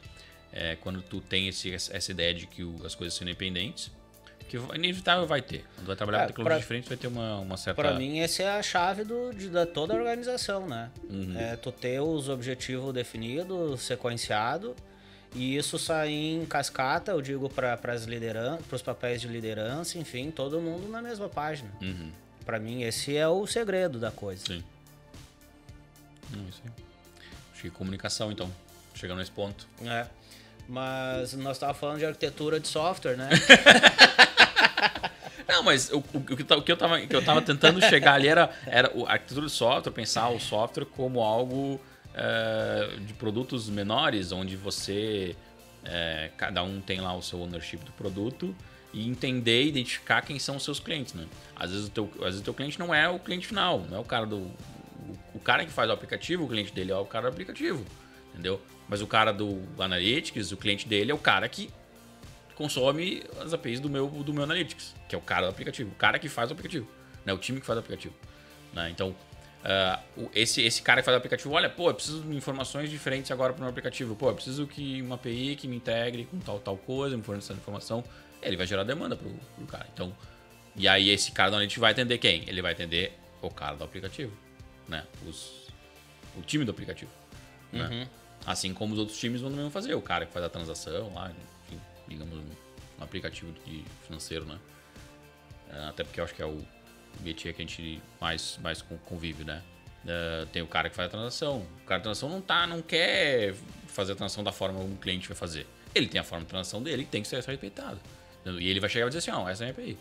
é, 0.53 0.77
quando 0.77 1.01
tu 1.03 1.21
tem 1.21 1.47
esse, 1.49 1.73
essa 1.73 2.11
ideia 2.11 2.35
de 2.35 2.47
que 2.47 2.65
o- 2.65 2.85
as 2.85 2.95
coisas 2.95 3.17
são 3.17 3.27
independentes, 3.27 3.91
que 4.49 4.57
inevitável 4.75 5.27
vai 5.27 5.41
ter. 5.43 5.65
Quando 5.77 5.87
vai 5.87 5.97
trabalhar 5.97 6.19
É, 6.19 6.21
com 6.23 6.27
tecnologia 6.29 6.55
pra- 6.57 6.61
diferente, 6.61 6.89
vai 6.89 6.97
ter 6.99 7.07
uma, 7.07 7.39
uma 7.39 7.57
certa. 7.57 7.81
Pra 7.81 7.95
mim, 7.95 8.19
essa 8.21 8.43
é 8.43 8.59
a 8.59 8.63
chave 8.63 9.05
do, 9.05 9.33
de 9.33 9.49
da 9.49 9.65
toda 9.67 9.95
a 9.95 9.97
organização, 9.97 10.67
né? 10.67 10.91
Uhum. 11.09 11.39
É 11.39 11.55
tu 11.57 11.71
ter 11.71 12.01
os 12.01 12.29
objetivos 12.29 12.93
definidos, 12.93 13.83
sequenciado, 13.83 14.75
e 15.35 15.57
isso 15.57 15.79
sair 15.79 16.35
em 16.37 16.47
cascata, 16.47 17.13
eu 17.13 17.21
digo, 17.23 17.49
para 17.51 17.77
para 17.77 17.95
os 17.95 18.83
papéis 18.83 19.21
de 19.21 19.29
liderança, 19.29 19.99
enfim, 19.99 20.31
todo 20.31 20.61
mundo 20.61 20.89
na 20.89 21.03
mesma 21.03 21.29
página. 21.29 21.71
Uhum. 21.83 22.11
Pra 22.47 22.59
mim, 22.59 22.83
esse 22.83 23.15
é 23.17 23.29
o 23.29 23.47
segredo 23.47 23.99
da 24.01 24.11
coisa. 24.11 24.43
Sim. 24.47 24.65
Hum, 26.35 26.47
isso 26.49 26.63
aí. 26.65 26.71
Acho 27.53 27.63
que 27.63 27.71
comunicação, 27.71 28.33
então. 28.33 28.51
Chegando 28.95 29.19
nesse 29.19 29.31
ponto. 29.31 29.67
É. 29.85 30.07
Mas 30.67 31.33
nós 31.35 31.57
estávamos 31.57 31.81
falando 31.81 31.99
de 31.99 32.05
arquitetura 32.07 32.59
de 32.61 32.69
software, 32.69 33.17
né? 33.17 33.29
Não, 35.49 35.63
mas 35.63 35.91
o, 35.91 35.99
o, 35.99 36.19
o 36.19 36.37
que, 36.37 36.45
que 36.45 36.73
eu 36.73 36.77
tava, 36.77 37.01
que 37.01 37.17
eu 37.17 37.25
tava 37.25 37.41
tentando 37.41 37.81
chegar 37.81 38.15
ali 38.15 38.29
era, 38.29 38.51
era 38.67 38.93
a 39.07 39.13
arquitetura 39.13 39.47
de 39.47 39.53
software, 39.53 39.93
pensar 39.93 40.29
o 40.29 40.39
software 40.39 40.85
como 40.85 41.21
algo 41.21 41.81
é, 42.15 42.97
de 43.01 43.15
produtos 43.15 43.69
menores, 43.71 44.31
onde 44.31 44.57
você. 44.57 45.35
é, 45.85 46.31
cada 46.37 46.63
um 46.63 46.81
tem 46.81 47.01
lá 47.01 47.15
o 47.15 47.23
seu 47.23 47.41
ownership 47.41 47.79
do 47.79 47.93
produto 47.93 48.55
e 48.93 49.07
entender 49.07 49.65
e 49.65 49.69
identificar 49.69 50.23
quem 50.23 50.39
são 50.39 50.57
os 50.57 50.65
seus 50.65 50.81
clientes, 50.81 51.15
né? 51.15 51.27
Às 51.55 51.71
vezes 51.71 51.87
o 51.87 51.91
teu, 51.91 52.11
às 52.17 52.25
vezes 52.25 52.41
o 52.41 52.45
teu 52.45 52.55
cliente 52.55 52.79
não 52.79 52.95
é 52.95 53.09
o 53.09 53.19
cliente 53.19 53.47
final, 53.47 53.81
não 53.89 53.99
é 53.99 54.01
o 54.01 54.05
cara 54.05 54.27
do. 54.27 54.37
O, 54.37 55.19
o 55.35 55.41
cara 55.41 55.65
que 55.65 55.71
faz 55.71 55.89
o 55.89 55.93
aplicativo, 55.93 56.45
o 56.45 56.49
cliente 56.49 56.73
dele 56.73 56.93
é 56.93 56.97
o 56.97 57.05
cara 57.05 57.31
do 57.31 57.33
aplicativo, 57.33 57.85
entendeu? 58.33 58.61
Mas 58.89 59.03
o 59.03 59.07
cara 59.07 59.33
do 59.33 59.63
Analytics, 59.79 60.53
o 60.53 60.57
cliente 60.57 60.89
dele 60.89 61.11
é 61.11 61.15
o 61.15 61.19
cara 61.19 61.49
que 61.49 61.71
consome 62.59 63.23
as 63.41 63.55
APIs 63.55 63.79
do 63.81 63.89
meu, 63.89 64.09
do 64.09 64.35
meu 64.35 64.43
Analytics, 64.43 64.95
que 65.09 65.15
é 65.15 65.19
o 65.19 65.21
cara 65.23 65.47
do 65.47 65.51
aplicativo, 65.51 65.91
o 65.91 65.95
cara 65.95 66.19
que 66.19 66.29
faz 66.29 66.51
o 66.51 66.53
aplicativo, 66.53 66.87
né? 67.25 67.33
o 67.33 67.39
time 67.39 67.61
que 67.61 67.67
faz 67.67 67.77
o 67.77 67.81
aplicativo. 67.81 68.15
Né? 68.73 68.91
Então, 68.91 69.15
o- 70.17 70.29
esse, 70.35 70.61
esse 70.63 70.83
cara 70.83 71.01
que 71.01 71.05
faz 71.05 71.15
o 71.15 71.19
aplicativo, 71.19 71.53
olha, 71.55 71.71
pô, 71.71 71.89
eu 71.91 71.95
preciso 71.95 72.21
de 72.23 72.37
informações 72.37 72.91
diferentes 72.91 73.31
agora 73.31 73.53
para 73.53 73.59
o 73.61 73.63
meu 73.63 73.71
aplicativo. 73.71 74.15
Pô, 74.17 74.29
eu 74.31 74.35
preciso 74.35 74.67
que 74.67 75.01
uma 75.03 75.15
API 75.15 75.55
que 75.57 75.69
me 75.69 75.77
integre 75.77 76.25
com 76.27 76.39
tal, 76.41 76.59
tal 76.59 76.77
coisa, 76.77 77.17
me 77.17 77.23
forneça 77.23 77.53
essa 77.53 77.61
informação. 77.61 78.03
Ele 78.43 78.57
vai 78.57 78.67
gerar 78.67 78.83
demanda 78.85 79.17
pro, 79.17 79.31
pro 79.57 79.67
cara. 79.67 79.87
Então, 79.95 80.15
e 80.77 80.87
aí 80.89 81.11
esse 81.11 81.31
cara 81.33 81.51
do 81.51 81.55
Analytics 81.57 81.81
vai 81.81 81.93
atender 81.93 82.19
quem? 82.19 82.43
Ele 82.49 82.61
vai 82.63 82.73
atender 82.73 83.13
o 83.41 83.51
cara 83.51 83.77
do 83.77 83.85
aplicativo, 83.85 84.33
né? 84.89 85.05
Os, 85.27 85.69
o 86.37 86.43
time 86.43 86.65
do 86.65 86.71
aplicativo. 86.73 87.11
Né? 87.73 88.09
Assim 88.47 88.73
como 88.75 88.95
os 88.95 88.99
outros 88.99 89.19
times 89.19 89.41
vão 89.41 89.51
mesmo 89.51 89.71
fazer. 89.71 89.95
O 89.95 90.01
cara 90.03 90.25
que 90.27 90.33
faz 90.33 90.45
a 90.45 90.49
transação 90.49 91.13
lá, 91.15 91.31
digamos, 92.09 92.35
um, 92.39 92.47
um 93.01 93.05
aplicativo 93.05 93.53
de 93.65 93.85
financeiro, 94.07 94.45
né? 94.45 94.59
É, 95.71 95.89
Até 95.89 96.05
porque 96.05 96.21
eu 96.21 96.25
acho 96.25 96.35
que 96.35 96.43
é 96.43 96.47
o 96.47 96.65
métier 97.21 97.55
que 97.55 97.63
a 97.63 97.65
gente 97.67 98.01
mais, 98.21 98.59
mais 98.63 98.83
con- 98.83 98.99
convive, 99.07 99.45
né? 99.45 99.63
É, 100.07 100.47
tem 100.53 100.63
o 100.63 100.67
cara 100.67 100.89
que 100.89 100.97
faz 100.97 101.09
a 101.09 101.11
transação. 101.11 101.67
O 101.83 101.85
cara 101.87 101.99
da 101.99 102.05
transação 102.05 102.29
não, 102.29 102.41
tá, 102.41 102.67
não 102.67 102.81
quer 102.81 103.55
fazer 103.89 104.13
a 104.13 104.17
transação 104.17 104.43
da 104.45 104.53
forma 104.53 104.79
como 104.81 104.95
o 104.95 104.97
cliente 104.99 105.29
vai 105.29 105.37
fazer. 105.37 105.67
Ele 105.95 106.07
tem 106.07 106.21
a 106.21 106.25
forma 106.25 106.45
de 106.45 106.49
transação 106.51 106.83
dele 106.83 107.05
que 107.05 107.11
tem 107.11 107.23
que 107.23 107.29
ser 107.29 107.43
respeitado. 107.43 107.99
E 108.47 108.69
ele 108.69 108.81
vai 108.81 108.89
chegar 108.89 109.07
e 109.07 109.09
dizer 109.11 109.19
assim, 109.19 109.31
ó, 109.31 109.49
essa 109.49 109.65
é 109.65 109.69
a 109.69 109.71
API. 109.71 109.99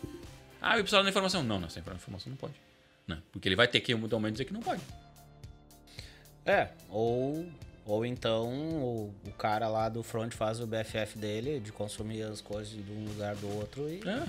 Ah, 0.62 0.76
eu 0.78 0.82
preciso 0.82 1.02
da 1.02 1.08
informação. 1.10 1.42
Não, 1.42 1.58
não, 1.58 1.66
essa 1.66 1.80
informação 1.80 2.30
não 2.30 2.36
pode. 2.36 2.54
Né? 3.06 3.18
Porque 3.32 3.48
ele 3.48 3.56
vai 3.56 3.66
ter 3.68 3.80
que, 3.80 3.92
eventualmente, 3.92 4.32
dizer 4.32 4.44
que 4.44 4.52
não 4.52 4.60
pode. 4.60 4.80
É, 6.46 6.68
ou, 6.88 7.46
ou 7.88 8.04
então 8.04 8.46
o, 8.50 9.14
o 9.26 9.32
cara 9.32 9.66
lá 9.66 9.88
do 9.88 10.02
front 10.02 10.32
faz 10.34 10.60
o 10.60 10.66
BFF 10.66 11.18
dele 11.18 11.58
de 11.58 11.72
consumir 11.72 12.22
as 12.22 12.42
coisas 12.42 12.70
de 12.70 12.92
um 12.92 13.06
lugar 13.06 13.34
do 13.36 13.48
outro 13.56 13.88
e. 13.88 14.00
É, 14.06 14.26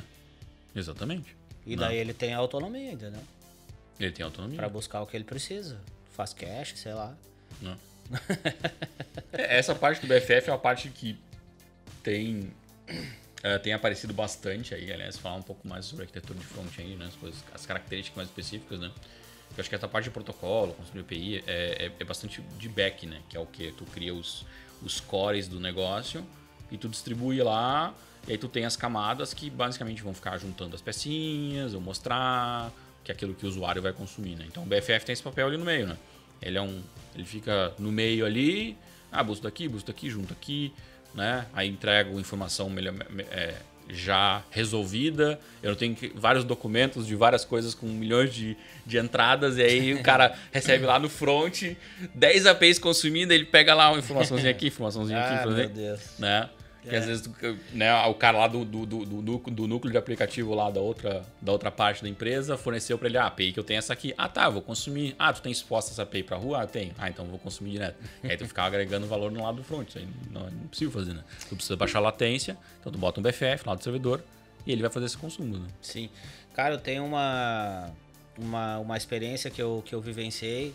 exatamente. 0.74 1.36
E 1.66 1.76
Não. 1.76 1.84
daí 1.84 1.98
ele 1.98 2.14
tem 2.14 2.34
autonomia, 2.34 2.94
entendeu? 2.94 3.22
Ele 4.00 4.12
tem 4.12 4.24
autonomia. 4.24 4.58
Pra 4.58 4.70
buscar 4.70 5.02
o 5.02 5.06
que 5.06 5.18
ele 5.18 5.26
precisa. 5.26 5.78
Faz 6.14 6.34
cash, 6.34 6.74
sei 6.78 6.94
lá. 6.94 7.16
Não. 7.62 7.78
É, 9.32 9.60
Essa 9.60 9.76
parte 9.76 10.02
do 10.02 10.08
BFF 10.08 10.50
é 10.50 10.52
uma 10.52 10.58
parte 10.58 10.90
que 10.90 11.16
tem, 12.02 12.52
é, 13.44 13.60
tem 13.60 13.74
aparecido 13.74 14.12
bastante 14.12 14.74
aí, 14.74 14.92
aliás, 14.92 15.20
falar 15.20 15.36
um 15.36 15.44
pouco 15.44 15.68
mais 15.68 15.86
sobre 15.86 16.04
a 16.04 16.06
arquitetura 16.06 16.40
de 16.40 16.46
front-end, 16.46 16.96
né, 16.96 17.06
as, 17.06 17.16
coisas, 17.16 17.44
as 17.54 17.64
características 17.68 18.18
mais 18.18 18.30
específicas, 18.30 18.80
né? 18.80 18.92
Eu 19.58 19.62
acho 19.62 19.70
que 19.70 19.76
essa 19.76 19.88
parte 19.88 20.06
de 20.06 20.12
protocolo, 20.12 20.74
construir 20.74 21.02
API, 21.02 21.44
é, 21.48 21.86
é, 21.88 21.92
é 22.00 22.04
bastante 22.04 22.42
de 22.58 22.70
back, 22.70 23.06
né? 23.06 23.20
Que 23.30 23.36
é 23.36 23.40
o 23.40 23.46
que 23.46 23.72
tu 23.74 23.84
cria 23.86 24.14
os, 24.14 24.46
os 24.82 25.00
cores 25.00 25.48
do 25.48 25.60
negócio 25.60 26.26
e 26.72 26.78
tu 26.78 26.88
distribui 26.88 27.42
lá, 27.42 27.94
e 28.28 28.32
aí 28.34 28.38
tu 28.38 28.48
tem 28.48 28.64
as 28.66 28.76
camadas 28.78 29.34
que 29.34 29.50
basicamente 29.50 30.02
vão 30.04 30.14
ficar 30.14 30.38
juntando 30.38 30.76
as 30.76 30.82
pecinhas, 30.82 31.74
ou 31.74 31.82
mostrar 31.82 32.72
que 33.04 33.12
é 33.12 33.14
aquilo 33.16 33.34
que 33.34 33.46
o 33.46 33.50
usuário 33.50 33.82
vai 33.82 33.92
consumir, 33.92 34.36
né? 34.36 34.46
Então 34.48 34.64
o 34.64 34.66
BFF 34.66 35.06
tem 35.06 35.14
esse 35.14 35.24
papel 35.24 35.48
ali 35.48 35.58
no 35.58 35.66
meio, 35.66 35.88
né? 35.88 35.98
Ele 36.42 36.58
é 36.58 36.62
um, 36.62 36.82
ele 37.16 37.26
fica 37.26 37.74
no 37.80 37.92
meio 37.92 38.26
ali, 38.26 38.78
ah, 39.12 39.24
busco 39.24 39.44
daqui, 39.44 39.68
busco 39.68 39.88
daqui, 39.88 40.10
junto 40.10 40.32
aqui, 40.32 40.72
né? 41.14 41.48
Aí 41.54 41.68
entrego 41.68 42.20
informação 42.20 42.70
melhor, 42.70 42.94
me- 42.94 43.24
é, 43.24 43.58
já 43.90 44.44
resolvida. 44.52 45.40
Eu 45.64 45.76
tenho 45.76 45.96
que- 45.96 46.12
vários 46.16 46.44
documentos 46.44 47.06
de 47.08 47.16
várias 47.16 47.44
coisas 47.44 47.74
com 47.74 47.88
milhões 47.88 48.34
de, 48.34 48.56
de 48.86 48.98
entradas, 48.98 49.58
e 49.58 49.62
aí 49.64 49.94
o 49.94 50.02
cara 50.04 50.34
recebe 50.52 50.86
lá 50.86 51.00
no 51.00 51.10
front 51.10 51.64
10 52.14 52.46
APIs 52.46 52.78
consumindo, 52.80 53.34
ele 53.34 53.46
pega 53.46 53.74
lá 53.74 53.90
uma 53.92 54.00
informaçãozinha 54.00 54.52
aqui, 54.52 54.68
informaçãozinha 54.68 55.20
aqui, 55.20 55.44
Ah, 55.44 55.46
meu 55.52 55.70
Deus. 55.70 56.02
né? 56.20 56.50
Que 56.82 56.96
É. 56.96 56.98
às 56.98 57.06
vezes 57.06 57.30
né, 57.74 57.94
o 58.06 58.14
cara 58.14 58.38
lá 58.38 58.48
do, 58.48 58.64
do, 58.64 58.86
do, 58.86 59.06
do 59.06 59.68
núcleo- 59.68 59.92
de 59.92 59.98
aplicativo 59.98 60.54
lá 60.56 60.70
da 60.72 60.80
outra, 60.80 61.24
da 61.42 61.52
outra 61.52 61.70
parte 61.70 62.02
da 62.02 62.08
empresa 62.08 62.58
forneceu 62.58 62.98
para 62.98 63.08
ele 63.10 63.18
ah, 63.18 63.24
a 63.24 63.28
API 63.28 63.52
que 63.52 63.60
eu 63.60 63.64
tenho 63.66 63.78
é 63.78 63.80
essa 63.80 63.92
aqui. 63.92 64.14
Ah, 64.18 64.30
tá, 64.30 64.50
vou 64.50 64.62
consumir. 64.62 65.14
Ah, 65.20 65.34
tu 65.34 65.42
tem 65.42 65.52
exposta 65.52 65.92
essa 65.92 66.04
API 66.04 66.24
para 66.24 66.38
rua? 66.38 66.62
Ah, 66.62 66.68
tenho. 66.68 66.94
Ah, 66.98 67.10
então 67.10 67.26
vou 67.26 67.38
consumir 67.38 67.72
direto. 67.72 67.98
Aí 68.24 68.38
tu 68.38 68.48
ficava 68.48 68.68
agregando 68.68 69.06
valor 69.08 69.30
no 69.32 69.44
lado 69.44 69.58
do 69.58 69.64
front. 69.64 69.94
Aí 69.98 70.08
não, 70.32 70.48
é 70.48 70.52
fazer, 70.90 71.14
né? 71.14 71.24
Tu 71.50 71.56
precisa 71.56 71.76
baixar 71.76 72.00
latência, 72.00 72.58
então 72.80 72.92
tu 72.92 72.98
bota 72.98 73.20
um 73.20 73.24
BFF 73.24 73.68
lá 73.68 73.76
do 73.76 73.84
servidor 73.84 74.24
e 74.66 74.72
ele 74.72 74.82
vai 74.82 74.90
fazer 74.90 75.08
esse 75.08 75.18
consumo, 75.18 75.58
né? 75.58 75.68
Sim. 75.82 76.10
Cara, 76.54 76.76
eu 76.76 76.80
tenho 76.80 77.06
uma, 77.06 77.92
uma, 78.38 78.80
uma 78.80 78.96
experiência 78.98 79.50
que 79.52 79.62
eu, 79.62 79.84
que 79.86 79.94
eu 79.94 80.00
vivenciei 80.02 80.74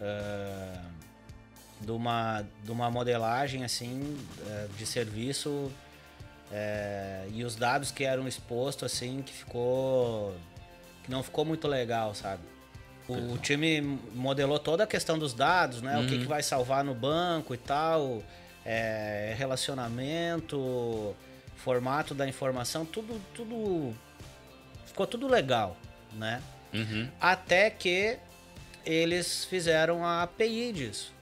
ah, 0.00 0.82
de, 1.80 1.90
uma, 1.90 2.44
de 2.62 2.70
uma 2.70 2.90
modelagem 2.90 3.64
assim 3.64 4.16
eh, 4.46 4.68
de 4.76 4.86
serviço 4.86 5.70
eh, 6.52 7.28
e 7.32 7.44
os 7.44 7.56
dados 7.56 7.90
que 7.90 8.04
eram 8.04 8.28
expostos 8.28 8.92
assim 8.92 9.22
que 9.22 9.32
ficou 9.32 10.34
que 11.02 11.10
não 11.10 11.22
ficou 11.22 11.44
muito 11.44 11.66
legal, 11.66 12.14
sabe? 12.14 12.42
O 13.08 13.36
time 13.38 13.80
modelou 14.14 14.58
toda 14.58 14.84
a 14.84 14.86
questão 14.86 15.18
dos 15.18 15.34
dados, 15.34 15.82
né? 15.82 15.98
O 15.98 16.06
que, 16.06 16.18
que 16.18 16.26
vai 16.26 16.44
salvar 16.44 16.84
no 16.84 16.94
banco 16.94 17.52
e 17.52 17.56
tal, 17.56 18.22
eh, 18.64 19.34
relacionamento, 19.36 21.16
formato 21.56 22.14
da 22.14 22.28
informação, 22.28 22.84
tudo, 22.84 23.20
tudo 23.34 23.92
ficou 24.86 25.06
tudo 25.06 25.26
legal, 25.26 25.76
né? 26.12 26.42
Uhum. 26.72 27.08
Até 27.20 27.68
que 27.68 28.16
eles 28.84 29.44
fizeram 29.44 30.04
a 30.04 30.22
API 30.22 30.72
disso, 30.72 31.12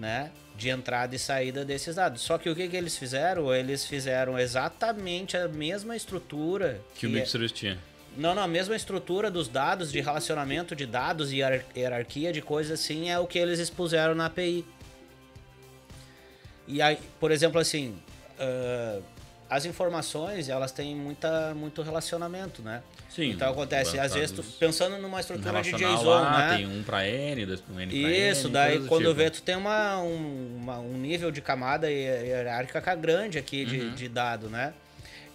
né? 0.00 0.30
De 0.56 0.68
entrada 0.68 1.14
e 1.14 1.18
saída 1.18 1.64
desses 1.64 1.94
dados. 1.94 2.22
Só 2.22 2.36
que 2.38 2.48
o 2.50 2.54
que, 2.56 2.68
que 2.68 2.76
eles 2.76 2.96
fizeram? 2.96 3.54
Eles 3.54 3.84
fizeram 3.84 4.38
exatamente 4.38 5.36
a 5.36 5.46
mesma 5.46 5.94
estrutura 5.94 6.80
Que 6.94 7.06
o 7.06 7.08
é- 7.08 7.12
microserviço 7.12 7.54
tinha. 7.54 7.78
não, 8.16 8.34
não, 8.34 8.42
a 8.42 8.48
mesma 8.48 8.74
estrutura 8.74 9.30
dos 9.30 9.46
dados, 9.48 9.92
de 9.92 10.00
relacionamento 10.00 10.74
de 10.74 10.86
dados 10.86 11.32
e 11.32 11.36
hierar- 11.36 11.64
hierarquia 11.76 12.32
de 12.32 12.42
coisas 12.42 12.80
assim 12.80 13.10
é 13.10 13.18
o 13.18 13.26
que 13.26 13.38
eles 13.38 13.58
expuseram 13.58 14.14
na 14.14 14.26
API. 14.26 14.64
E 16.66 16.80
aí, 16.82 16.98
por 17.18 17.30
exemplo, 17.30 17.60
assim, 17.60 17.98
ah, 18.38 19.00
as 19.48 19.64
informações, 19.64 20.48
elas 20.48 20.70
têm 20.72 20.94
muita, 20.94 21.54
muito 21.54 21.82
relacionamento, 21.82 22.62
né? 22.62 22.82
Sim. 23.10 23.30
Então 23.30 23.50
acontece, 23.50 23.98
às 23.98 24.14
vezes, 24.14 24.30
tu, 24.30 24.42
pensando 24.42 24.96
numa 24.98 25.20
estrutura 25.20 25.60
de 25.62 25.72
JSON, 25.72 26.04
lá, 26.08 26.48
né? 26.50 26.56
Tem 26.58 26.66
um 26.66 26.82
para 26.82 27.06
N, 27.08 27.44
dois 27.44 27.60
para 27.60 27.82
N 27.82 27.92
Isso, 28.30 28.46
N, 28.46 28.52
daí 28.52 28.78
quando 28.86 29.02
tipo. 29.02 29.14
vê, 29.14 29.28
tu 29.30 29.42
tem 29.42 29.56
uma, 29.56 30.00
um, 30.00 30.56
uma- 30.62 30.78
um 30.78 30.92
nível 30.96 31.30
de 31.32 31.40
camada 31.40 31.90
hier- 31.90 32.24
hierárquica 32.24 32.94
grande 32.94 33.36
aqui 33.36 33.64
de, 33.64 33.80
Uhum. 33.80 33.94
de 33.94 34.08
dado, 34.08 34.48
né? 34.48 34.72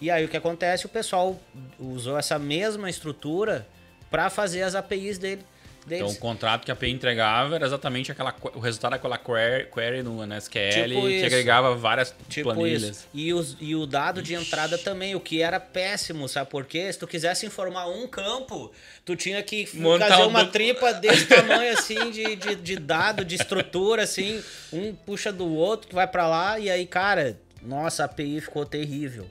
E 0.00 0.10
aí 0.10 0.24
o 0.24 0.28
que 0.28 0.36
acontece? 0.36 0.86
O 0.86 0.88
pessoal 0.88 1.38
usou 1.78 2.18
essa 2.18 2.38
mesma 2.38 2.88
estrutura 2.88 3.66
para 4.10 4.30
fazer 4.30 4.62
as 4.62 4.74
APIs 4.74 5.18
dele, 5.18 5.42
Então, 5.88 6.08
o 6.08 6.16
contrato 6.16 6.64
que 6.64 6.70
a 6.70 6.74
API 6.74 6.90
entregava 6.90 7.54
era 7.54 7.64
exatamente 7.64 8.10
aquela, 8.10 8.32
qu- 8.32 8.50
o 8.56 8.58
resultado 8.58 8.92
daquela 8.92 9.16
query, 9.16 9.68
query 9.72 10.02
no 10.02 10.26
no 10.26 10.34
SQL 10.34 10.70
Tipo 10.88 11.00
que 11.06 11.24
agregava 11.24 11.76
várias 11.76 12.12
Tipo 12.28 12.52
planilhas. 12.52 12.82
isso. 12.82 13.08
E, 13.14 13.32
os, 13.32 13.56
e 13.60 13.74
o 13.76 13.86
dado 13.86 14.20
de 14.20 14.34
entrada 14.34 14.76
também, 14.78 15.14
o 15.14 15.20
que 15.20 15.40
era 15.42 15.60
péssimo, 15.60 16.28
sabe 16.28 16.50
por 16.50 16.64
quê? 16.64 16.92
Se 16.92 16.98
tu 16.98 17.06
quisesse 17.06 17.46
informar 17.46 17.86
um 17.88 18.08
campo, 18.08 18.72
tu 19.04 19.14
tinha 19.14 19.40
que 19.44 19.68
Montar 19.78 20.08
fazer 20.08 20.22
um 20.24 20.28
uma 20.28 20.44
do- 20.44 20.50
tripa 20.50 20.92
desse 20.94 21.26
tamanho, 21.30 21.72
assim, 21.72 22.10
de, 22.10 22.34
de, 22.34 22.54
de 22.56 22.76
dado, 22.76 23.24
de 23.24 23.36
estrutura, 23.36 24.02
assim, 24.02 24.42
um 24.72 24.92
puxa 24.92 25.32
do 25.32 25.46
outro, 25.54 25.88
que 25.88 25.94
vai 25.94 26.08
pra 26.08 26.26
lá, 26.26 26.58
e 26.58 26.68
aí, 26.68 26.84
cara, 26.84 27.38
nossa, 27.62 28.02
a 28.02 28.06
API 28.06 28.40
ficou 28.40 28.66
terrível. 28.66 29.26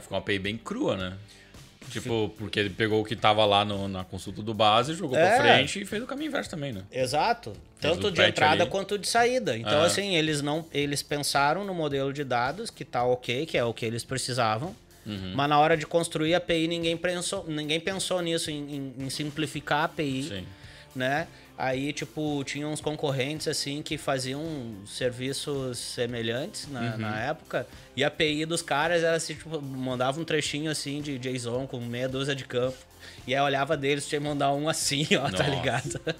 Ficou 0.00 0.16
uma 0.16 0.18
API 0.18 0.38
bem 0.40 0.56
crua, 0.56 0.96
né? 0.96 1.16
Tipo, 1.90 2.32
porque 2.38 2.58
ele 2.60 2.70
pegou 2.70 3.00
o 3.00 3.04
que 3.04 3.14
tava 3.16 3.44
lá 3.44 3.64
no- 3.64 3.88
na 3.88 4.04
consulta 4.04 4.42
do 4.42 4.54
base, 4.54 4.94
jogou 4.94 5.16
É. 5.18 5.36
pra 5.36 5.42
frente 5.42 5.80
e 5.80 5.84
fez 5.84 6.02
o 6.02 6.06
caminho 6.06 6.28
inverso 6.28 6.50
também, 6.50 6.72
né? 6.72 6.82
Exato. 6.90 7.52
Fez 7.78 7.94
Tanto 7.94 8.10
de 8.10 8.22
entrada 8.22 8.62
ali. 8.62 8.70
quanto 8.70 8.98
de 8.98 9.06
saída. 9.08 9.56
Então, 9.56 9.82
assim, 9.82 10.14
eles 10.14 10.40
não. 10.42 10.64
Eles 10.72 11.02
pensaram 11.02 11.64
no 11.64 11.74
modelo 11.74 12.12
de 12.12 12.24
dados, 12.24 12.70
que 12.70 12.84
tá 12.84 13.04
ok, 13.04 13.44
que 13.46 13.58
é 13.58 13.64
o 13.64 13.74
que 13.74 13.84
eles 13.84 14.04
precisavam. 14.04 14.74
Uhum. 15.04 15.32
Mas 15.34 15.48
na 15.48 15.58
hora 15.58 15.76
de 15.76 15.84
construir 15.84 16.32
a 16.34 16.38
API, 16.38 16.68
ninguém 16.68 16.96
pensou, 16.96 17.44
ninguém 17.48 17.80
pensou 17.80 18.22
nisso, 18.22 18.50
em, 18.50 18.76
em- 18.76 18.94
em 19.06 19.10
simplificar 19.10 19.80
a 19.80 19.84
API. 19.84 20.22
Sim. 20.22 20.46
Né? 20.94 21.26
Aí, 21.64 21.92
tipo, 21.92 22.42
tinha 22.42 22.66
uns 22.66 22.80
concorrentes, 22.80 23.46
assim, 23.46 23.82
que 23.82 23.96
faziam 23.96 24.42
serviços 24.84 25.78
semelhantes 25.78 26.66
na, 26.68 26.80
Uhum. 26.80 26.98
na 26.98 27.20
época. 27.20 27.68
E 27.96 28.02
a 28.02 28.08
API 28.08 28.44
dos 28.44 28.62
caras 28.62 29.04
era 29.04 29.14
assim, 29.14 29.34
tipo, 29.36 29.62
mandava 29.62 30.20
um 30.20 30.24
trechinho, 30.24 30.68
assim, 30.72 31.00
de 31.00 31.16
JSON 31.20 31.68
com 31.68 31.78
meia 31.78 32.08
dúzia 32.08 32.34
de 32.34 32.44
campo. 32.44 32.76
E 33.28 33.32
aí 33.32 33.38
eu 33.40 33.44
olhava 33.44 33.76
deles, 33.76 34.08
tinha 34.08 34.20
que 34.20 34.26
mandar 34.26 34.52
um 34.52 34.68
assim, 34.68 35.06
ó, 35.14 35.30
tá 35.30 35.30
Nossa. 35.30 35.42
ligado? 35.50 36.00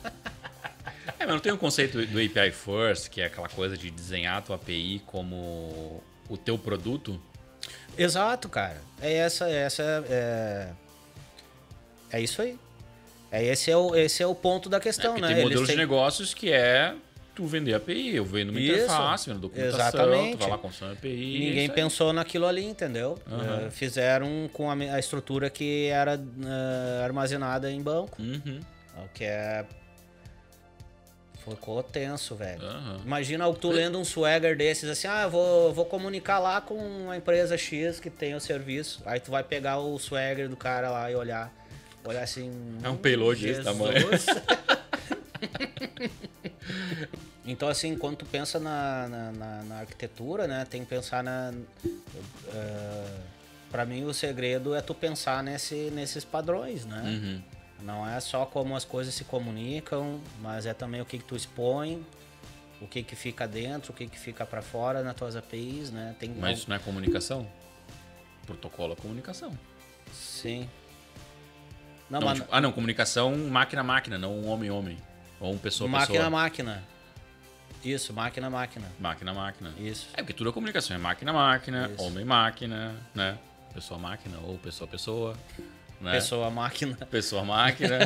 É, 1.19 1.25
mas 1.27 1.35
não 1.35 1.41
tem 1.41 1.53
um 1.53 1.57
conceito 1.57 2.05
do 2.07 2.19
API 2.19 2.51
First, 2.53 3.09
que 3.09 3.21
é 3.21 3.27
aquela 3.27 3.49
coisa 3.49 3.77
de 3.77 3.91
desenhar 3.91 4.39
a 4.39 4.41
tua 4.43 4.57
API 4.57 5.01
como 5.07 6.03
o 6.29 6.37
teu 6.37 6.57
produto? 6.59 7.21
Exato, 7.97 8.49
cara. 8.49 8.81
É 9.01 9.13
essa, 9.15 9.49
essa 9.49 9.83
é, 10.09 10.69
é 12.13 12.21
isso 12.21 12.43
aí. 12.43 12.57
É 13.33 13.43
esse 13.43 13.71
é 13.71 13.77
o 13.77 13.97
esse 13.97 14.23
é 14.23 14.27
o 14.27 14.35
ponto 14.35 14.69
da 14.69 14.77
É, 14.77 14.81
questão, 14.81 15.15
porque 15.15 15.23
né? 15.23 15.29
tem 15.29 15.37
Eles 15.39 15.45
modelos 15.45 15.67
têm- 15.67 15.77
de 15.77 15.81
negócios 15.83 16.35
que 16.35 16.53
é 16.53 16.95
tu 17.35 17.47
vender 17.47 17.73
API, 17.73 18.15
eu 18.15 18.27
vendo 18.27 18.51
uma 18.51 18.61
Isso, 18.61 18.75
interface, 18.75 19.31
vendo 19.31 19.41
documentação, 19.41 19.81
exatamente. 19.81 20.37
tu 20.37 20.41
vai 20.41 20.51
lá 20.51 20.59
consome 20.59 20.93
API. 20.93 21.39
Ninguém 21.47 21.65
é 21.65 21.69
pensou 21.71 22.13
naquilo 22.13 22.47
ali, 22.47 22.63
entendeu? 22.63 23.19
Aham. 23.27 23.67
É, 23.67 23.71
fizeram 23.71 24.51
com 24.53 24.71
a, 24.71 24.75
a 24.75 24.99
estrutura 24.99 25.49
que 25.49 25.87
era 25.87 26.21
é, 26.21 27.05
armazenada 27.05 27.73
em 27.73 27.81
banco. 27.81 28.21
Uhum. 28.21 28.61
O 29.03 29.09
que 29.15 29.25
é. 29.25 29.65
Ficou 31.45 31.83
tenso, 31.83 32.37
velho. 32.37 32.63
Aham. 32.63 33.01
Imagina 33.05 33.53
tu 33.53 33.71
lendo 33.71 33.99
um 33.99 34.05
swagger 34.05 34.57
desses 34.57 34.89
assim, 34.89 35.09
ah, 35.09 35.27
vou, 35.27 35.73
vou 35.73 35.85
comunicar 35.85 36.39
lá 36.39 36.61
com 36.61 37.11
a 37.11 37.17
empresa 37.17 37.57
X 37.59 37.99
que 37.99 38.09
tem 38.11 38.35
o 38.37 38.41
serviço. 38.41 39.03
Aí 39.05 39.19
tu 39.19 39.31
vai 39.33 39.43
pegar 39.43 39.79
o 39.79 39.99
swagger 39.99 40.49
do 40.49 40.57
cara 40.57 40.89
lá 40.91 41.11
e 41.11 41.17
olhar. 41.17 41.53
Olhar 42.05 42.23
assim. 42.23 42.51
É 42.83 42.89
um 42.89 42.97
payload 42.97 43.41
desse 43.41 43.63
Jesus. 43.63 43.79
tamanho. 43.79 44.09
então, 47.47 47.69
assim, 47.69 47.97
quando 47.97 48.17
tu 48.17 48.27
pensa 48.27 48.59
na, 48.59 49.09
na, 49.09 49.33
na- 49.33 49.63
na 49.65 49.79
arquitetura, 49.81 50.47
né, 50.47 50.67
tem 50.69 50.83
que 50.83 50.89
pensar 50.89 51.23
na. 51.23 51.53
Uh, 51.85 53.21
para 53.71 53.87
mim, 53.87 54.05
o 54.05 54.13
segredo 54.13 54.75
é 54.75 54.83
tu 54.83 54.95
pensar 54.95 55.43
nesse, 55.43 55.91
nesses 55.93 56.25
padrões, 56.25 56.85
né? 56.85 57.03
Uhum. 57.05 57.43
Não 57.87 58.07
é 58.09 58.21
só 58.21 58.45
como 58.45 58.77
as 58.77 58.85
coisas 58.85 59.15
se 59.15 59.25
comunicam, 59.25 60.21
mas 60.41 60.67
é 60.67 60.75
também 60.75 61.01
o 61.01 61.05
que, 61.07 61.19
que 61.19 61.25
tu 61.25 61.35
expõe, 61.35 62.05
o 62.81 62.87
que, 62.87 63.03
que 63.03 63.17
fica 63.17 63.49
dentro, 63.49 63.93
o 63.93 63.95
que, 63.95 64.07
que 64.07 64.19
fica 64.19 64.45
para 64.45 64.61
fora 64.61 65.03
nas 65.03 65.17
tuas 65.17 65.37
APIs, 65.37 65.91
né? 65.91 66.15
Tem 66.19 66.29
Mas 66.31 66.59
isso 66.59 66.69
não 66.69 66.77
é 66.77 66.79
comunicação? 66.79 67.49
Protocolo 68.47 68.93
é 68.93 68.97
comunicação. 68.97 69.57
Sim. 70.13 70.69
Não, 72.13 72.21
Não, 72.21 72.29
mas 72.29 72.39
tipo, 72.41 72.49
ah, 72.53 72.61
não, 72.61 72.71
comunicação 72.71 73.35
máquina-máquina, 73.49 74.19
não 74.19 74.35
um 74.35 74.49
homem-homem. 74.49 74.99
Ou 75.41 75.55
um 75.55 75.57
pessoa-pessoa. 75.57 76.01
máquina-máquina. 76.01 76.83
Isso, 77.83 78.13
máquina-máquina. 78.13 78.87
Máquina-máquina. 79.01 79.73
Isso. 79.79 80.09
É 80.13 80.19
porque 80.19 80.35
tudo 80.35 80.51
é 80.51 80.53
comunicação. 80.53 80.95
É 80.95 80.99
máquina-máquina, 80.99 81.91
homem-máquina, 81.97 82.95
né? 83.15 83.39
Pessoa-máquina 83.73 84.37
ou 84.43 84.59
pessoa-pessoa. 84.59 85.35
Né? 86.03 86.13
Pessoa, 86.13 86.51
máquina. 86.51 86.97
Pessoa, 87.11 87.45
máquina. 87.45 87.99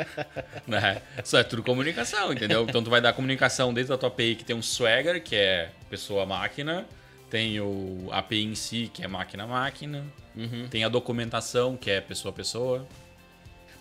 né? 0.68 1.00
Isso 1.24 1.34
é 1.34 1.42
tudo 1.42 1.62
comunicação, 1.62 2.34
entendeu? 2.34 2.66
Então 2.68 2.84
tu 2.84 2.90
vai 2.90 3.00
dar 3.00 3.14
comunicação 3.14 3.72
dentro 3.72 3.88
da 3.88 3.98
tua 3.98 4.08
API 4.10 4.34
que 4.36 4.44
tem 4.44 4.54
um 4.54 4.62
Swagger, 4.62 5.22
que 5.22 5.34
é 5.34 5.70
pessoa, 5.88 6.26
máquina. 6.26 6.84
Tem 7.30 7.58
o 7.60 8.08
API 8.12 8.44
em 8.44 8.54
si, 8.54 8.90
que 8.92 9.02
é 9.02 9.08
máquina-máquina. 9.08 10.04
Uhum. 10.36 10.68
Tem 10.68 10.84
a 10.84 10.88
documentação, 10.90 11.78
que 11.78 11.90
é 11.90 11.98
pessoa-pessoa. 11.98 12.86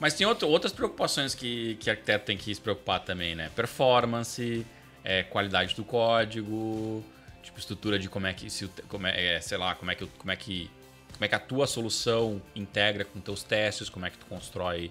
Mas 0.01 0.15
tem 0.15 0.25
outro, 0.25 0.47
outras 0.47 0.73
preocupações 0.73 1.35
que, 1.35 1.75
que 1.75 1.87
arquiteto 1.87 2.25
tem 2.25 2.35
que 2.35 2.55
se 2.55 2.59
preocupar 2.59 3.01
também, 3.01 3.35
né? 3.35 3.51
Performance, 3.55 4.65
é, 5.03 5.21
qualidade 5.21 5.75
do 5.75 5.83
código, 5.83 7.05
tipo 7.43 7.59
estrutura 7.59 7.99
de 7.99 8.09
como 8.09 8.25
é 8.25 8.33
que 8.33 8.49
se 8.49 8.67
como 8.87 9.05
é, 9.05 9.35
é, 9.35 9.39
sei 9.41 9.59
lá, 9.59 9.75
como 9.75 9.91
é 9.91 9.95
que 9.95 10.07
como 10.07 10.31
é 10.31 10.35
que 10.35 10.71
como 11.13 11.23
é 11.23 11.27
que 11.27 11.35
a 11.35 11.39
tua 11.39 11.67
solução 11.67 12.41
integra 12.55 13.05
com 13.05 13.19
teus 13.19 13.43
testes, 13.43 13.89
como 13.89 14.07
é 14.07 14.09
que 14.09 14.17
tu 14.17 14.25
constrói 14.25 14.89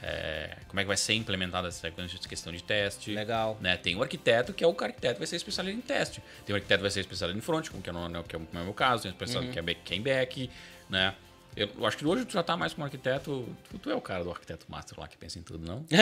é, 0.00 0.58
como 0.68 0.78
é 0.78 0.84
que 0.84 0.88
vai 0.88 0.96
ser 0.96 1.14
implementada 1.14 1.66
essa 1.66 1.90
questão 2.28 2.52
de 2.52 2.62
teste. 2.62 3.10
Legal. 3.10 3.58
Né? 3.60 3.76
Tem 3.76 3.96
o 3.96 4.02
arquiteto, 4.02 4.52
que 4.52 4.62
é 4.62 4.66
o 4.66 4.76
arquiteto 4.80 5.18
vai 5.18 5.26
ser 5.26 5.36
especialista 5.36 5.76
em 5.76 5.82
teste. 5.82 6.22
Tem 6.46 6.54
o 6.54 6.56
arquiteto 6.56 6.78
que 6.78 6.82
vai 6.82 6.90
ser 6.90 7.00
especialista 7.00 7.36
em 7.36 7.40
front, 7.40 7.68
como 7.68 7.82
que 7.82 7.90
é, 7.90 7.92
no, 7.92 8.22
que 8.22 8.36
é 8.36 8.38
o 8.38 8.64
meu 8.64 8.74
caso. 8.74 9.02
Tem 9.02 9.10
o 9.10 9.14
especialista 9.14 9.48
Uhum. 9.48 9.52
que 9.52 9.58
é 9.58 9.62
back, 9.62 9.80
que 9.84 9.94
é 9.94 9.96
em 9.96 10.02
back, 10.02 10.50
né? 10.88 11.14
Eu 11.54 11.86
acho 11.86 11.96
que 11.98 12.06
hoje 12.06 12.24
tu 12.24 12.32
já 12.32 12.42
tá 12.42 12.56
mais 12.56 12.72
como 12.72 12.84
arquiteto. 12.84 13.46
Tu, 13.70 13.78
tu 13.78 13.90
é 13.90 13.94
o 13.94 14.00
cara 14.00 14.24
do 14.24 14.30
arquiteto 14.30 14.64
master 14.68 14.98
lá 14.98 15.06
que 15.06 15.16
pensa 15.18 15.38
em 15.38 15.42
tudo, 15.42 15.66
não? 15.66 15.84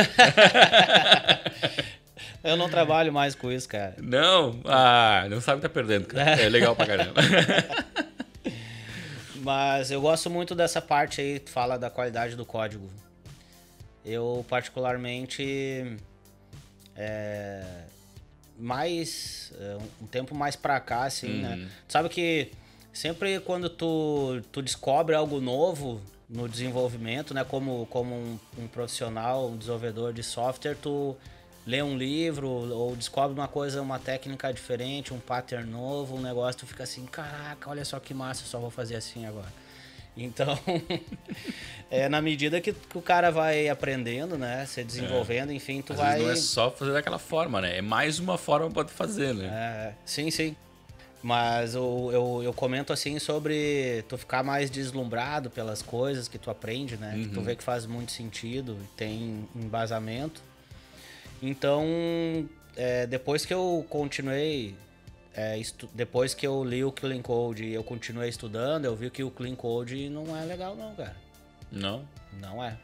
Eu 2.44 2.56
não 2.56 2.68
trabalho 2.68 3.12
mais 3.12 3.34
com 3.34 3.50
isso, 3.50 3.68
cara. 3.68 3.96
não? 3.98 4.60
Ah, 4.64 5.26
não 5.28 5.40
sabe 5.40 5.60
que 5.60 5.68
tá 5.68 5.72
perdendo, 5.72 6.06
cara. 6.06 6.40
É 6.40 6.48
legal 6.48 6.76
pra 6.76 6.86
caramba. 6.86 7.14
Mas 9.42 9.90
eu 9.90 10.00
gosto 10.02 10.28
muito 10.28 10.54
dessa 10.54 10.82
parte 10.82 11.20
aí, 11.20 11.40
que 11.40 11.50
fala 11.50 11.78
da 11.78 11.88
qualidade 11.88 12.36
do 12.36 12.44
código. 12.44 12.90
Eu, 14.04 14.44
particularmente, 14.48 15.96
é, 16.94 17.64
mais, 18.58 19.50
é, 19.58 19.78
um 20.02 20.06
tempo 20.06 20.34
mais 20.34 20.56
pra 20.56 20.78
cá, 20.78 21.04
assim, 21.04 21.40
né? 21.40 21.68
Tu 21.88 21.92
sabe 21.92 22.10
que 22.10 22.50
sempre 22.92 23.40
quando 23.40 23.68
tu, 23.68 24.40
tu 24.52 24.62
descobre 24.62 25.14
algo 25.14 25.40
novo 25.40 26.00
no 26.28 26.48
desenvolvimento, 26.48 27.34
né? 27.34 27.44
Como, 27.44 27.86
como 27.86 28.14
um, 28.14 28.38
um 28.58 28.68
profissional, 28.68 29.48
um 29.48 29.56
desenvolvedor 29.56 30.12
de 30.12 30.22
software, 30.22 30.76
tu 30.76 31.16
lê 31.66 31.82
um 31.82 31.96
livro 31.96 32.48
ou 32.48 32.96
descobre 32.96 33.38
uma 33.38 33.48
coisa, 33.48 33.82
uma 33.82 33.98
técnica 33.98 34.52
diferente, 34.52 35.12
um 35.12 35.18
pattern 35.18 35.68
novo, 35.68 36.16
um 36.16 36.20
negócio, 36.20 36.60
tu 36.60 36.66
fica 36.66 36.84
assim, 36.84 37.04
caraca, 37.06 37.68
olha 37.68 37.84
só 37.84 37.98
que 37.98 38.14
massa, 38.14 38.44
só 38.44 38.58
vou 38.58 38.70
fazer 38.70 38.96
assim 38.96 39.26
agora. 39.26 39.52
Então, 40.16 40.58
é 41.90 42.08
na 42.08 42.20
medida 42.20 42.60
que, 42.60 42.72
que 42.72 42.98
o 42.98 43.02
cara 43.02 43.30
vai 43.30 43.68
aprendendo, 43.68 44.36
né, 44.36 44.66
se 44.66 44.82
desenvolvendo, 44.82 45.52
enfim, 45.52 45.82
tu 45.82 45.92
Às 45.92 45.98
vai 45.98 46.18
não 46.18 46.30
é 46.30 46.36
só 46.36 46.70
fazer 46.70 46.92
daquela 46.92 47.18
forma, 47.18 47.60
né? 47.60 47.78
É 47.78 47.82
mais 47.82 48.18
uma 48.18 48.36
forma 48.36 48.70
pra 48.70 48.84
tu 48.84 48.90
fazer, 48.90 49.34
né? 49.34 49.46
é, 49.46 49.94
sim, 50.04 50.30
sim. 50.30 50.56
Mas 51.22 51.74
eu, 51.74 52.10
eu, 52.12 52.42
eu 52.42 52.52
comento 52.52 52.92
assim 52.92 53.18
sobre 53.18 54.02
tu 54.08 54.16
ficar 54.16 54.42
mais 54.42 54.70
deslumbrado 54.70 55.50
pelas 55.50 55.82
coisas 55.82 56.28
que 56.28 56.38
tu 56.38 56.50
aprende, 56.50 56.96
né? 56.96 57.12
Que 57.14 57.28
tu 57.28 57.42
vê 57.42 57.54
que 57.54 57.62
faz 57.62 57.84
muito 57.84 58.10
sentido, 58.10 58.76
tem 58.96 59.46
embasamento. 59.54 60.42
Então, 61.42 61.84
é, 62.74 63.06
depois 63.06 63.44
que 63.44 63.52
eu 63.52 63.84
continuei, 63.90 64.74
é, 65.34 65.60
depois 65.92 66.32
que 66.32 66.46
eu 66.46 66.64
li 66.64 66.82
o 66.82 66.90
Clean 66.90 67.20
Code 67.20 67.64
e 67.64 67.74
eu 67.74 67.84
continuei 67.84 68.30
estudando, 68.30 68.86
eu 68.86 68.96
vi 68.96 69.10
que 69.10 69.22
o 69.22 69.30
Clean 69.30 69.54
Code 69.54 70.08
não 70.08 70.34
é 70.34 70.44
legal 70.44 70.74
não, 70.74 70.94
cara. 70.94 71.16
Não? 71.70 72.02
Não 72.40 72.64
é. 72.64 72.76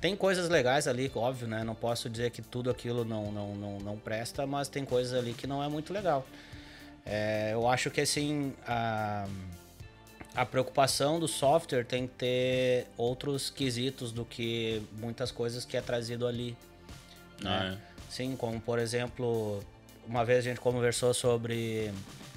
Tem 0.00 0.14
coisas 0.14 0.48
legais 0.48 0.86
ali, 0.86 1.10
óbvio, 1.14 1.48
né? 1.48 1.64
Não 1.64 1.74
posso 1.74 2.08
dizer 2.08 2.30
que 2.30 2.40
tudo 2.40 2.70
aquilo 2.70 3.04
não, 3.04 3.32
não, 3.32 3.54
não, 3.56 3.78
não 3.78 3.96
presta, 3.96 4.46
mas 4.46 4.68
tem 4.68 4.84
coisas 4.84 5.12
ali 5.18 5.34
que 5.34 5.46
não 5.46 5.62
é 5.62 5.68
muito 5.68 5.92
legal. 5.92 6.24
É, 7.08 7.50
eu 7.54 7.66
acho 7.66 7.90
que 7.90 8.02
assim, 8.02 8.52
a, 8.66 9.26
a 10.34 10.44
preocupação 10.44 11.18
do 11.18 11.26
software 11.26 11.84
tem 11.84 12.06
que 12.06 12.14
ter 12.14 12.86
outros 12.98 13.48
quesitos 13.48 14.12
do 14.12 14.24
que 14.24 14.82
muitas 14.92 15.30
coisas 15.30 15.64
que 15.64 15.76
é 15.76 15.80
trazido 15.80 16.26
ali. 16.26 16.54
Ah, 17.42 17.70
né? 17.70 17.78
Sim, 18.10 18.36
como 18.36 18.60
por 18.60 18.78
exemplo, 18.78 19.62
uma 20.06 20.24
vez 20.24 20.40
a 20.40 20.42
gente 20.42 20.60
conversou 20.60 21.14
sobre 21.14 21.92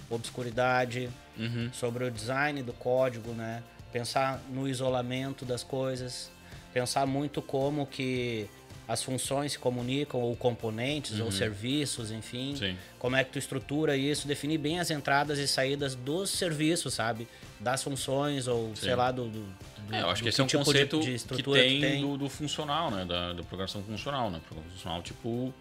obscuridade, 0.10 1.10
é. 1.38 1.42
Uhum. 1.42 1.70
sobre 1.74 2.06
o 2.06 2.12
design 2.12 2.64
do 2.64 2.74
código, 2.74 3.32
né? 3.32 3.64
Pensar 3.92 4.42
no 4.50 4.70
isolamento 4.70 5.44
das 5.44 5.64
coisas, 5.64 6.32
pensar 6.74 7.06
muito 7.06 7.42
como 7.42 7.86
que 7.86 8.50
as 8.92 9.02
funções 9.04 9.54
se 9.54 9.60
comunicam, 9.60 10.20
ou 10.20 10.36
componentes, 10.36 11.20
ou 11.20 11.32
serviços, 11.32 12.12
enfim. 12.12 12.50
Uhum. 12.52 12.56
Sim. 12.58 12.78
Como 13.00 13.16
é 13.16 13.24
que 13.24 13.32
tu 13.32 13.40
estrutura 13.40 13.96
isso, 13.96 14.28
definir 14.28 14.58
bem 14.58 14.80
as 14.80 14.92
entradas 14.92 15.40
e 15.40 15.48
saídas 15.48 15.96
dos 15.96 16.30
serviços, 16.30 16.94
sabe? 16.94 17.28
Das 17.60 17.82
funções, 17.84 18.48
ou 18.48 18.76
sei 18.76 18.96
lá, 18.96 19.12
do. 19.12 19.26
do, 19.30 19.40
do 19.88 19.96
É, 19.96 20.02
eu 20.02 20.10
acho 20.10 20.22
que 20.24 20.30
esse 20.30 20.42
é 20.42 20.44
um 20.44 20.48
tipo 20.48 20.60
de- 20.64 20.66
conceito 20.66 21.00
de 21.00 21.06
que 21.06 21.12
estrutura 21.14 21.62
tem, 21.62 22.02
Do, 22.02 22.18
do 22.18 22.30
funcional, 22.30 22.92
né? 22.92 23.06
Da, 23.06 23.34
da 23.34 23.44
programação 23.44 23.82
funcional, 23.84 24.30
né? 24.30 24.40
Programação 24.46 24.76
funcional, 24.76 25.02
tipo, 25.02 25.54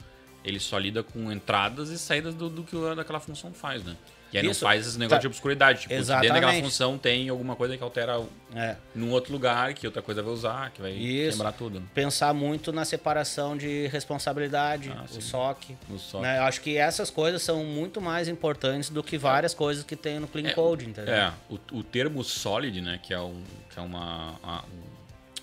ele 0.44 0.58
só 0.58 0.78
lida 0.78 1.02
com 1.02 1.30
entradas 1.30 1.90
e 1.90 1.98
saídas 1.98 2.34
do, 2.34 2.48
do 2.48 2.64
que 2.64 2.74
daquela 2.96 3.20
função 3.20 3.52
faz, 3.52 3.84
né? 3.84 3.96
E 4.32 4.38
aí 4.38 4.46
Isso. 4.46 4.62
não 4.64 4.70
faz 4.70 4.86
esse 4.86 4.96
negócio 4.98 5.16
Tá. 5.16 5.20
de 5.22 5.26
obscuridade. 5.26 5.80
Tipo, 5.80 5.94
se 5.94 5.98
dentro 5.98 6.06
daquela 6.20 6.36
Exatamente. 6.38 6.62
função 6.64 6.96
tem 6.96 7.28
alguma 7.28 7.56
coisa 7.56 7.76
que 7.76 7.82
altera 7.82 8.22
É. 8.54 8.76
num 8.94 9.10
outro 9.10 9.32
lugar, 9.32 9.74
que 9.74 9.86
outra 9.86 10.00
coisa 10.00 10.22
vai 10.22 10.32
usar, 10.32 10.70
que 10.70 10.80
vai 10.80 10.92
Isso. 10.92 11.36
quebrar 11.36 11.52
tudo. 11.52 11.82
Pensar 11.92 12.32
muito 12.32 12.70
na 12.72 12.84
separação 12.84 13.56
de 13.56 13.88
responsabilidade, 13.88 14.92
Ah, 14.96 15.04
o 15.10 15.20
SOC. 15.20 15.76
No 15.88 15.98
SOC. 15.98 16.22
Né? 16.22 16.38
Eu 16.38 16.42
acho 16.44 16.60
que 16.60 16.76
essas 16.76 17.10
coisas 17.10 17.42
são 17.42 17.64
muito 17.64 18.00
mais 18.00 18.28
importantes 18.28 18.88
do 18.88 19.02
que 19.02 19.18
várias 19.18 19.52
coisas 19.52 19.82
que 19.82 19.96
tem 19.96 20.20
no 20.20 20.28
Clean 20.28 20.52
Code, 20.54 20.88
entendeu? 20.88 21.12
É, 21.12 21.32
o, 21.48 21.58
o 21.72 21.82
termo 21.82 22.22
SOLID, 22.22 22.80
né, 22.80 23.00
que 23.02 23.12
é, 23.12 23.20
um, 23.20 23.42
que 23.68 23.78
é 23.80 23.82
uma, 23.82 24.38
a- 24.44 24.62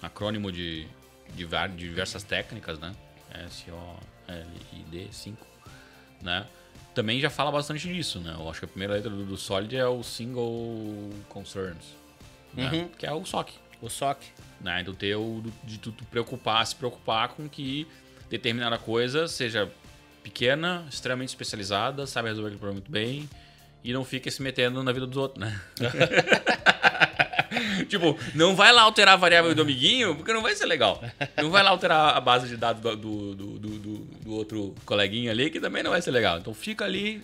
um 0.02 0.06
acrônimo 0.06 0.50
de, 0.52 0.88
de, 1.36 1.46
de 1.46 1.68
diversas 1.78 2.24
técnicas, 2.24 2.80
né, 2.80 2.94
S-O-L-I-D 3.48 5.08
5, 5.12 5.46
né, 6.22 6.46
também 6.98 7.20
já 7.22 7.30
fala 7.30 7.52
bastante 7.52 7.88
disso, 7.94 8.20
né, 8.20 8.36
eu 8.38 8.50
acho 8.50 8.60
que 8.60 8.66
a 8.66 8.68
primeira 8.68 8.94
letra 8.96 9.10
do, 9.12 9.24
do 9.24 9.38
SOLID 9.38 9.76
é 9.78 9.86
o 9.88 10.02
Single 10.02 11.12
Concerns, 11.30 11.96
né, 12.56 12.70
Uhum. 12.74 12.88
que 12.90 13.06
é 13.06 13.14
o 13.14 13.24
SOC, 13.24 13.52
O 13.82 13.88
SOC. 13.88 14.18
né, 14.60 14.82
do 14.84 14.94
teu, 14.96 15.44
de 15.64 15.78
tu, 15.78 15.92
tu 15.92 16.04
preocupar, 16.06 16.66
se 16.66 16.76
preocupar 16.76 17.30
com 17.30 17.48
que 17.48 17.88
determinada 18.32 18.78
coisa 18.80 19.28
seja 19.28 19.70
pequena, 20.24 20.86
extremamente 20.90 21.30
especializada, 21.30 22.08
sabe 22.08 22.30
resolver 22.30 22.48
aquele 22.48 22.60
problema 22.60 22.82
muito 22.82 22.92
bem 22.92 23.30
e 23.84 23.94
não 23.94 24.04
fica 24.04 24.30
se 24.32 24.42
metendo 24.42 24.84
na 24.84 24.92
vida 24.92 25.06
dos 25.06 25.16
outros, 25.18 25.40
né? 25.40 25.62
tipo, 27.86 28.18
não 28.36 28.56
vai 28.56 28.72
lá 28.72 28.82
alterar 28.84 29.14
a 29.16 29.18
variável 29.18 29.54
do 29.56 29.62
amiguinho, 29.62 30.16
porque 30.16 30.34
não 30.34 30.42
vai 30.42 30.56
ser 30.56 30.66
legal. 30.66 31.02
Não 31.38 31.50
vai 31.50 31.62
lá 31.64 31.70
alterar 31.70 32.16
a 32.16 32.22
base 32.22 32.48
de 32.48 32.58
dados 32.58 32.82
do, 32.82 32.96
do, 32.96 33.36
do, 33.36 33.58
do- 33.80 34.32
outro 34.34 34.74
coleguinha 34.86 35.32
ali, 35.32 35.50
que 35.50 35.60
também 35.60 35.84
não 35.84 35.92
vai 35.92 36.02
ser 36.02 36.12
legal. 36.12 36.38
Então 36.40 36.54
fica 36.54 36.86
ali, 36.86 37.24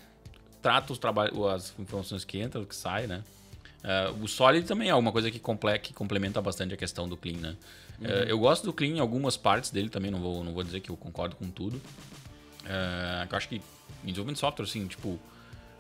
trata 0.62 0.92
os 0.94 0.98
trabalhos, 1.00 1.38
as 1.48 1.74
informações 1.80 2.24
que 2.26 2.42
entram, 2.42 2.64
que 2.66 2.76
saem, 2.76 3.08
né? 3.08 3.24
Eh, 3.84 4.14
o 4.22 4.28
Solid 4.28 4.66
também 4.66 4.88
é 4.88 4.92
alguma 4.92 5.12
coisa 5.12 5.30
que, 5.30 5.38
comple 5.40 5.78
que 5.80 5.94
complementa 5.94 6.42
bastante 6.42 6.74
a 6.74 6.78
questão 6.78 7.08
do 7.08 7.18
Clean, 7.18 7.38
né? 7.38 7.56
Eh, 8.02 8.26
eu 8.30 8.40
gosto 8.40 8.64
do 8.64 8.72
Clean 8.74 8.96
em 8.96 9.00
algumas 9.00 9.36
partes 9.36 9.72
dele 9.72 9.90
também, 9.90 10.10
não 10.10 10.20
vou, 10.20 10.44
não 10.44 10.54
vou 10.54 10.64
dizer 10.64 10.80
que 10.80 10.90
eu 10.90 10.96
concordo 10.98 11.36
com 11.36 11.50
tudo. 11.50 11.82
Eh, 12.66 13.28
eu 13.30 13.38
acho 13.38 13.50
que 13.50 13.56
em 13.56 14.08
desenvolvimento 14.08 14.36
de 14.36 14.40
software, 14.40 14.66
assim, 14.66 14.88
tipo, 14.88 15.20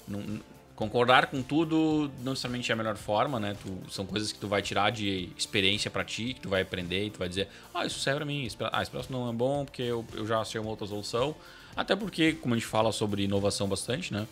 não- 0.07 0.39
concordar 0.83 1.27
com 1.27 1.41
tudo 1.41 2.11
não 2.23 2.33
necessariamente 2.33 2.69
é 2.71 2.73
a 2.73 2.75
melhor 2.75 2.95
forma, 2.97 3.39
né? 3.39 3.55
Tu- 3.61 3.91
são 3.91 4.05
coisas 4.05 4.31
que 4.31 4.39
tu 4.39 4.47
vai 4.47 4.61
tirar 4.61 4.91
de 4.91 5.29
experiência 5.37 5.89
pra 5.89 6.03
ti, 6.03 6.33
que 6.33 6.41
tu 6.41 6.49
vai 6.49 6.61
aprender 6.61 7.05
e 7.05 7.09
tu 7.09 7.19
vai 7.19 7.29
dizer, 7.29 7.47
ah, 7.73 7.85
isso 7.85 7.99
serve 7.99 8.17
pra 8.19 8.25
mim, 8.25 8.47
ah, 8.71 8.81
esse 8.81 9.11
não 9.11 9.29
é 9.29 9.33
bom 9.33 9.63
porque 9.65 9.81
eu, 9.81 10.05
eu 10.13 10.25
já 10.27 10.39
achei 10.41 10.59
uma 10.59 10.69
outra 10.69 10.85
solução. 10.85 11.35
Até 11.75 11.95
porque, 11.95 12.33
como 12.33 12.53
a 12.53 12.57
gente 12.57 12.67
fala 12.67 12.91
sobre 12.91 13.23
inovação 13.23 13.67
bastante, 13.67 14.13
né? 14.13 14.27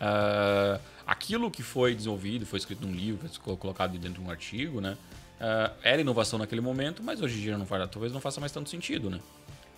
Ah, 0.00 0.78
aquilo 1.06 1.50
que 1.50 1.62
foi 1.62 1.94
desenvolvido, 1.94 2.44
foi 2.44 2.58
escrito 2.58 2.86
num 2.86 2.92
livro, 2.92 3.28
foi 3.42 3.56
colocado 3.56 3.92
dentro 3.98 4.20
de 4.22 4.26
um 4.26 4.30
artigo, 4.30 4.80
né? 4.80 4.96
Ah, 5.40 5.72
era 5.82 6.00
inovação 6.00 6.38
naquele 6.38 6.60
momento, 6.60 7.02
mas 7.02 7.20
hoje 7.20 7.38
em 7.38 7.42
dia 7.42 7.56
não 7.58 7.66
faz, 7.66 7.88
talvez 7.90 8.12
não 8.12 8.20
faça 8.20 8.40
mais 8.40 8.52
tanto 8.52 8.68
sentido, 8.68 9.08
né? 9.10 9.20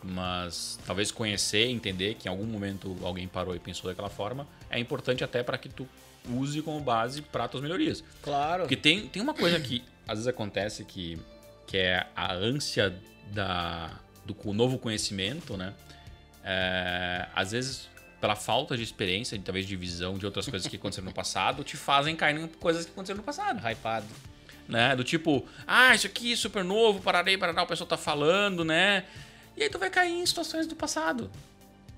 Mas 0.03 0.79
talvez 0.87 1.11
conhecer, 1.11 1.66
entender 1.68 2.14
que 2.14 2.29
em 2.29 2.31
algum 2.31 2.45
momento 2.45 2.97
alguém 3.03 3.27
parou 3.27 3.57
e 3.57 3.59
pensou 3.59 3.91
daquela 3.91 4.09
forma 4.11 4.47
é 4.70 4.79
importante 4.79 5.24
até 5.24 5.43
para 5.43 5.57
que 5.59 5.68
tu 5.68 5.89
use 6.31 6.62
como 6.62 6.81
base 6.81 7.22
para 7.22 7.49
tuas 7.49 7.62
melhorias. 7.62 8.03
Claro. 8.22 8.62
Porque 8.62 8.77
tem, 8.77 9.09
tem 9.09 9.22
uma 9.22 9.35
coisa 9.35 9.59
que 9.61 9.83
às 10.07 10.18
vezes 10.18 10.29
acontece 10.29 10.85
que, 10.85 11.18
que 11.66 11.77
é 11.77 12.07
a 12.14 12.33
ânsia 12.33 12.95
da, 13.33 13.99
do 14.24 14.53
novo 14.53 14.79
conhecimento, 14.79 15.57
né? 15.57 15.74
É, 16.45 17.27
às 17.35 17.51
vezes, 17.53 17.89
pela 18.20 18.37
falta 18.37 18.77
de 18.77 18.83
experiência, 18.83 19.41
talvez 19.45 19.66
de 19.66 19.74
visão 19.74 20.16
de 20.16 20.24
outras 20.24 20.49
coisas 20.49 20.68
que 20.68 20.77
aconteceram 20.77 21.07
no 21.07 21.14
passado, 21.14 21.64
te 21.64 21.77
fazem 21.77 22.14
cair 22.14 22.39
em 22.39 22.47
coisas 22.47 22.85
que 22.85 22.93
aconteceram 22.93 23.18
no 23.18 23.24
passado. 23.24 23.61
Hypado. 23.66 24.07
né? 24.68 24.95
Do 24.95 25.03
tipo, 25.03 25.47
ah, 25.66 25.95
isso 25.95 26.07
aqui 26.07 26.33
é 26.33 26.37
super 26.37 26.64
novo, 26.64 27.01
pararei, 27.01 27.37
parará, 27.37 27.62
o 27.62 27.66
pessoal 27.66 27.89
tá 27.89 27.97
falando, 27.97 28.64
né? 28.64 29.05
E 29.57 29.62
aí 29.62 29.70
tu 29.70 29.79
vai 29.79 29.91
cair 29.91 30.12
em 30.12 30.27
situações 30.27 30.66
do 30.66 30.77
passado, 30.77 31.31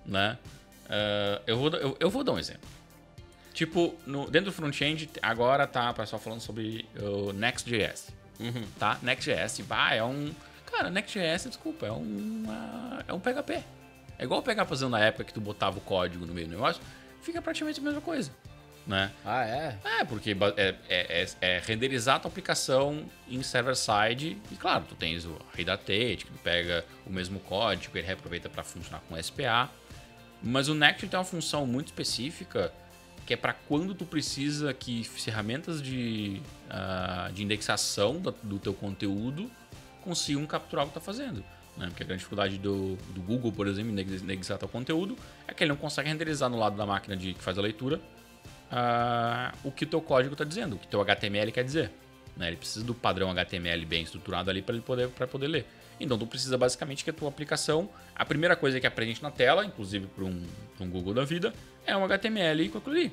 né? 0.07 0.39
Uh, 0.87 1.43
eu, 1.47 1.59
vou, 1.59 1.71
eu, 1.71 1.97
eu, 2.01 2.11
vou 2.11 2.25
dar 2.25 2.33
um 2.33 2.39
exemplo. 2.39 2.69
Tipo, 3.59 3.93
no, 4.07 4.31
dentro 4.31 4.53
do 4.53 4.53
front-end, 4.53 5.11
agora 5.21 5.67
tá 5.67 5.91
o 5.91 5.95
pessoal 5.95 6.23
falando 6.23 6.41
sobre 6.41 6.89
o 6.97 7.33
Next.js, 7.33 8.11
uhum. 8.39 8.65
tá? 8.79 8.97
Next.js, 9.03 9.63
bah, 9.63 9.93
é 9.93 10.05
um... 10.05 10.33
Cara, 10.71 10.89
Next.js, 10.89 11.49
desculpa, 11.49 11.85
é 11.85 11.91
um, 11.91 12.45
é 13.09 13.13
um 13.13 13.19
PHP. 13.19 13.65
É 14.17 14.23
igual 14.23 14.39
o 14.39 14.43
PHP 14.45 14.65
fazendo 14.65 14.91
na 14.91 15.01
época 15.01 15.25
que 15.25 15.35
tu 15.35 15.41
botava 15.41 15.77
o 15.77 15.81
código 15.81 16.25
no 16.25 16.33
meio 16.33 16.47
do 16.47 16.53
negócio, 16.53 16.81
fica 17.21 17.43
praticamente 17.43 17.81
a 17.81 17.83
mesma 17.83 18.01
coisa 18.01 18.31
né? 18.87 19.11
Ah, 19.25 19.45
é? 19.45 19.77
É, 19.85 20.05
porque 20.05 20.37
é, 20.57 20.75
é, 20.89 21.25
é, 21.25 21.27
é 21.41 21.59
renderizar 21.59 22.15
a 22.15 22.21
tua 22.21 22.31
aplicação 22.31 23.05
em 23.29 23.43
server-side 23.43 24.41
e, 24.53 24.55
claro, 24.55 24.85
tu 24.89 24.95
tens 24.95 25.25
o 25.27 25.37
Redate, 25.53 26.25
que 26.25 26.31
tu 26.31 26.39
pega 26.45 26.85
o 27.05 27.13
mesmo 27.13 27.41
código 27.41 27.99
ele 27.99 28.07
reaproveita 28.07 28.49
para 28.49 28.63
funcionar 28.63 29.03
com 29.09 29.21
SPA. 29.21 29.69
Mas 30.41 30.69
o 30.69 30.75
Next 30.77 31.09
tem 31.09 31.19
uma 31.19 31.25
função 31.25 31.67
muito 31.67 31.89
específica 31.89 32.73
que 33.29 33.35
é 33.35 33.37
para 33.37 33.53
quando 33.53 33.95
tu 33.95 34.07
precisa 34.07 34.73
que 34.73 35.05
ferramentas 35.05 35.83
de, 35.83 36.41
uh, 36.71 37.31
de 37.31 37.45
indexação 37.45 38.19
do, 38.19 38.35
do, 38.43 38.59
teu 38.59 38.73
conteúdo 38.73 39.51
consigam 40.03 40.47
capturar 40.47 40.87
o 40.87 40.89
que 40.89 40.95
tu 40.95 40.99
tá 40.99 41.01
fazendo. 41.03 41.45
Né? 41.77 41.89
Porque 41.89 42.05
a 42.05 42.07
grande 42.07 42.21
dificuldade 42.21 42.57
do, 42.57 42.97
do 43.11 43.21
Google, 43.21 43.53
por 43.53 43.67
exemplo, 43.67 43.91
em 43.91 44.01
indexar 44.01 44.57
teu 44.57 44.67
conteúdo 44.67 45.15
é 45.47 45.53
que 45.53 45.63
ele 45.63 45.69
não 45.69 45.77
consegue 45.77 46.09
renderizar 46.09 46.49
no 46.49 46.59
lado 46.59 46.75
da 46.75 46.87
máquina 46.87 47.15
de, 47.15 47.35
que 47.35 47.43
faz 47.43 47.59
a 47.59 47.61
leitura 47.61 48.01
uh, 48.73 49.59
o 49.63 49.71
que 49.71 49.85
o 49.85 49.87
teu 49.87 50.01
código 50.01 50.33
está 50.33 50.45
dizendo, 50.45 50.77
o 50.77 50.79
que 50.79 50.89
teu 50.89 51.03
HTML 51.03 51.53
quer 51.53 51.65
dizer. 51.65 51.91
Né? 52.35 52.47
Ele 52.47 52.57
precisa 52.57 52.83
do 52.83 52.95
padrão 52.95 53.31
HTML 53.31 53.85
bem 53.85 54.05
estruturado 54.05 54.49
ali 54.49 54.63
para 54.63 54.75
ele 54.75 54.83
poder, 54.83 55.09
poder 55.11 55.49
ler. 55.49 55.67
Então 56.01 56.19
tu 56.19 56.27
precisa 56.27 56.57
basicamente 56.57 57.05
que 57.05 57.11
a 57.11 57.13
tua 57.13 57.29
aplicação, 57.29 57.89
a 58.15 58.25
primeira 58.25 58.55
coisa 58.55 58.81
que 58.81 58.87
apresente 58.87 59.23
na 59.23 59.31
tela, 59.31 59.65
inclusive 59.65 60.07
para 60.07 60.25
um, 60.25 60.47
um, 60.81 60.91
Google 60.91 61.15
da 61.15 61.25
vida, 61.25 61.53
é 61.87 61.97
um 61.97 62.05
HTML 62.05 62.69
com 62.69 62.79
aquilo 62.79 62.97
ali. 62.97 63.13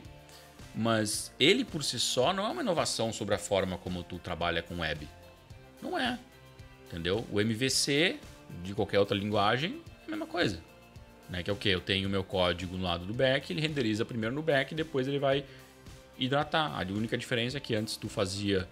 Mas 0.74 1.32
ele 1.40 1.64
por 1.64 1.84
si 1.84 2.00
só 2.00 2.34
não 2.34 2.46
é 2.46 2.50
uma 2.50 2.62
inovação 2.62 3.12
sobre 3.12 3.34
a 3.36 3.38
forma 3.38 3.78
como 3.78 4.04
tu 4.04 4.20
trabalha 4.20 4.62
com 4.62 4.80
web. 4.80 5.08
Não 5.82 5.98
é. 5.98 6.20
Entendeu? 6.88 7.26
O 7.32 7.40
MVC 7.40 8.20
de 8.64 8.74
qualquer 8.74 9.00
outra 9.00 9.18
linguagem 9.18 9.82
é 10.04 10.08
a 10.08 10.10
mesma 10.12 10.28
coisa. 10.28 10.60
Né? 11.30 11.42
Que 11.42 11.50
é 11.50 11.54
o 11.54 11.56
que? 11.56 11.70
Eu 11.70 11.82
tenho 11.82 12.08
o 12.08 12.12
meu 12.12 12.24
código 12.24 12.78
no 12.78 12.84
lado 12.84 13.06
do 13.06 13.14
back, 13.14 13.52
ele 13.52 13.62
renderiza 13.62 14.06
primeiro 14.06 14.36
no 14.36 14.42
back 14.42 14.74
e 14.74 14.78
depois 14.78 15.08
ele 15.08 15.20
vai 15.20 15.44
hidratar. 16.18 16.72
A 16.80 16.82
única 16.92 17.18
diferença 17.18 17.58
é 17.58 17.60
que 17.60 17.76
antes 17.76 17.98
tu 17.98 18.08
fazia 18.08 18.68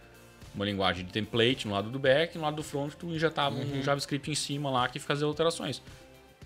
uma 0.53 0.65
linguagem 0.65 1.05
de 1.05 1.11
template 1.11 1.67
no 1.67 1.73
lado 1.73 1.89
do 1.89 1.99
back, 1.99 2.37
no 2.37 2.43
lado 2.43 2.55
do 2.55 2.63
front 2.63 2.93
tu 2.93 3.07
injetava 3.07 3.55
uhum. 3.55 3.79
um 3.79 3.83
JavaScript 3.83 4.29
em 4.29 4.35
cima 4.35 4.69
lá 4.69 4.87
que 4.87 4.99
fazia 4.99 5.25
alterações. 5.25 5.81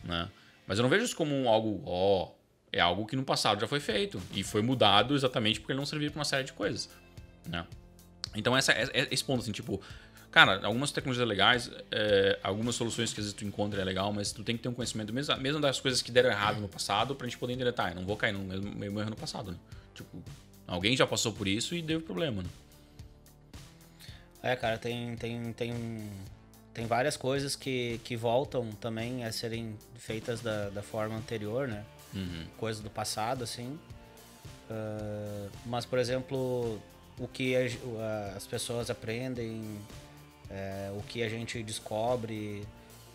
Né? 0.03 0.30
Mas 0.66 0.80
eu 0.80 0.84
não 0.84 0.89
vejo 0.89 1.05
isso 1.05 1.16
como 1.16 1.47
algo, 1.47 1.82
ó, 1.86 2.24
oh, 2.24 2.32
é 2.72 2.80
algo 2.80 3.05
que 3.05 3.16
no 3.16 3.24
passado 3.24 3.60
já 3.60 3.68
foi 3.68 3.80
feito 3.80 4.22
e 4.34 4.43
foi 4.43 4.62
mudado 4.62 5.16
exatamente 5.16 5.60
porque 5.60 5.74
ele 5.74 5.80
não 5.80 5.86
servia 5.86 6.12
para 6.12 6.20
uma 6.20 6.26
série 6.26 6.43
de 6.43 6.53
coisas. 6.53 6.89
Né? 7.45 7.66
Então 8.36 8.55
essa, 8.55 8.72
é, 8.72 8.89
é 8.93 9.08
esse 9.12 9.24
ponto 9.24 9.41
assim, 9.41 9.51
tipo, 9.51 9.82
Cara, 10.38 10.60
algumas 10.66 10.91
tecnologias 10.91 11.28
legais, 11.28 11.72
é, 11.89 12.38
algumas 12.43 12.76
soluções 12.76 13.14
que 13.14 13.20
às 13.20 13.26
vezes 13.26 13.34
tu 13.34 13.45
encontra 13.45 13.82
é 13.82 13.84
legal, 13.84 14.12
mas 14.12 14.32
tu 14.32 14.43
tem 14.43 14.58
que 14.58 14.62
ter 14.62 14.70
um 14.70 14.74
conhecimento 14.74 15.14
mesmo, 15.14 15.36
mesmo 15.38 15.62
das 15.62 15.80
coisas 15.80 16.01
que 16.01 16.12
deram 16.12 16.30
errado 16.30 16.60
no 16.60 16.68
passado 16.68 17.16
pra 17.16 17.26
gente 17.26 17.38
poder 17.38 17.53
entender, 17.53 17.72
tá, 17.72 17.89
eu 17.89 17.95
não 17.95 18.05
vou 18.05 18.18
cair 18.18 18.34
no 18.34 18.39
mesmo, 18.39 18.70
mesmo 18.76 18.99
erro 18.99 19.10
no 19.10 19.16
passado, 19.16 19.51
né? 19.51 19.58
Tipo, 19.95 20.22
alguém 20.68 20.95
já 20.95 21.08
passou 21.08 21.32
por 21.32 21.47
isso 21.47 21.74
e 21.74 21.82
deu 21.82 22.01
problema, 22.01 22.43
né? 22.43 22.49
É, 24.42 24.56
cara, 24.56 24.78
tem, 24.78 25.16
tem, 25.16 25.54
tem, 25.54 26.10
tem 26.74 26.86
várias 26.86 27.18
coisas 27.18 27.56
que, 27.56 28.00
que 28.04 28.16
voltam 28.16 28.70
também 28.74 29.26
a 29.26 29.32
serem 29.32 29.76
feitas 29.96 30.42
da, 30.42 30.70
da 30.70 30.82
forma 30.82 31.16
anterior, 31.16 31.68
né? 31.68 31.84
Uhum. 32.14 32.46
Coisas 32.58 32.82
do 32.82 32.90
passado, 32.90 33.44
assim. 33.44 33.80
Uh, 34.70 35.50
mas, 35.66 35.86
por 35.86 36.00
exemplo, 36.00 36.80
o 37.20 37.28
que 37.28 37.56
as 38.36 38.46
pessoas 38.46 38.90
aprendem 38.90 39.80
é, 40.50 40.92
o 40.96 41.02
que 41.04 41.24
a 41.24 41.30
gente 41.30 41.62
descobre 41.64 42.66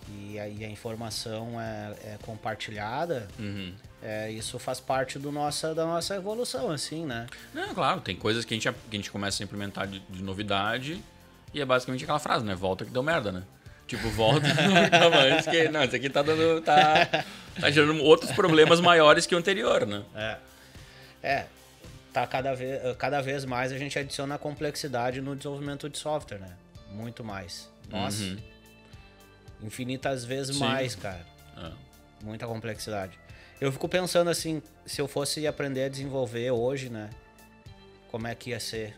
e 0.08 0.38
a, 0.38 0.48
e 0.48 0.64
a 0.64 0.68
informação 0.68 1.60
é, 1.60 1.94
é 2.04 2.18
compartilhada, 2.22 3.28
uhum. 3.38 3.72
é, 4.02 4.30
isso 4.30 4.58
faz 4.58 4.80
parte 4.80 5.18
do 5.18 5.30
nossa, 5.30 5.74
da 5.74 5.86
nossa 5.86 6.16
evolução, 6.16 6.70
assim, 6.70 7.06
né? 7.06 7.26
Não, 7.54 7.72
claro, 7.72 8.00
tem 8.00 8.16
coisas 8.16 8.44
que 8.44 8.52
a 8.52 8.56
gente, 8.56 8.70
que 8.70 8.96
a 8.96 8.96
gente 8.96 9.10
começa 9.10 9.42
a 9.42 9.44
implementar 9.44 9.86
de, 9.86 10.00
de 10.00 10.22
novidade 10.22 11.00
e 11.52 11.60
é 11.60 11.64
basicamente 11.64 12.04
aquela 12.04 12.18
frase, 12.18 12.44
né? 12.44 12.54
Volta 12.54 12.84
que 12.84 12.90
deu 12.90 13.02
merda, 13.02 13.30
né? 13.30 13.42
Tipo, 13.86 14.08
volta 14.10 14.46
mas 15.10 15.46
que 15.46 15.68
não, 15.68 15.84
isso 15.84 15.96
aqui 15.96 16.08
tá 16.08 16.22
dando. 16.22 16.62
tá, 16.62 17.24
tá 17.60 17.70
gerando 17.70 18.02
outros 18.02 18.32
problemas 18.32 18.80
maiores 18.80 19.26
que 19.26 19.34
o 19.34 19.38
anterior, 19.38 19.86
né? 19.86 20.02
É. 20.14 20.36
É. 21.22 21.46
Tá 22.12 22.26
cada 22.26 22.54
vez, 22.54 22.80
cada 22.96 23.20
vez 23.20 23.44
mais 23.44 23.72
a 23.72 23.78
gente 23.78 23.98
adiciona 23.98 24.38
complexidade 24.38 25.20
no 25.20 25.36
desenvolvimento 25.36 25.88
de 25.88 25.98
software, 25.98 26.38
né? 26.38 26.56
Muito 26.90 27.24
mais. 27.24 27.70
Nossa. 27.90 28.22
Uhum. 28.22 28.38
Infinitas 29.62 30.24
vezes 30.24 30.56
Sim. 30.56 30.64
mais, 30.64 30.94
cara. 30.94 31.24
É. 31.56 31.70
Muita 32.24 32.46
complexidade. 32.46 33.18
Eu 33.60 33.70
fico 33.70 33.88
pensando 33.88 34.28
assim, 34.28 34.62
se 34.84 35.00
eu 35.00 35.06
fosse 35.06 35.46
aprender 35.46 35.84
a 35.84 35.88
desenvolver 35.88 36.50
hoje, 36.50 36.88
né? 36.88 37.10
Como 38.10 38.26
é 38.26 38.34
que 38.34 38.50
ia 38.50 38.60
ser? 38.60 38.96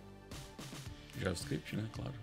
JavaScript, 1.20 1.76
né? 1.76 1.84
Claro. 1.92 2.14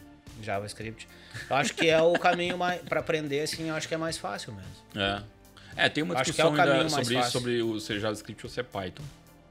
JavaScript. 0.44 1.08
Eu 1.50 1.56
acho 1.56 1.74
que 1.74 1.90
é 1.90 2.02
o 2.02 2.14
caminho 2.14 2.58
mais 2.58 2.82
para 2.82 3.00
aprender 3.00 3.42
assim, 3.42 3.70
eu 3.70 3.76
acho 3.76 3.88
que 3.88 3.94
é 3.94 3.98
mais 3.98 4.18
fácil 4.18 4.54
mesmo. 4.54 4.72
É. 4.96 5.24
É, 5.86 5.90
tem 5.90 6.04
uma 6.04 6.16
discussão 6.16 6.56
é 6.58 6.62
ainda 6.62 6.90
sobre, 6.90 7.24
sobre 7.24 7.62
o 7.62 7.80
ser 7.80 8.00
JavaScript 8.00 8.46
ou 8.46 8.52
ser 8.52 8.64
Python. 8.66 9.04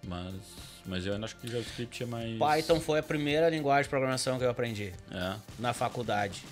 Mas 0.07 0.35
mas 0.85 1.07
eu 1.07 1.15
acho 1.23 1.37
que 1.37 1.49
JavaScript 1.49 2.03
é 2.03 2.07
mais. 2.07 2.39
Python 2.39 2.81
foi 2.81 2.99
a 2.99 3.03
primeira 3.03 3.49
linguagem 3.49 3.85
de 3.85 3.89
programação 3.89 4.39
que 4.39 4.45
eu 4.45 4.51
aprendi. 4.51 4.93
É. 5.11 5.35
Na 5.59 5.73
faculdade. 5.73 6.43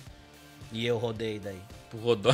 E 0.71 0.85
eu 0.85 0.97
rodei 0.97 1.39
daí. 1.39 1.61
Rodou? 1.97 2.33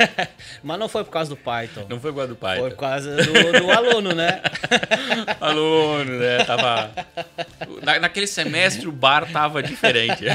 Mas 0.62 0.78
não 0.78 0.88
foi 0.88 1.02
por 1.04 1.10
causa 1.10 1.30
do 1.30 1.36
Python. 1.36 1.86
Não 1.88 1.98
foi 1.98 2.12
por 2.12 2.18
causa 2.18 2.28
do 2.28 2.36
Python. 2.36 2.60
Foi 2.60 2.70
por 2.70 2.76
causa 2.76 3.16
do, 3.16 3.32
do 3.60 3.70
aluno, 3.70 4.14
né? 4.14 4.40
aluno, 5.40 6.18
né? 6.18 6.44
Tava. 6.44 6.90
Na, 7.82 7.98
naquele 7.98 8.26
semestre 8.26 8.86
o 8.86 8.92
bar 8.92 9.30
tava 9.30 9.62
diferente. 9.62 10.24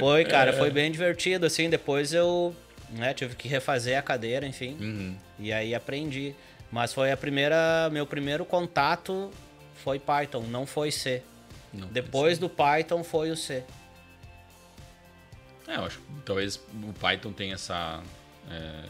foi, 0.00 0.24
cara, 0.24 0.52
foi 0.52 0.70
bem 0.70 0.90
divertido, 0.90 1.46
assim. 1.46 1.70
Depois 1.70 2.12
eu 2.12 2.54
né, 2.90 3.14
tive 3.14 3.36
que 3.36 3.48
refazer 3.48 3.98
a 3.98 4.02
cadeira, 4.02 4.46
enfim. 4.46 4.76
Uhum. 4.80 5.16
E 5.38 5.52
aí 5.52 5.74
aprendi. 5.74 6.34
Mas 6.70 6.92
foi 6.92 7.12
a 7.12 7.16
primeira, 7.16 7.90
meu 7.90 8.06
primeiro 8.06 8.44
contato 8.44 9.30
foi 9.84 9.98
Python, 9.98 10.42
não 10.48 10.66
foi 10.66 10.90
C. 10.90 11.22
Não 11.72 11.86
Depois 11.88 12.38
do 12.38 12.48
Python 12.48 13.04
foi 13.04 13.30
o 13.30 13.36
C. 13.36 13.62
É, 15.72 15.76
eu 15.76 15.84
acho 15.86 15.98
que 15.98 16.04
talvez 16.24 16.56
o 16.56 16.92
Python 17.00 17.32
tenha 17.32 17.54
essa. 17.54 18.02
É, 18.50 18.84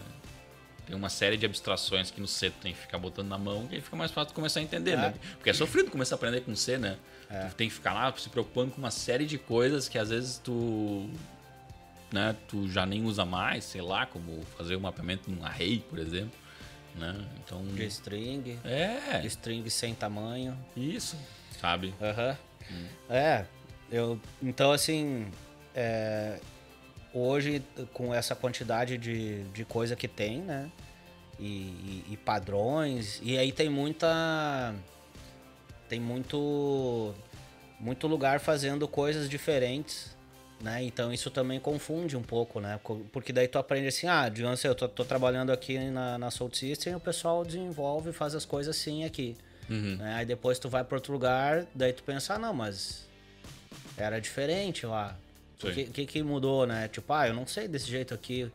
tem 0.87 0.97
uma 0.97 1.09
série 1.09 1.37
de 1.37 1.47
abstrações 1.47 2.11
que 2.11 2.21
no 2.21 2.27
C 2.27 2.51
tu 2.51 2.59
tem 2.61 2.73
que 2.73 2.79
ficar 2.81 2.99
botando 2.99 3.29
na 3.29 3.39
mão 3.39 3.69
e 3.71 3.77
aí 3.77 3.81
fica 3.81 3.97
mais 3.97 4.11
fácil 4.11 4.35
começar 4.35 4.59
a 4.59 4.63
entender, 4.65 4.97
né? 4.97 5.07
é. 5.07 5.11
né? 5.11 5.15
Porque 5.37 5.51
é 5.51 5.53
sofrido 5.53 5.91
começar 5.91 6.17
a 6.17 6.17
aprender 6.17 6.41
com 6.41 6.57
C, 6.57 6.77
né? 6.77 6.99
É. 7.31 7.47
Tu 7.47 7.55
tem 7.55 7.69
que 7.69 7.75
ficar 7.75 7.93
lá 7.95 8.13
se 8.17 8.29
preocupando 8.29 8.73
com 8.73 8.79
uma 8.79 8.91
série 8.91 9.25
de 9.25 9.39
coisas 9.39 9.89
que 9.89 9.97
às 9.97 10.11
vezes 10.11 10.39
tu. 10.39 11.09
Né, 12.11 12.37
tu 12.47 12.69
já 12.69 12.85
nem 12.85 13.07
usa 13.07 13.25
mais, 13.25 13.65
sei 13.65 13.81
lá, 13.81 14.05
como 14.05 14.45
fazer 14.59 14.75
o 14.75 14.79
um 14.79 14.83
mapeamento 14.83 15.31
num 15.31 15.43
array, 15.47 15.83
por 15.89 15.99
exemplo. 15.99 16.39
Né? 16.95 17.25
Então, 17.43 17.65
de 17.65 17.87
string. 17.87 18.59
É. 18.65 19.25
String 19.25 19.67
sem 19.71 19.95
tamanho. 19.95 20.55
Isso. 20.77 21.17
Sabe? 21.59 21.95
Aham. 22.03 22.37
Uhum. 22.71 22.77
Hum. 22.77 22.87
É. 23.09 23.47
Eu, 23.91 24.21
então, 24.43 24.73
assim. 24.73 25.27
É, 25.75 26.39
hoje, 27.13 27.63
com 27.93 28.15
essa 28.15 28.35
quantidade 28.35 28.97
de, 28.99 29.45
de 29.45 29.65
coisa 29.65 29.97
que 29.97 30.09
tem, 30.09 30.41
né? 30.41 30.71
E, 31.39 31.45
e, 31.45 32.05
e 32.11 32.17
padrões. 32.17 33.21
E 33.23 33.37
aí 33.39 33.53
tem 33.53 33.69
muita. 33.69 34.75
Tem 35.89 36.01
muito. 36.01 37.15
Muito 37.81 38.07
lugar 38.07 38.39
fazendo 38.39 38.87
coisas 38.87 39.29
diferentes 39.29 40.15
né? 40.63 40.83
Então 40.85 41.13
isso 41.13 41.29
também 41.29 41.59
confunde 41.59 42.17
um 42.17 42.23
pouco, 42.23 42.61
né? 42.61 42.79
Porque 43.11 43.33
daí 43.33 43.49
tu 43.49 43.59
aprende 43.59 43.89
assim, 43.89 44.07
ah, 44.07 44.29
digamos 44.29 44.63
eu 44.65 44.75
tô, 44.75 44.89
tô 44.89 45.05
trabalhando 45.05 45.51
aqui 45.51 45.79
na, 45.91 46.17
na 46.17 46.31
Salt 46.31 46.55
System, 46.55 46.95
o 46.95 47.01
pessoal 47.01 47.45
desenvolve 47.45 48.11
e 48.11 48.13
faz 48.13 48.35
as 48.35 48.45
coisas 48.45 48.77
assim 48.77 49.05
aqui. 49.05 49.37
Uhum. 49.69 49.97
Né? 49.97 50.15
Aí 50.15 50.25
depois 50.25 50.59
tu 50.59 50.69
vai 50.69 50.85
para 50.85 50.97
outro 50.97 51.13
lugar, 51.13 51.67
daí 51.75 51.93
tu 51.93 52.05
pensa, 52.05 52.35
ah, 52.35 52.39
não, 52.39 52.55
mas 52.55 53.09
era 53.97 54.21
diferente 54.21 54.87
lá. 54.87 55.17
O 55.69 55.73
que, 55.73 55.85
que, 55.85 56.07
que 56.07 56.23
mudou, 56.23 56.67
né? 56.67 56.89
Tipo, 56.89 57.13
ah, 57.13 57.29
eu 57.29 57.35
não 57.35 57.47
sei 57.47 57.69
desse 57.69 57.89
jeito 57.89 58.13
aqui. 58.15 58.51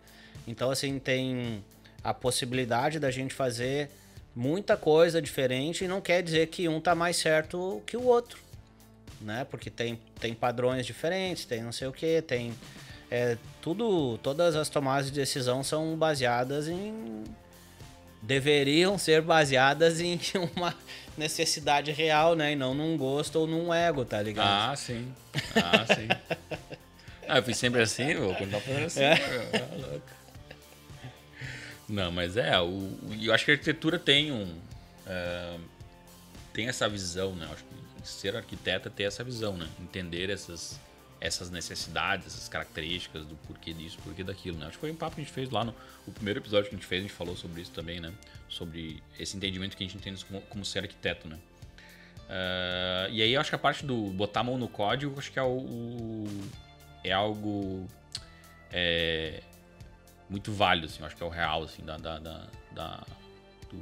Então, 0.48 0.72
assim, 0.72 1.00
tem 1.00 1.64
a 2.04 2.14
possibilidade 2.14 3.00
da 3.00 3.12
gente 3.12 3.34
fazer 3.34 3.90
muita 4.36 4.78
coisa 4.78 5.22
diferente 5.22 5.84
e 5.84 5.88
não 5.88 6.00
quer 6.00 6.22
dizer 6.22 6.48
que 6.48 6.68
um 6.68 6.80
tá 6.80 6.94
mais 6.94 7.18
certo 7.18 7.82
que 7.86 7.98
o 7.98 8.04
outro. 8.04 8.40
né? 9.20 9.46
Porque 9.50 9.70
tem, 9.70 10.00
tem 10.20 10.34
padrões 10.34 10.86
diferentes, 10.86 11.46
tem 11.46 11.64
não 11.64 11.72
sei 11.72 11.88
o 11.88 11.92
que, 11.92 12.22
tem 12.22 12.54
é, 13.10 13.38
tudo, 13.62 14.18
todas 14.20 14.56
as 14.56 14.70
tomadas 14.70 15.08
de 15.08 15.14
decisão 15.14 15.64
são 15.64 15.96
baseadas 15.96 16.68
em 16.68 17.24
deveriam 18.22 18.98
ser 18.98 19.22
baseadas 19.22 20.02
em 20.02 20.20
uma 20.56 20.76
necessidade 21.18 21.92
real, 21.92 22.36
né? 22.36 22.52
E 22.52 22.56
não 22.56 22.74
num 22.74 22.98
gosto 22.98 23.40
ou 23.40 23.48
num 23.48 23.74
ego, 23.74 24.04
tá 24.04 24.22
ligado? 24.22 24.72
Ah, 24.72 24.76
sim. 24.76 25.12
Ah, 25.56 25.86
sim. 25.96 26.08
ah, 27.28 27.38
eu 27.38 27.44
fiz 27.44 27.58
sempre 27.58 27.82
assim, 27.82 28.16
vou 28.16 28.34
continuar 28.36 28.62
fazendo 28.62 28.86
assim. 28.86 29.04
É. 29.04 29.16
Meu, 29.16 29.90
louco. 29.90 30.18
Não, 31.90 32.12
mas 32.12 32.36
é, 32.36 32.60
o, 32.60 32.98
eu 33.22 33.34
acho 33.34 33.46
que 33.46 33.52
a 33.52 33.54
arquitetura 33.54 33.98
tem 33.98 34.32
um. 34.32 34.44
Uh, 34.44 35.62
tem 36.52 36.68
essa 36.68 36.90
visão, 36.90 37.34
né? 37.36 37.46
Eu 37.46 37.54
acho 37.54 37.64
que 37.64 38.08
ser 38.08 38.36
arquiteto 38.36 38.88
é 38.88 38.92
ter 38.92 39.04
essa 39.04 39.24
visão, 39.24 39.56
né? 39.56 39.68
Entender 39.80 40.30
essas, 40.30 40.80
essas 41.22 41.50
necessidades, 41.50 42.28
essas 42.28 42.50
características 42.50 43.26
do 43.26 43.36
porquê 43.48 43.74
disso, 43.74 43.98
porquê 44.04 44.24
daquilo, 44.24 44.58
né? 44.58 44.66
Acho 44.66 44.74
que 44.74 44.82
foi 44.82 44.92
um 44.92 44.96
papo 44.96 45.16
que 45.16 45.22
a 45.22 45.24
gente 45.24 45.34
fez 45.34 45.50
lá 45.50 45.64
no 45.64 45.74
o 46.06 46.12
primeiro 46.12 46.40
episódio 46.40 46.70
que 46.70 46.76
a 46.76 46.78
gente 46.78 46.88
fez, 46.88 47.02
a 47.02 47.08
gente 47.08 47.16
falou 47.16 47.38
sobre 47.38 47.62
isso 47.62 47.72
também, 47.72 48.00
né? 48.00 48.12
Sobre 48.50 49.02
esse 49.20 49.38
entendimento 49.38 49.78
que 49.78 49.84
a 49.84 49.88
gente 49.88 49.98
entende 49.98 50.26
como, 50.26 50.42
como 50.42 50.66
ser 50.66 50.80
arquiteto, 50.80 51.28
né? 51.28 51.38
Uh, 52.28 53.12
e 53.12 53.22
aí 53.22 53.34
eu 53.34 53.40
acho 53.40 53.50
que 53.50 53.56
a 53.56 53.60
parte 53.60 53.86
do 53.86 53.96
botar 54.12 54.42
a 54.42 54.44
mão 54.44 54.58
no 54.58 54.68
código, 54.68 55.18
acho 55.18 55.32
que 55.32 55.40
é 55.40 55.44
o, 55.44 55.60
o 55.60 56.28
é 57.10 57.14
algo 57.14 57.88
é, 58.72 59.42
muito 60.30 60.52
válido, 60.52 60.88
assim, 60.88 61.00
eu 61.00 61.06
acho 61.06 61.16
que 61.16 61.24
é 61.24 61.26
o 61.26 61.30
real, 61.30 61.64
assim, 61.64 61.84
da, 61.84 61.98
da, 61.98 62.20
da, 62.20 62.44
da, 62.72 63.04
do, 63.72 63.82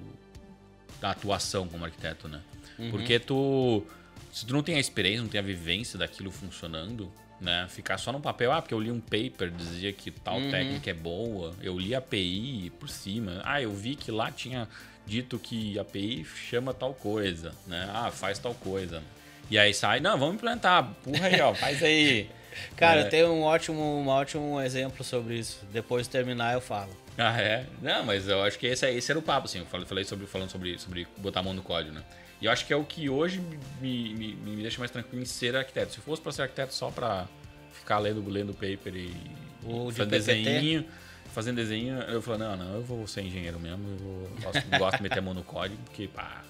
da 1.02 1.12
atuação 1.12 1.68
como 1.68 1.86
arquiteto, 1.86 2.28
né? 2.28 2.42
Uhum. 2.78 2.92
Porque 2.92 3.20
tu, 3.20 3.86
se 4.32 4.46
tu 4.46 4.54
não 4.54 4.62
tem 4.62 4.76
a 4.76 4.80
experiência, 4.80 5.22
não 5.22 5.30
tem 5.30 5.40
a 5.40 5.44
vivência 5.44 5.98
daquilo 5.98 6.32
funcionando, 6.32 7.12
né? 7.40 7.68
Ficar 7.70 7.98
só 7.98 8.12
no 8.12 8.20
papel, 8.20 8.52
ah, 8.52 8.62
porque 8.62 8.74
eu 8.74 8.80
li 8.80 8.92
um 8.92 9.00
paper, 9.00 9.50
dizia 9.50 9.92
que 9.92 10.12
tal 10.12 10.38
uhum. 10.38 10.52
técnica 10.52 10.92
é 10.92 10.94
boa, 10.94 11.54
eu 11.62 11.78
li 11.78 11.96
a 11.96 11.98
API 11.98 12.72
por 12.80 12.90
cima, 12.90 13.42
ah, 13.44 13.62
eu 13.62 13.74
vi 13.74 13.96
que 13.96 14.12
lá 14.12 14.32
tinha 14.32 14.68
dito 15.06 15.38
que 15.38 15.78
a 15.78 15.82
API 15.82 16.26
chama 16.26 16.74
tal 16.74 16.94
coisa, 16.94 17.54
né? 17.68 17.90
Ah, 17.94 18.12
faz 18.12 18.40
tal 18.40 18.54
coisa. 18.54 19.02
E 19.50 19.58
aí 19.58 19.74
sai, 19.74 20.00
não, 20.00 20.18
vamos 20.18 20.36
implementar, 20.36 20.92
porra 21.04 21.28
aí, 21.28 21.40
ó, 21.42 21.54
faz 21.54 21.82
aí. 21.84 22.30
Cara, 22.76 23.02
é. 23.02 23.04
tem 23.06 23.24
um 23.24 23.44
ótimo, 23.44 23.82
um 23.82 24.08
ótimo 24.08 24.60
exemplo 24.62 25.04
sobre 25.04 25.40
isso. 25.40 25.64
Depois 25.72 26.08
de 26.08 26.12
terminar 26.12 26.54
eu 26.54 26.62
falo. 26.62 26.92
Ah, 27.18 27.40
é? 27.42 27.66
Não, 27.82 28.04
mas 28.04 28.28
eu 28.28 28.44
acho 28.44 28.60
que 28.60 28.68
esse, 28.68 28.90
esse 28.90 29.12
era 29.12 29.18
o 29.18 29.22
papo, 29.22 29.46
assim. 29.46 29.60
Eu 29.60 29.86
falei 29.86 30.04
sobre, 30.04 30.26
falando 30.28 30.50
sobre, 30.50 30.78
sobre 30.78 31.08
botar 31.18 31.40
a 31.40 31.44
mão 31.44 31.54
no 31.54 31.62
código, 31.62 31.94
né? 31.94 32.04
E 32.42 32.46
eu 32.46 32.52
acho 32.52 32.66
que 32.66 32.74
é 32.74 32.76
o 32.76 32.84
que 32.84 33.10
hoje 33.10 33.42
me, 33.82 34.14
me, 34.14 34.36
me 34.36 34.62
deixa 34.62 34.80
mais 34.80 34.92
tranquilo 34.92 35.22
em 35.22 35.26
ser 35.26 35.56
arquiteto. 35.56 35.94
Se 35.94 36.02
fosse 36.02 36.22
para 36.22 36.32
ser 36.32 36.42
arquiteto 36.44 36.74
só 36.74 36.92
para 36.92 37.28
ficar 37.72 38.00
lendo, 38.00 38.28
lendo 38.30 38.54
paper 38.54 38.96
e 38.96 39.16
o 39.64 39.92
fazer 39.92 40.06
desenho, 40.10 40.86
fazendo 41.34 41.56
desenho, 41.56 42.00
eu 42.02 42.22
falei, 42.22 42.42
não, 42.42 42.58
não, 42.58 42.76
eu 42.76 42.82
vou 42.82 43.08
ser 43.08 43.22
engenheiro 43.22 43.60
mesmo, 43.60 43.88
eu 43.90 43.98
vou, 43.98 44.30
gosto, 44.42 44.64
gosto 44.78 44.98
de 44.98 45.04
meter 45.04 45.20
a 45.20 45.22
mão 45.22 45.34
no 45.34 45.44
código, 45.44 45.82
porque, 45.84 46.08
pá, 46.08 46.44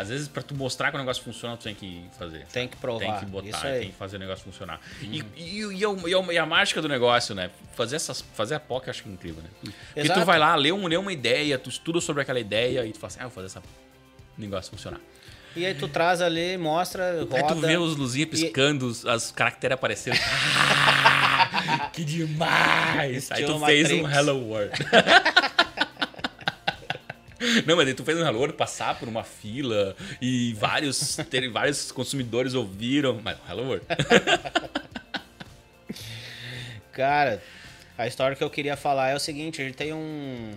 às 0.00 0.08
vezes, 0.08 0.28
para 0.28 0.42
tu 0.42 0.54
mostrar 0.54 0.90
que 0.90 0.96
o 0.96 0.98
negócio 0.98 1.22
funciona, 1.22 1.56
tu 1.56 1.64
tem 1.64 1.74
que 1.74 2.04
fazer. 2.18 2.46
Tem 2.52 2.66
que 2.66 2.76
provar. 2.76 3.00
Tem 3.00 3.18
que 3.18 3.26
botar, 3.26 3.60
tem 3.60 3.90
que 3.90 3.96
fazer 3.96 4.16
o 4.16 4.20
negócio 4.20 4.44
funcionar. 4.44 4.80
Uhum. 5.02 5.12
E, 5.12 5.24
e, 5.36 5.60
e, 5.80 5.84
a, 5.84 6.32
e, 6.32 6.38
a, 6.38 6.46
mágica 6.46 6.80
do 6.80 6.88
negócio, 6.88 7.34
né? 7.34 7.50
Fazer, 7.74 7.96
essas, 7.96 8.22
fazer 8.34 8.54
a 8.54 8.60
POC 8.60 8.86
eu 8.86 8.90
acho 8.90 9.08
incrível, 9.08 9.42
né? 9.42 9.50
Porque 9.60 9.74
Exato. 9.94 10.20
tu 10.20 10.26
vai 10.26 10.38
lá, 10.38 10.54
lê, 10.56 10.72
um, 10.72 10.86
lê 10.86 10.96
uma 10.96 11.12
ideia, 11.12 11.58
tu 11.58 11.68
estuda 11.68 12.00
sobre 12.00 12.22
aquela 12.22 12.40
ideia 12.40 12.86
e 12.86 12.92
tu 12.92 12.98
fala 12.98 13.08
assim, 13.08 13.20
ah, 13.20 13.24
vou 13.24 13.30
fazer 13.32 13.46
esse 13.46 13.58
negócio 14.38 14.70
funcionar. 14.70 15.00
E 15.54 15.66
aí 15.66 15.74
tu 15.74 15.88
traz 15.88 16.22
ali, 16.22 16.56
mostra, 16.56 17.20
roda. 17.20 17.36
Aí 17.36 17.42
tu 17.42 17.54
vê 17.56 17.76
os 17.76 17.96
luzinhas 17.96 18.30
piscando, 18.30 18.92
e... 19.04 19.08
as 19.08 19.32
caracteres 19.32 19.74
aparecendo. 19.74 20.16
ah, 20.56 21.90
que 21.92 22.04
demais! 22.04 23.30
aí 23.32 23.44
tu 23.44 23.58
fez 23.60 23.90
um 23.90 24.08
Hello 24.08 24.38
World. 24.38 24.72
Não, 27.66 27.76
mas 27.76 27.88
aí 27.88 27.94
tu 27.94 28.04
fez 28.04 28.18
um 28.18 28.22
Hello 28.26 28.38
World 28.38 28.56
passar 28.56 28.98
por 28.98 29.08
uma 29.08 29.24
fila 29.24 29.96
e 30.20 30.54
vários, 30.54 31.16
ter, 31.30 31.48
vários 31.50 31.90
consumidores 31.92 32.54
ouviram. 32.54 33.20
Mas 33.22 33.38
Hello 33.48 33.64
World. 33.64 33.86
Cara, 36.92 37.42
a 37.96 38.06
história 38.06 38.36
que 38.36 38.44
eu 38.44 38.50
queria 38.50 38.76
falar 38.76 39.10
é 39.10 39.14
o 39.14 39.20
seguinte, 39.20 39.62
a 39.62 39.64
gente 39.64 39.76
tem 39.76 39.92
um. 39.92 40.52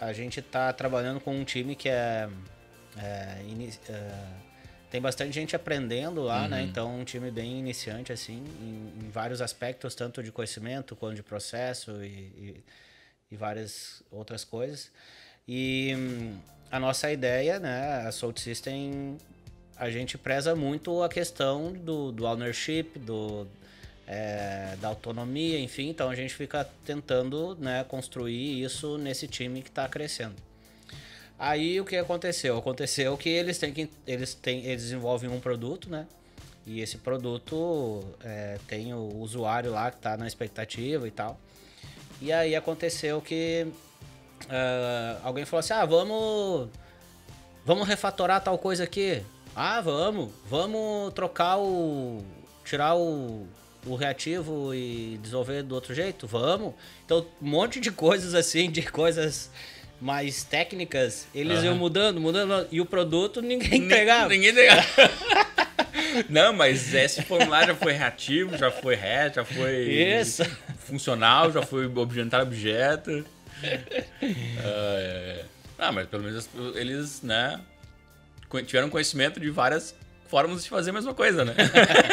A 0.00 0.12
gente 0.12 0.42
tá 0.42 0.72
trabalhando 0.72 1.20
com 1.20 1.34
um 1.34 1.44
time 1.44 1.76
que 1.76 1.88
é 1.88 2.28
é, 2.96 3.38
é, 3.88 4.28
tem 4.90 5.00
bastante 5.00 5.32
gente 5.32 5.56
aprendendo 5.56 6.22
lá, 6.22 6.40
né? 6.40 6.44
uhum. 6.44 6.50
né? 6.50 6.62
Então, 6.62 7.00
um 7.00 7.04
time 7.04 7.30
bem 7.30 7.58
iniciante, 7.58 8.12
assim, 8.12 8.44
em, 8.60 9.04
em, 9.04 9.10
vários 9.10 9.40
aspectos, 9.40 9.94
tanto 9.94 10.22
de 10.22 10.30
conhecimento 10.30 10.94
quanto 10.94 11.16
de 11.16 11.22
processo 11.22 12.04
e, 12.04 12.06
e, 12.06 12.64
e 13.30 13.36
várias 13.36 14.02
outras 14.10 14.44
coisas. 14.44 14.90
E 15.46 15.94
hum, 15.96 16.36
a 16.70 16.78
nossa 16.78 17.10
ideia, 17.10 17.58
né, 17.58 18.04
a 18.06 18.12
Salt 18.12 18.38
System, 18.38 19.18
a 19.76 19.90
gente 19.90 20.16
preza 20.16 20.54
muito 20.54 21.02
a 21.02 21.08
questão 21.08 21.72
do, 21.72 22.12
do 22.12 22.24
ownership, 22.24 22.98
do, 22.98 23.46
é, 24.06 24.76
da 24.80 24.88
autonomia, 24.88 25.58
enfim. 25.58 25.88
Então, 25.88 26.08
a 26.08 26.14
gente 26.14 26.34
fica 26.34 26.68
tentando 26.84 27.56
né, 27.56 27.84
construir 27.84 28.62
isso 28.62 28.96
nesse 28.98 29.26
time 29.26 29.62
que 29.62 29.68
está 29.68 29.88
crescendo. 29.88 30.36
Aí 31.38 31.80
o 31.80 31.84
que 31.84 31.96
aconteceu? 31.96 32.56
Aconteceu 32.56 33.16
que 33.16 33.28
eles 33.28 33.58
têm 33.58 33.72
que 33.72 33.90
eles 34.06 34.32
têm 34.32 34.64
eles 34.64 34.82
desenvolvem 34.82 35.28
um 35.28 35.40
produto, 35.40 35.90
né? 35.90 36.06
E 36.64 36.80
esse 36.80 36.98
produto 36.98 38.04
é, 38.22 38.58
tem 38.68 38.94
o 38.94 39.16
usuário 39.16 39.72
lá 39.72 39.90
que 39.90 39.96
está 39.96 40.16
na 40.16 40.24
expectativa 40.24 41.08
e 41.08 41.10
tal. 41.10 41.40
E 42.20 42.32
aí 42.32 42.54
aconteceu 42.54 43.20
que 43.20 43.66
uh, 44.46 45.20
alguém 45.22 45.44
falou 45.44 45.60
assim: 45.60 45.72
ah, 45.72 45.84
vamos 45.84 46.68
vamos 47.64 47.86
refatorar 47.86 48.42
tal 48.42 48.58
coisa 48.58 48.84
aqui. 48.84 49.22
Ah, 49.54 49.80
vamos, 49.80 50.30
vamos 50.48 51.12
trocar 51.12 51.58
o 51.58 52.22
tirar 52.64 52.94
o, 52.94 53.46
o 53.86 53.94
reativo 53.94 54.74
e 54.74 55.18
desenvolver 55.22 55.62
do 55.62 55.74
outro 55.74 55.94
jeito? 55.94 56.26
Vamos. 56.26 56.74
Então, 57.04 57.26
um 57.40 57.48
monte 57.48 57.80
de 57.80 57.90
coisas 57.90 58.34
assim, 58.34 58.70
de 58.70 58.82
coisas 58.82 59.50
mais 60.00 60.42
técnicas, 60.42 61.28
eles 61.34 61.60
uhum. 61.60 61.64
iam 61.66 61.74
mudando, 61.76 62.20
mudando, 62.20 62.66
e 62.72 62.80
o 62.80 62.86
produto 62.86 63.40
ninguém 63.40 63.84
entregava. 63.84 64.28
Ninguém 64.28 64.50
entregava. 64.50 64.86
Não, 66.28 66.52
mas 66.52 66.92
esse 66.92 67.22
formulário 67.22 67.68
já 67.68 67.74
foi 67.74 67.92
reativo, 67.92 68.56
já 68.58 68.70
foi 68.70 68.94
REST, 68.94 69.36
já 69.36 69.44
foi 69.44 69.76
Isso. 69.88 70.44
funcional, 70.78 71.50
já 71.52 71.62
foi 71.62 71.86
objetar 71.86 72.42
objeto. 72.42 73.24
Ah, 75.78 75.88
ah, 75.88 75.92
mas 75.92 76.06
pelo 76.06 76.22
menos 76.22 76.48
eles, 76.76 77.22
né, 77.22 77.60
tiveram 78.66 78.88
conhecimento 78.88 79.40
de 79.40 79.50
várias 79.50 79.94
formas 80.28 80.62
de 80.62 80.70
fazer 80.70 80.90
a 80.90 80.92
mesma 80.92 81.12
coisa, 81.12 81.44
né? 81.44 81.54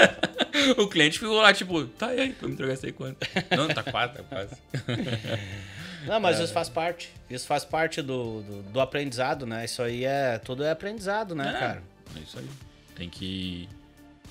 o 0.78 0.88
cliente 0.88 1.20
ficou 1.20 1.38
lá, 1.38 1.54
tipo, 1.54 1.86
tá 1.86 2.08
aí, 2.08 2.34
tu 2.34 2.48
me 2.48 2.54
entregasse 2.54 2.88
aí 2.88 2.92
quanto? 2.92 3.18
Não, 3.56 3.68
tá 3.68 3.84
quatro, 3.84 4.24
tá 4.24 4.30
quase. 4.30 4.56
Não, 6.06 6.20
mas 6.20 6.40
é. 6.40 6.44
isso 6.44 6.54
faz 6.54 6.70
parte. 6.70 7.14
Isso 7.30 7.46
faz 7.46 7.64
parte 7.64 8.02
do, 8.02 8.42
do, 8.42 8.64
do, 8.64 8.82
aprendizado, 8.82 9.46
né? 9.46 9.66
Isso 9.66 9.82
aí 9.82 10.06
é. 10.06 10.38
Tudo 10.40 10.64
é 10.64 10.72
aprendizado, 10.72 11.36
né, 11.36 11.54
é, 11.56 11.60
cara? 11.60 11.84
É 12.16 12.20
isso 12.20 12.40
aí. 12.40 12.50
Tem 12.96 13.10
que. 13.10 13.70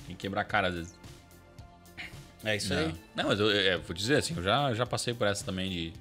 Tem 0.05 0.15
que 0.15 0.21
quebrar 0.21 0.41
a 0.41 0.45
cara 0.45 0.67
às 0.67 0.75
vezes. 0.75 0.99
É 2.43 2.55
isso 2.55 2.73
não. 2.73 2.81
aí. 2.81 2.95
Não, 3.15 3.27
mas 3.27 3.39
eu, 3.39 3.51
eu, 3.51 3.81
vou 3.81 3.95
dizer 3.95 4.17
assim, 4.17 4.35
eu 4.35 4.43
já, 4.43 4.73
já 4.73 4.85
passei 4.85 5.13
por 5.13 5.27
essa 5.27 5.43
também 5.43 5.69
de, 5.69 5.93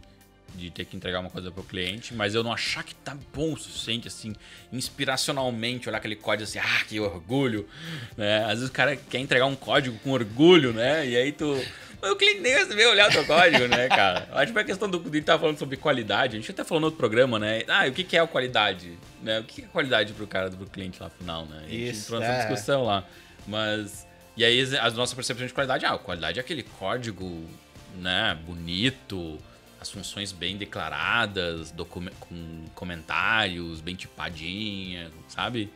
de 0.55 0.71
ter 0.71 0.85
que 0.85 0.97
entregar 0.97 1.21
uma 1.21 1.31
coisa 1.31 1.51
pro 1.51 1.63
cliente, 1.63 2.15
mas 2.15 2.35
eu 2.35 2.43
não 2.43 2.53
achar 2.53 2.83
que 2.83 2.95
tá 2.95 3.17
bom 3.35 3.53
o 3.53 3.57
suficiente, 3.57 4.09
assim, 4.09 4.35
inspiracionalmente, 4.73 5.89
olhar 5.89 5.99
aquele 5.99 6.17
código 6.17 6.45
assim, 6.45 6.59
ah, 6.59 6.85
que 6.87 6.99
orgulho, 6.99 7.69
né? 8.17 8.45
Às 8.45 8.55
vezes 8.55 8.69
o 8.69 8.73
cara 8.73 8.97
quer 8.97 9.19
entregar 9.19 9.47
um 9.47 9.55
código 9.55 9.99
com 10.01 10.11
orgulho, 10.11 10.73
né? 10.73 11.07
E 11.07 11.17
aí 11.17 11.33
tu 11.33 11.57
mas 12.01 12.13
o 12.13 12.17
cliente 12.17 12.41
nem 12.41 12.65
veio 12.67 12.91
olhar 12.91 13.09
o 13.09 13.13
teu 13.13 13.25
código, 13.27 13.67
né, 13.67 13.89
cara? 13.89 14.29
Acho 14.33 14.53
que 14.53 14.59
a 14.59 14.65
questão 14.65 14.89
do. 14.89 14.99
A 14.99 15.15
gente 15.15 15.25
tava 15.25 15.41
falando 15.41 15.59
sobre 15.59 15.77
qualidade, 15.77 16.37
a 16.37 16.41
gente 16.41 16.51
até 16.51 16.63
falou 16.63 16.81
no 16.81 16.87
outro 16.87 16.99
programa, 16.99 17.39
né? 17.39 17.63
Ah, 17.67 17.87
o 17.89 17.93
que, 17.93 18.05
que 18.05 18.17
é 18.17 18.21
a 18.21 18.27
qualidade? 18.27 18.97
Né? 19.21 19.41
O 19.41 19.45
que 19.45 19.63
é 19.63 19.67
qualidade 19.67 20.13
pro 20.13 20.27
cara, 20.27 20.49
pro 20.51 20.67
cliente 20.67 21.03
lá 21.03 21.11
final, 21.11 21.45
né? 21.47 21.59
A 21.59 21.69
gente 21.69 21.89
Isso, 21.91 22.07
entrou 22.07 22.21
nessa 22.21 22.33
é. 22.33 22.47
discussão 22.47 22.85
lá. 22.85 23.05
Mas. 23.47 24.07
E 24.37 24.45
aí 24.45 24.61
as 24.77 24.95
nossas 24.95 25.15
percepções 25.15 25.51
de 25.51 25.55
qualidade, 25.55 25.85
ah, 25.85 25.99
qualidade 25.99 26.39
é 26.39 26.41
aquele 26.41 26.63
código, 26.63 27.45
né, 27.97 28.39
bonito, 28.47 29.37
as 29.81 29.91
funções 29.91 30.33
bem 30.33 30.57
declaradas, 30.57 31.73
com 31.89 32.65
comentários, 32.75 33.81
bem 33.81 33.95
tipadinha, 33.95 35.11
sabe? 35.29 35.71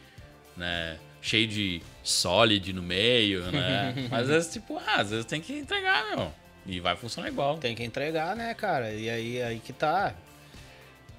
Né? 0.56 0.98
cheio 1.22 1.46
de 1.46 1.80
solid 2.02 2.72
no 2.72 2.82
meio, 2.82 3.50
né? 3.52 3.94
Mas 4.10 4.22
às 4.22 4.28
vezes, 4.28 4.52
tipo, 4.52 4.76
ah, 4.76 4.96
às 4.96 5.10
vezes 5.10 5.24
tem 5.24 5.40
que 5.40 5.56
entregar, 5.56 6.04
meu. 6.16 6.32
E 6.66 6.80
vai 6.80 6.96
funcionar 6.96 7.28
igual. 7.28 7.56
Tem 7.58 7.74
que 7.74 7.84
entregar, 7.84 8.36
né, 8.36 8.52
cara? 8.54 8.92
E 8.92 9.08
aí, 9.08 9.40
aí 9.40 9.58
que 9.60 9.72
tá. 9.72 10.14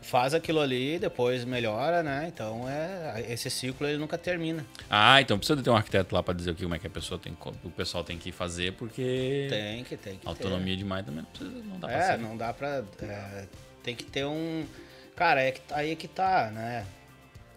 Faz 0.03 0.33
aquilo 0.33 0.59
ali, 0.59 0.99
depois 0.99 1.43
melhora, 1.45 2.03
né? 2.03 2.25
Então 2.27 2.69
é 2.69 3.25
esse 3.29 3.49
ciclo 3.49 3.87
ele 3.87 3.97
nunca 3.97 4.17
termina. 4.17 4.65
Ah, 4.89 5.19
então 5.21 5.37
precisa 5.37 5.61
ter 5.61 5.69
um 5.69 5.75
arquiteto 5.75 6.13
lá 6.13 6.21
para 6.21 6.33
dizer 6.33 6.51
o 6.51 6.55
que 6.55 6.63
como 6.63 6.75
é 6.75 6.79
que 6.79 6.87
a 6.87 6.89
pessoa 6.89 7.19
tem 7.19 7.35
o 7.63 7.69
pessoal 7.71 8.03
tem 8.03 8.17
que 8.17 8.31
fazer 8.31 8.73
porque 8.73 9.47
tem 9.49 9.83
que 9.83 9.97
tem 9.97 10.17
que 10.17 10.27
autonomia 10.27 10.73
ter. 10.73 10.77
demais 10.77 11.05
também 11.05 11.23
não, 11.23 11.29
precisa, 11.31 11.63
não 11.63 11.79
dá 11.79 11.91
é, 11.91 12.07
pra 12.07 12.17
não 12.17 12.37
dá 12.37 12.53
para 12.53 12.83
é, 13.01 13.47
tem 13.81 13.95
que 13.95 14.03
ter 14.03 14.25
um 14.25 14.65
cara 15.15 15.41
é 15.41 15.51
que 15.51 15.61
aí 15.73 15.95
que 15.95 16.07
tá, 16.07 16.51
né? 16.51 16.85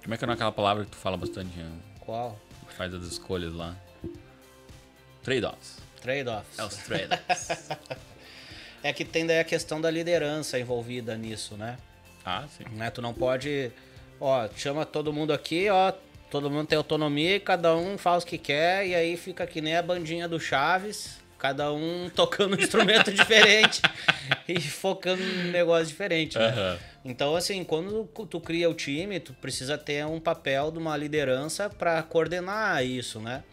Como 0.03 0.15
é 0.15 0.17
que 0.17 0.25
é 0.25 0.31
aquela 0.31 0.53
palavra 0.53 0.85
que 0.85 0.91
tu 0.93 0.97
fala 0.97 1.17
bastante? 1.17 1.51
Qual? 2.01 2.41
Faz 2.77 2.95
as 2.95 3.05
escolhas 3.05 3.53
lá. 3.53 3.75
Trade-offs. 5.23 5.79
Trade-offs. 6.01 6.59
É 6.59 6.65
os 6.65 6.77
trade-offs. 6.77 7.69
é 8.85 8.93
que 8.93 9.05
tem 9.05 9.27
daí 9.27 9.41
a 9.41 9.45
questão 9.45 9.81
da 9.81 9.91
liderança 9.91 10.59
envolvida 10.59 11.17
nisso, 11.17 11.57
né? 11.57 11.77
Ah, 12.27 12.45
sim. 12.49 12.65
Né? 12.75 12.91
Tu 12.91 13.01
não 13.01 13.15
pode, 13.15 13.71
ó, 14.21 14.49
chama 14.57 14.85
todo 14.85 15.13
mundo 15.13 15.33
aqui, 15.33 15.71
ó, 15.71 15.93
todo 16.29 16.51
mundo 16.51 16.67
tem 16.67 16.77
autonomia 16.77 17.39
cada 17.39 17.77
um 17.77 17.97
faz 17.97 18.25
o 18.25 18.27
que 18.27 18.37
quer 18.37 18.85
e 18.85 18.95
aí 18.97 19.17
fica 19.17 19.47
que 19.47 19.61
nem 19.61 19.77
a 19.77 19.83
bandinha 19.83 20.29
do 20.29 20.41
Chaves, 20.41 21.19
cada 21.39 21.73
um 21.73 22.11
tocando 22.15 22.57
um 22.57 22.61
instrumento 22.61 23.13
diferente 23.15 23.81
e 24.49 24.61
focando 24.61 25.23
em 25.23 25.49
um 25.49 25.51
negócio 25.53 25.87
diferente, 25.87 26.37
né? 26.37 26.49
Uhum. 26.49 26.79
Então, 27.05 27.37
assim, 27.37 27.63
quando 27.63 28.05
tu 28.29 28.41
cria 28.41 28.69
o 28.69 28.75
time, 28.75 29.21
tu 29.21 29.33
precisa 29.35 29.79
ter 29.79 30.05
um 30.05 30.19
papel 30.19 30.73
de 30.73 30.79
uma 30.79 30.97
liderança 30.97 31.71
para 31.71 32.03
coordenar 32.03 32.85
isso, 32.85 33.21
né? 33.21 33.45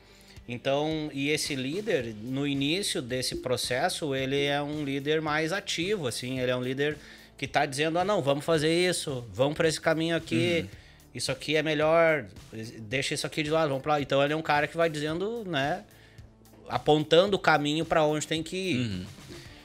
Então, 0.48 1.10
e 1.14 1.30
esse 1.30 1.56
líder, 1.56 2.14
no 2.22 2.46
início 2.46 3.02
desse 3.02 3.38
processo, 3.38 4.14
ele 4.16 4.44
é 4.44 4.62
um 4.62 4.84
líder 4.84 5.22
mais 5.22 5.54
ativo, 5.54 6.08
assim, 6.08 6.40
ele 6.40 6.52
é 6.52 6.56
um 6.56 6.62
líder 6.62 6.98
que 7.38 7.46
está 7.46 7.66
dizendo, 7.66 8.00
ah, 8.00 8.06
não, 8.06 8.22
vamos 8.22 8.46
fazer 8.46 8.72
isso, 8.72 9.26
vamos 9.34 9.56
para 9.56 9.68
esse 9.68 9.80
caminho 9.82 10.16
aqui, 10.16 10.62
uhum. 10.62 10.70
isso 11.16 11.32
aqui 11.32 11.56
é 11.56 11.64
melhor, 11.64 12.26
deixa 12.80 13.14
isso 13.14 13.26
aqui 13.26 13.44
de 13.44 13.50
lado, 13.50 13.70
vamos 13.70 13.84
para 13.84 13.94
lá. 13.94 14.02
Então 14.02 14.24
ele 14.24 14.34
é 14.34 14.36
um 14.36 14.42
cara 14.42 14.68
que 14.68 14.78
vai 14.78 14.90
dizendo, 14.90 15.44
né, 15.46 15.84
apontando 16.70 17.36
o 17.36 17.40
caminho 17.40 17.86
para 17.86 18.04
onde 18.04 18.28
tem 18.28 18.42
que 18.42 18.56
ir. 18.56 18.78
Uhum. 18.78 19.06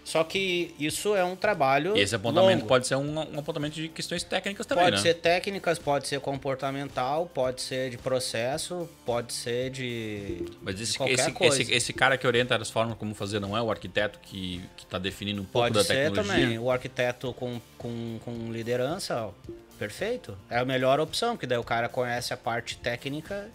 Só 0.09 0.25
que 0.25 0.75
isso 0.79 1.15
é 1.15 1.23
um 1.23 1.37
trabalho. 1.37 1.95
Esse 1.95 2.15
apontamento 2.15 2.61
longo. 2.61 2.67
pode 2.67 2.87
ser 2.87 2.95
um, 2.95 3.15
um, 3.15 3.39
apontamento 3.39 3.75
de 3.75 3.91
questões 3.91 4.23
técnicas 4.23 4.65
também, 4.65 4.85
pode 4.85 4.97
né? 4.97 5.03
ser 5.03 5.13
técnicas, 5.13 5.79
pode 5.79 6.09
ser 6.09 6.19
comportamental, 6.19 7.27
pode 7.27 7.61
ser 7.61 7.91
de 7.91 7.99
processo, 7.99 8.89
pode 9.05 9.35
ser 9.35 9.69
de. 9.69 10.47
Mas 10.63 10.81
esse, 10.81 10.97
qualquer 10.97 11.13
esse, 11.13 11.33
coisa. 11.33 11.61
Esse, 11.61 11.75
esse, 11.75 11.93
cara 11.93 12.17
que 12.17 12.27
orienta 12.27 12.57
as 12.57 12.71
formas 12.71 12.97
como 12.97 13.15
fazer 13.15 13.39
não 13.39 13.55
é 13.55 13.61
o 13.61 13.71
arquiteto 13.71 14.19
que 14.23 14.63
está 14.79 14.99
definindo 14.99 15.43
um 15.43 15.45
pouco 15.45 15.69
pode 15.69 15.75
da 15.75 15.85
tecnologia? 15.85 16.23
Pode 16.23 16.27
ser 16.27 16.41
também. 16.41 16.59
O 16.59 16.71
arquiteto 16.71 17.35
com, 17.35 17.61
com, 17.77 18.19
com 18.25 18.51
liderança, 18.51 19.27
ó, 19.27 19.33
perfeito. 19.79 20.39
É 20.49 20.57
a 20.57 20.65
melhor 20.65 21.01
opção, 21.01 21.37
porque 21.37 21.47
daí 21.47 21.59
o 21.59 21.65
cara 21.65 21.87
conhece 21.87 22.33
a 22.33 22.37
parte 22.39 22.79
técnica 22.79 23.47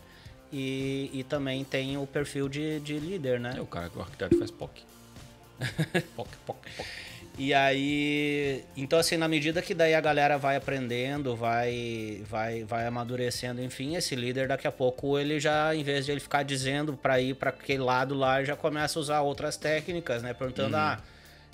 e, 0.52 1.10
e 1.12 1.24
também 1.24 1.64
tem 1.64 1.98
o 1.98 2.06
perfil 2.06 2.48
de, 2.48 2.80
de 2.80 3.00
líder, 3.00 3.40
né? 3.40 3.56
É 3.58 3.62
o 3.62 3.66
cara 3.66 3.90
que 3.90 3.98
o 3.98 4.02
arquiteto 4.02 4.38
faz 4.38 4.52
POC. 4.52 4.93
poc, 6.16 6.30
poc, 6.46 6.58
poc. 6.78 6.88
E 7.36 7.52
aí, 7.52 8.64
então 8.78 9.00
assim, 9.00 9.18
na 9.18 9.28
medida 9.28 9.60
que 9.60 9.74
daí 9.74 9.96
a 9.96 10.02
galera 10.02 10.38
vai 10.38 10.56
aprendendo, 10.56 11.36
vai 11.36 12.22
vai 12.30 12.64
vai 12.64 12.86
amadurecendo, 12.86 13.60
enfim, 13.60 13.96
esse 13.96 14.16
líder 14.16 14.48
daqui 14.48 14.68
a 14.68 14.72
pouco 14.72 15.18
ele 15.18 15.40
já 15.40 15.74
em 15.74 15.84
vez 15.84 16.06
de 16.06 16.12
ele 16.12 16.20
ficar 16.20 16.44
dizendo 16.44 16.96
para 16.96 17.20
ir 17.20 17.34
para 17.36 17.50
aquele 17.50 17.82
lado 17.82 18.14
lá, 18.14 18.44
já 18.44 18.56
começa 18.56 19.00
a 19.00 19.02
usar 19.02 19.22
outras 19.22 19.58
técnicas, 19.58 20.22
né, 20.22 20.32
perguntando 20.32 20.76
uhum. 20.76 20.82
ah, 20.82 21.00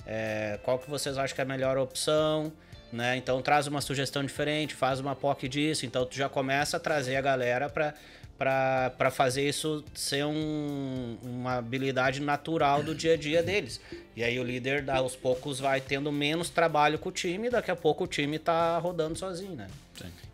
é, 0.06 0.58
qual 0.62 0.78
que 0.78 0.90
vocês 0.90 1.16
acham 1.16 1.34
que 1.34 1.40
é 1.40 1.44
a 1.44 1.46
melhor 1.46 1.78
opção, 1.78 2.52
né? 2.92 3.16
Então 3.16 3.40
traz 3.40 3.66
uma 3.66 3.80
sugestão 3.80 4.22
diferente, 4.22 4.74
faz 4.74 5.00
uma 5.00 5.16
POC 5.16 5.48
disso, 5.48 5.86
então 5.86 6.04
tu 6.04 6.14
já 6.14 6.28
começa 6.28 6.76
a 6.76 6.80
trazer 6.80 7.16
a 7.16 7.22
galera 7.22 7.70
para 7.70 7.94
para 8.40 9.10
fazer 9.10 9.46
isso 9.46 9.84
ser 9.92 10.24
um, 10.24 11.18
uma 11.22 11.58
habilidade 11.58 12.22
natural 12.22 12.82
do 12.82 12.94
dia 12.94 13.12
a 13.12 13.16
dia 13.16 13.42
deles. 13.42 13.78
E 14.16 14.24
aí 14.24 14.40
o 14.40 14.42
líder, 14.42 14.88
aos 14.88 15.14
poucos, 15.14 15.60
vai 15.60 15.78
tendo 15.78 16.10
menos 16.10 16.48
trabalho 16.48 16.98
com 16.98 17.10
o 17.10 17.12
time, 17.12 17.48
e 17.48 17.50
daqui 17.50 17.70
a 17.70 17.76
pouco 17.76 18.04
o 18.04 18.06
time 18.06 18.38
tá 18.38 18.78
rodando 18.78 19.18
sozinho, 19.18 19.54
né? 19.54 19.68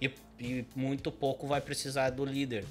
E, 0.00 0.08
e, 0.38 0.64
muito 0.76 1.10
pouco 1.10 1.48
vai 1.48 1.60
precisar 1.60 2.10
do 2.10 2.24
líder, 2.24 2.64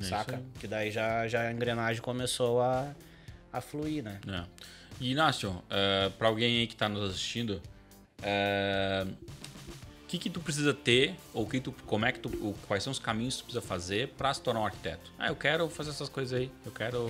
é 0.00 0.02
saca? 0.02 0.42
Que 0.58 0.66
daí 0.66 0.90
já, 0.90 1.28
já 1.28 1.42
a 1.42 1.52
engrenagem 1.52 2.02
começou 2.02 2.60
a, 2.60 2.92
a 3.52 3.60
fluir, 3.60 4.02
né? 4.02 4.18
É. 4.26 4.42
E 5.00 5.12
Inácio, 5.12 5.50
uh, 5.50 5.64
é, 5.70 6.08
para 6.18 6.26
alguém 6.26 6.58
aí 6.62 6.66
que 6.66 6.74
está 6.74 6.88
nos 6.88 7.10
assistindo, 7.10 7.62
uh, 8.18 9.08
que, 10.10 10.18
que 10.18 10.28
tu 10.28 10.40
precisa 10.40 10.74
ter, 10.74 11.14
ou 11.32 11.46
que 11.46 11.60
tu, 11.60 11.70
como 11.86 12.04
é 12.04 12.10
que 12.10 12.18
tu, 12.18 12.30
quais 12.66 12.82
são 12.82 12.90
os 12.90 12.98
caminhos 12.98 13.36
que 13.36 13.42
tu 13.42 13.44
precisa 13.44 13.62
fazer 13.62 14.08
para 14.08 14.34
se 14.34 14.42
tornar 14.42 14.60
um 14.60 14.66
arquiteto? 14.66 15.12
Ah, 15.16 15.28
eu 15.28 15.36
quero 15.36 15.70
fazer 15.70 15.90
essas 15.90 16.08
coisas 16.08 16.36
aí, 16.36 16.50
eu 16.66 16.72
quero 16.72 17.08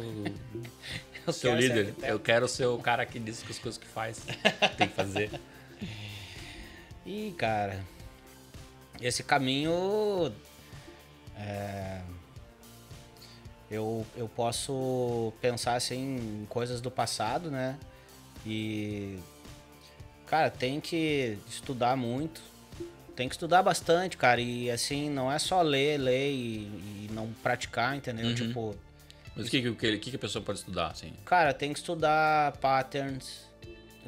eu 1.27 1.33
ser 1.33 1.49
o 1.49 1.57
líder, 1.57 1.95
ser 1.99 2.11
eu 2.11 2.21
quero 2.21 2.47
ser 2.47 2.67
o 2.67 2.77
cara 2.77 3.07
que 3.07 3.19
diz 3.19 3.43
as 3.49 3.59
coisas 3.59 3.79
que 3.79 3.87
faz, 3.87 4.23
tem 4.77 4.87
que 4.87 4.95
fazer. 4.95 5.31
E 7.07 7.35
cara, 7.39 7.83
esse 9.01 9.23
caminho 9.23 10.31
é, 11.39 12.03
eu, 13.71 14.07
eu 14.15 14.29
posso 14.29 15.33
pensar 15.41 15.75
assim 15.75 16.43
em 16.43 16.47
coisas 16.51 16.83
do 16.83 16.91
passado, 16.91 17.51
né? 17.51 17.79
E 18.45 19.19
cara, 20.27 20.51
tem 20.51 20.83
que 20.83 21.39
estudar 21.49 21.97
muito, 21.97 22.50
tem 23.21 23.29
que 23.29 23.35
estudar 23.35 23.63
bastante, 23.63 24.17
cara. 24.17 24.41
E 24.41 24.71
assim, 24.71 25.11
não 25.11 25.31
é 25.31 25.39
só 25.39 25.61
ler, 25.61 25.99
ler 25.99 26.31
e, 26.31 27.05
e 27.05 27.11
não 27.13 27.31
praticar, 27.43 27.95
entendeu? 27.95 28.29
Uhum. 28.29 28.35
Tipo. 28.35 28.75
Mas 29.37 29.47
o 29.47 29.51
que, 29.51 29.75
que, 29.75 29.99
que, 29.99 30.17
a 30.17 30.19
pessoa 30.19 30.43
pode 30.43 30.61
estudar, 30.61 30.87
assim? 30.87 31.13
Cara, 31.27 31.53
tem 31.53 31.71
que 31.71 31.79
estudar 31.79 32.57
patterns, 32.57 33.43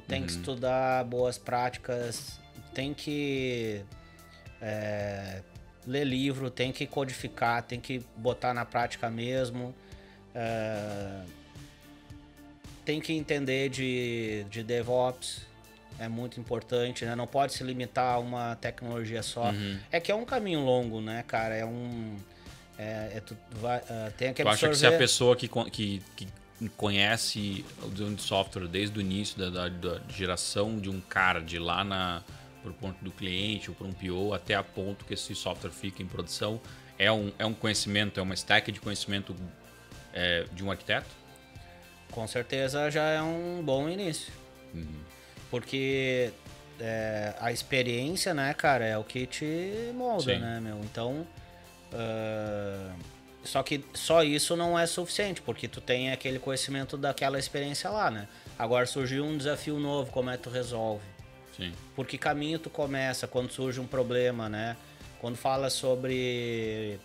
tem 0.08 0.20
uhum. 0.20 0.26
que 0.26 0.32
estudar 0.32 1.04
boas 1.04 1.36
práticas, 1.36 2.40
tem 2.72 2.94
que 2.94 3.82
é, 4.62 5.42
ler 5.86 6.04
livro, 6.04 6.50
tem 6.50 6.72
que 6.72 6.86
codificar, 6.86 7.62
tem 7.62 7.78
que 7.78 8.02
botar 8.16 8.54
na 8.54 8.64
prática 8.64 9.10
mesmo. 9.10 9.74
É, 10.34 11.20
tem 12.82 12.98
que 12.98 13.12
entender 13.12 13.68
de, 13.68 14.46
de 14.48 14.62
DevOps, 14.62 15.42
é 15.98 16.08
muito 16.08 16.38
importante, 16.40 17.04
né? 17.04 17.14
Não 17.14 17.26
pode 17.26 17.52
se 17.52 17.62
limitar 17.62 18.14
a 18.14 18.18
uma 18.18 18.56
tecnologia 18.56 19.22
só. 19.22 19.50
Uhum. 19.50 19.78
É 19.90 20.00
que 20.00 20.10
é 20.10 20.14
um 20.14 20.24
caminho 20.24 20.60
longo, 20.60 21.00
né, 21.00 21.24
cara? 21.26 21.54
É 21.54 21.64
um. 21.64 22.16
É, 22.78 23.12
é 23.16 23.22
tu 23.24 23.36
vai, 23.52 23.78
uh, 23.78 24.12
tem 24.16 24.32
que 24.32 24.42
tu 24.42 24.48
acha 24.48 24.68
que 24.68 24.74
se 24.74 24.86
a 24.86 24.96
pessoa 24.96 25.36
que, 25.36 25.48
que, 25.70 26.02
que 26.16 26.28
conhece 26.76 27.64
o 27.82 27.88
desenvolvimento 27.88 28.20
de 28.20 28.22
software 28.22 28.66
desde 28.66 28.98
o 28.98 29.00
início 29.00 29.38
da, 29.38 29.50
da, 29.50 29.68
da, 29.68 30.00
geração 30.08 30.78
de 30.78 30.88
um 30.88 31.00
cara 31.00 31.40
de 31.40 31.58
lá 31.58 31.84
na 31.84 32.22
por 32.62 32.72
ponto 32.74 33.04
do 33.04 33.10
cliente 33.10 33.68
ou 33.68 33.74
por 33.74 33.86
um 33.86 33.92
PO 33.92 34.32
até 34.32 34.54
a 34.54 34.62
ponto 34.62 35.04
que 35.04 35.14
esse 35.14 35.34
software 35.34 35.70
fica 35.70 36.00
em 36.00 36.06
produção 36.06 36.60
é 36.98 37.10
um, 37.10 37.32
é 37.38 37.44
um 37.44 37.54
conhecimento, 37.54 38.20
é 38.20 38.22
uma 38.22 38.34
stack 38.34 38.70
de 38.70 38.80
conhecimento 38.80 39.34
é, 40.12 40.44
de 40.52 40.64
um 40.64 40.70
arquiteto? 40.70 41.08
Com 42.10 42.26
certeza 42.26 42.90
já 42.90 43.08
é 43.08 43.22
um 43.22 43.62
bom 43.62 43.88
início. 43.88 44.32
Uhum. 44.72 45.00
Porque 45.52 46.32
é, 46.80 47.34
a 47.38 47.52
experiência, 47.52 48.32
né, 48.32 48.54
cara, 48.54 48.86
é 48.86 48.96
o 48.96 49.04
que 49.04 49.26
te 49.26 49.92
molda, 49.94 50.34
Sim. 50.34 50.40
né, 50.40 50.60
meu? 50.60 50.78
Então. 50.78 51.26
Uh, 51.92 53.12
só 53.44 53.62
que 53.62 53.84
só 53.92 54.22
isso 54.22 54.56
não 54.56 54.78
é 54.78 54.86
suficiente, 54.86 55.42
porque 55.42 55.68
tu 55.68 55.78
tem 55.78 56.10
aquele 56.10 56.38
conhecimento 56.38 56.96
daquela 56.96 57.38
experiência 57.38 57.90
lá, 57.90 58.10
né? 58.10 58.26
Agora 58.58 58.86
surgiu 58.86 59.26
um 59.26 59.36
desafio 59.36 59.78
novo, 59.78 60.10
como 60.10 60.30
é 60.30 60.38
que 60.38 60.44
tu 60.44 60.48
resolve? 60.48 61.04
Sim. 61.54 61.72
Por 61.94 62.06
que 62.06 62.16
caminho 62.16 62.58
tu 62.58 62.70
começa 62.70 63.26
quando 63.26 63.50
surge 63.50 63.78
um 63.78 63.86
problema, 63.86 64.48
né? 64.48 64.74
Quando 65.20 65.36
fala 65.36 65.68
sobre, 65.68 66.98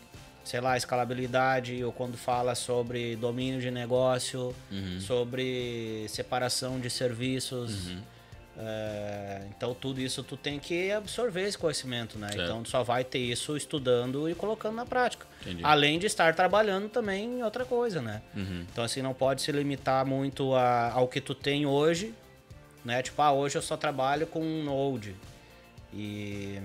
sei 0.45 0.61
lá, 0.61 0.77
escalabilidade, 0.77 1.83
ou 1.83 1.91
quando 1.91 2.15
fala 2.15 2.55
sobre 2.55 3.17
domínio 3.17 3.59
de 3.59 3.71
negócio, 3.71 4.55
uhum. 4.71 5.01
sobre 5.01 6.05
separação 6.07 6.79
de 6.79 6.89
serviços. 6.89 7.87
Uhum 7.87 8.16
é, 8.59 9.43
então 9.55 9.75
tudo 9.75 10.01
isso 10.01 10.23
tu 10.23 10.35
tem 10.35 10.59
que 10.59 10.91
absorver 10.91 11.43
esse 11.43 11.57
conhecimento, 11.57 12.17
né? 12.17 12.29
Certo. 12.29 12.43
Então 12.43 12.63
tu 12.63 12.69
só 12.69 12.81
vai 12.81 13.03
ter 13.03 13.19
isso 13.19 13.55
estudando 13.55 14.27
e 14.27 14.33
colocando 14.33 14.75
na 14.75 14.85
prática. 14.85 15.27
Entendi. 15.41 15.63
Além 15.63 15.99
de 15.99 16.07
estar 16.07 16.33
trabalhando 16.33 16.89
também 16.89 17.39
em 17.39 17.43
outra 17.43 17.65
coisa, 17.65 18.01
né? 18.01 18.21
Uhum. 18.35 18.65
Então 18.71 18.83
assim, 18.83 19.01
não 19.01 19.13
pode 19.13 19.43
se 19.43 19.51
limitar 19.51 20.03
muito 20.05 20.55
a, 20.55 20.91
ao 20.91 21.07
que 21.07 21.21
tu 21.21 21.35
tem 21.35 21.67
hoje, 21.67 22.15
né? 22.83 23.03
Tipo, 23.03 23.21
ah, 23.21 23.31
hoje 23.31 23.57
eu 23.59 23.61
só 23.61 23.77
trabalho 23.77 24.25
com 24.25 24.43
Node 24.63 25.15
e, 25.93 26.59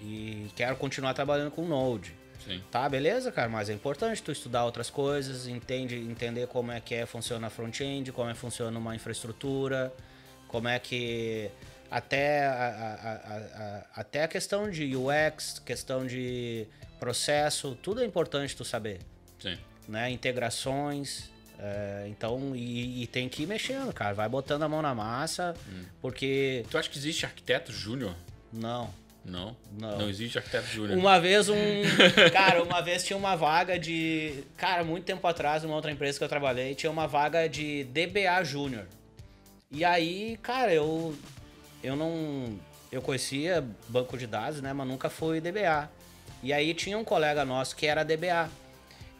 e 0.00 0.46
quero 0.54 0.76
continuar 0.76 1.12
trabalhando 1.12 1.50
com 1.50 1.66
Node. 1.66 2.14
Sim. 2.46 2.62
Tá, 2.70 2.88
beleza, 2.88 3.32
cara, 3.32 3.48
mas 3.48 3.68
é 3.68 3.74
importante 3.74 4.22
tu 4.22 4.30
estudar 4.30 4.64
outras 4.64 4.88
coisas, 4.88 5.48
entende, 5.48 5.96
entender 5.96 6.46
como 6.46 6.70
é 6.70 6.80
que 6.80 6.94
é, 6.94 7.04
funciona 7.04 7.48
a 7.48 7.50
front-end, 7.50 8.12
como 8.12 8.30
é 8.30 8.32
que 8.32 8.38
funciona 8.38 8.78
uma 8.78 8.94
infraestrutura, 8.94 9.92
como 10.48 10.66
é 10.68 10.78
que 10.78 11.50
até 11.90 12.44
a, 12.46 12.52
a- 12.52 13.12
a- 13.64 14.00
até 14.00 14.24
a 14.24 14.28
questão 14.28 14.70
de 14.70 14.94
UX, 14.96 15.58
questão 15.64 16.06
de 16.06 16.66
processo, 16.98 17.76
tudo 17.82 18.02
é 18.02 18.04
importante 18.04 18.56
tu 18.56 18.64
saber, 18.64 18.98
Sim. 19.38 19.56
né? 19.88 20.10
Integrações, 20.10 21.30
é, 21.58 22.06
então 22.08 22.54
e, 22.54 23.02
e 23.02 23.06
tem 23.06 23.28
que 23.28 23.42
ir 23.44 23.46
mexendo, 23.46 23.92
cara, 23.92 24.14
vai 24.14 24.28
botando 24.28 24.62
a 24.64 24.68
mão 24.68 24.82
na 24.82 24.94
massa, 24.94 25.54
porque 26.00 26.64
Tu 26.70 26.76
acha 26.76 26.88
que 26.90 26.98
existe 26.98 27.24
arquiteto 27.24 27.72
júnior? 27.72 28.14
não. 28.52 28.92
Não. 29.24 29.54
Não. 29.78 29.98
Não 29.98 30.08
existe 30.08 30.38
arquiteto 30.38 30.68
júnior. 30.68 30.96
Uma 30.96 31.20
vez 31.20 31.50
um. 31.50 31.56
Cara, 32.32 32.62
uma 32.62 32.80
vez 32.80 33.04
tinha 33.04 33.16
uma 33.16 33.36
vaga 33.36 33.78
de. 33.78 34.42
Cara, 34.56 34.82
muito 34.84 35.04
tempo 35.04 35.26
atrás, 35.26 35.62
numa 35.62 35.74
outra 35.74 35.90
empresa 35.90 36.16
que 36.16 36.24
eu 36.24 36.28
trabalhei, 36.28 36.74
tinha 36.74 36.90
uma 36.90 37.06
vaga 37.06 37.46
de 37.46 37.84
DBA 37.84 38.42
Júnior. 38.44 38.86
E 39.70 39.84
aí, 39.84 40.38
cara, 40.42 40.72
eu. 40.72 41.14
Eu 41.82 41.94
não. 41.94 42.58
Eu 42.90 43.02
conhecia 43.02 43.64
banco 43.88 44.16
de 44.16 44.26
dados, 44.26 44.62
né? 44.62 44.72
Mas 44.72 44.86
nunca 44.86 45.10
fui 45.10 45.40
DBA. 45.40 45.90
E 46.42 46.52
aí 46.52 46.72
tinha 46.72 46.96
um 46.96 47.04
colega 47.04 47.44
nosso 47.44 47.76
que 47.76 47.86
era 47.86 48.04
DBA. 48.04 48.48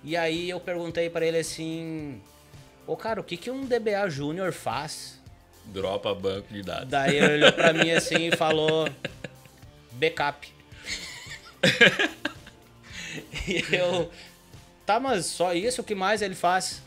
E 0.02 0.16
aí 0.16 0.48
eu 0.48 0.58
perguntei 0.58 1.10
pra 1.10 1.26
ele 1.26 1.38
assim. 1.38 2.20
Ô, 2.86 2.96
cara, 2.96 3.20
o 3.20 3.24
que, 3.24 3.36
que 3.36 3.50
um 3.50 3.66
DBA 3.66 4.08
Júnior 4.08 4.52
faz? 4.52 5.20
Dropa 5.66 6.14
banco 6.14 6.52
de 6.52 6.62
dados. 6.62 6.88
Daí 6.88 7.16
ele 7.16 7.34
olhou 7.34 7.52
pra 7.52 7.74
mim 7.74 7.90
assim 7.90 8.28
e 8.28 8.36
falou: 8.36 8.88
backup. 9.92 10.50
e 13.46 13.64
eu, 13.70 14.10
tá, 14.86 14.98
mas 14.98 15.26
só 15.26 15.52
isso? 15.52 15.82
O 15.82 15.84
que 15.84 15.94
mais 15.94 16.22
ele 16.22 16.34
faz? 16.34 16.80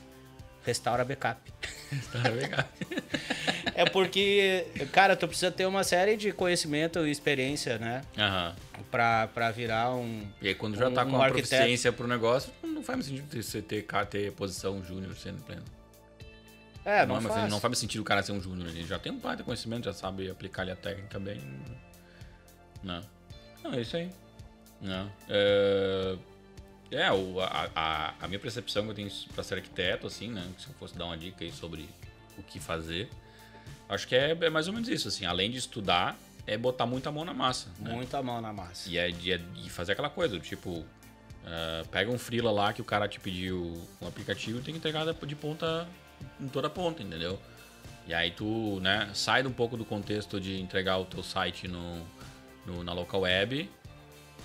Restaura 0.66 1.06
backup. 1.06 1.51
Tá. 2.12 2.68
É 3.74 3.86
porque, 3.86 4.66
cara, 4.92 5.16
tu 5.16 5.28
precisa 5.28 5.50
ter 5.52 5.66
uma 5.66 5.84
série 5.84 6.16
de 6.18 6.32
conhecimento 6.32 7.06
e 7.06 7.12
experiência, 7.12 7.78
né? 7.78 8.02
Aham. 8.18 8.56
Pra, 8.92 9.28
pra 9.28 9.50
virar 9.52 9.94
um. 9.96 10.28
E 10.42 10.50
aí 10.50 10.56
quando 10.56 10.78
já 10.78 10.90
Um- 10.90 10.94
tá 10.94 11.04
com 11.06 11.12
um 11.12 11.22
a 11.22 11.26
arquiteto. 11.26 11.50
proficiência 11.50 11.92
pro 11.92 12.08
negócio, 12.08 12.52
não 12.64 12.84
faz 12.84 12.98
mais 12.98 13.06
sentido 13.08 13.42
você 13.44 13.62
ter, 13.62 13.84
ter, 13.84 14.06
ter 14.08 14.32
posição 14.34 14.84
júnior 14.84 15.16
sendo 15.16 15.42
pleno. 15.44 15.64
É, 16.84 17.06
não, 17.06 17.16
não, 17.16 17.22
mas 17.22 17.34
faz. 17.34 17.50
não 17.52 17.60
faz 17.60 17.70
mais 17.70 17.78
sentido 17.80 18.02
o 18.02 18.04
cara 18.04 18.22
ser 18.24 18.32
um 18.34 18.42
júnior. 18.42 18.68
Ele 18.70 18.84
já 18.84 19.00
tem 19.00 19.12
um 19.12 19.20
par 19.20 19.36
de 19.36 19.44
conhecimento, 19.44 19.86
já 19.86 19.94
sabe 19.94 20.30
aplicar 20.30 20.64
ali 20.64 20.72
a 20.72 20.76
técnica 20.76 21.20
bem. 21.20 21.42
Não. 22.84 23.02
Não, 23.64 23.74
é 23.74 23.82
isso 23.82 23.96
aí. 23.98 24.10
Não. 24.82 25.12
É, 25.30 26.16
é 26.92 27.12
o, 27.12 27.40
a, 27.40 27.70
a, 27.76 28.14
a 28.22 28.28
minha 28.28 28.40
percepção 28.40 28.84
que 28.84 28.90
eu 28.92 28.96
tenho 28.96 29.10
pra 29.34 29.44
ser 29.44 29.56
arquiteto, 29.56 30.08
assim, 30.08 30.30
né? 30.30 30.46
Se 30.58 30.68
eu 30.68 30.74
fosse 30.76 30.98
dar 30.98 31.06
uma 31.06 31.18
dica 31.18 31.44
aí 31.44 31.52
sobre 31.52 31.88
o 32.38 32.44
que 32.44 32.60
fazer, 32.60 33.10
acho 33.90 34.08
que 34.08 34.16
é, 34.16 34.32
é 34.40 34.50
mais 34.50 34.68
ou 34.68 34.74
menos 34.74 34.90
isso, 34.90 35.08
assim. 35.08 35.26
Além 35.26 35.50
de 35.52 35.58
estudar, 35.58 36.18
é 36.46 36.58
botar 36.58 36.86
muita 36.86 37.12
mão 37.12 37.24
na 37.26 37.34
massa. 37.34 37.70
né? 37.80 37.92
Muita 37.94 38.22
mão 38.22 38.42
na 38.42 38.52
massa. 38.52 38.90
E 38.90 38.98
é 38.98 39.10
de, 39.10 39.32
é 39.32 39.38
de 39.38 39.70
fazer 39.70 39.94
aquela 39.94 40.10
coisa, 40.10 40.40
tipo, 40.40 40.84
ah, 41.46 41.84
pega 41.92 42.12
um 42.12 42.18
freela 42.20 42.52
lá 42.52 42.74
que 42.74 42.82
o 42.82 42.86
cara 42.86 43.08
te 43.08 43.20
pediu 43.20 43.82
um 44.02 44.08
aplicativo 44.08 44.60
e 44.60 44.62
tem 44.62 44.74
que 44.74 44.78
entregar 44.80 45.06
de 45.06 45.36
ponta 45.36 45.88
em 46.40 46.48
toda 46.48 46.70
ponta, 46.70 47.02
entendeu? 47.02 47.40
E 48.08 48.14
aí 48.14 48.32
tu, 48.32 48.80
né, 48.82 49.10
sai 49.14 49.46
um 49.46 49.52
pouco 49.52 49.78
do 49.78 49.86
contexto 49.86 50.40
de 50.42 50.60
entregar 50.60 50.98
o 50.98 51.06
teu 51.06 51.22
site 51.24 51.68
no, 51.68 52.04
no- 52.66 52.84
na 52.84 52.92
local 52.94 53.22
web 53.22 53.70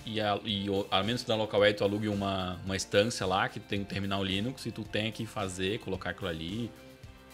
e, 0.07 0.21
a, 0.21 0.39
e 0.45 0.67
a 0.91 1.03
menos 1.03 1.23
que 1.25 1.29
na 1.29 1.35
local 1.35 1.61
web 1.61 1.77
tu 1.77 1.85
alugue 1.85 2.09
uma, 2.09 2.59
uma 2.65 2.77
instância 2.77 3.27
lá 3.27 3.49
que 3.49 3.59
tem 3.61 3.81
um 3.81 3.85
terminal 3.85 4.23
Linux 4.25 4.65
e 4.65 4.71
tu 4.71 4.85
tem 4.85 5.11
que 5.13 5.27
fazer, 5.27 5.81
colocar 5.81 6.11
aquilo 6.11 6.29
ali 6.29 6.71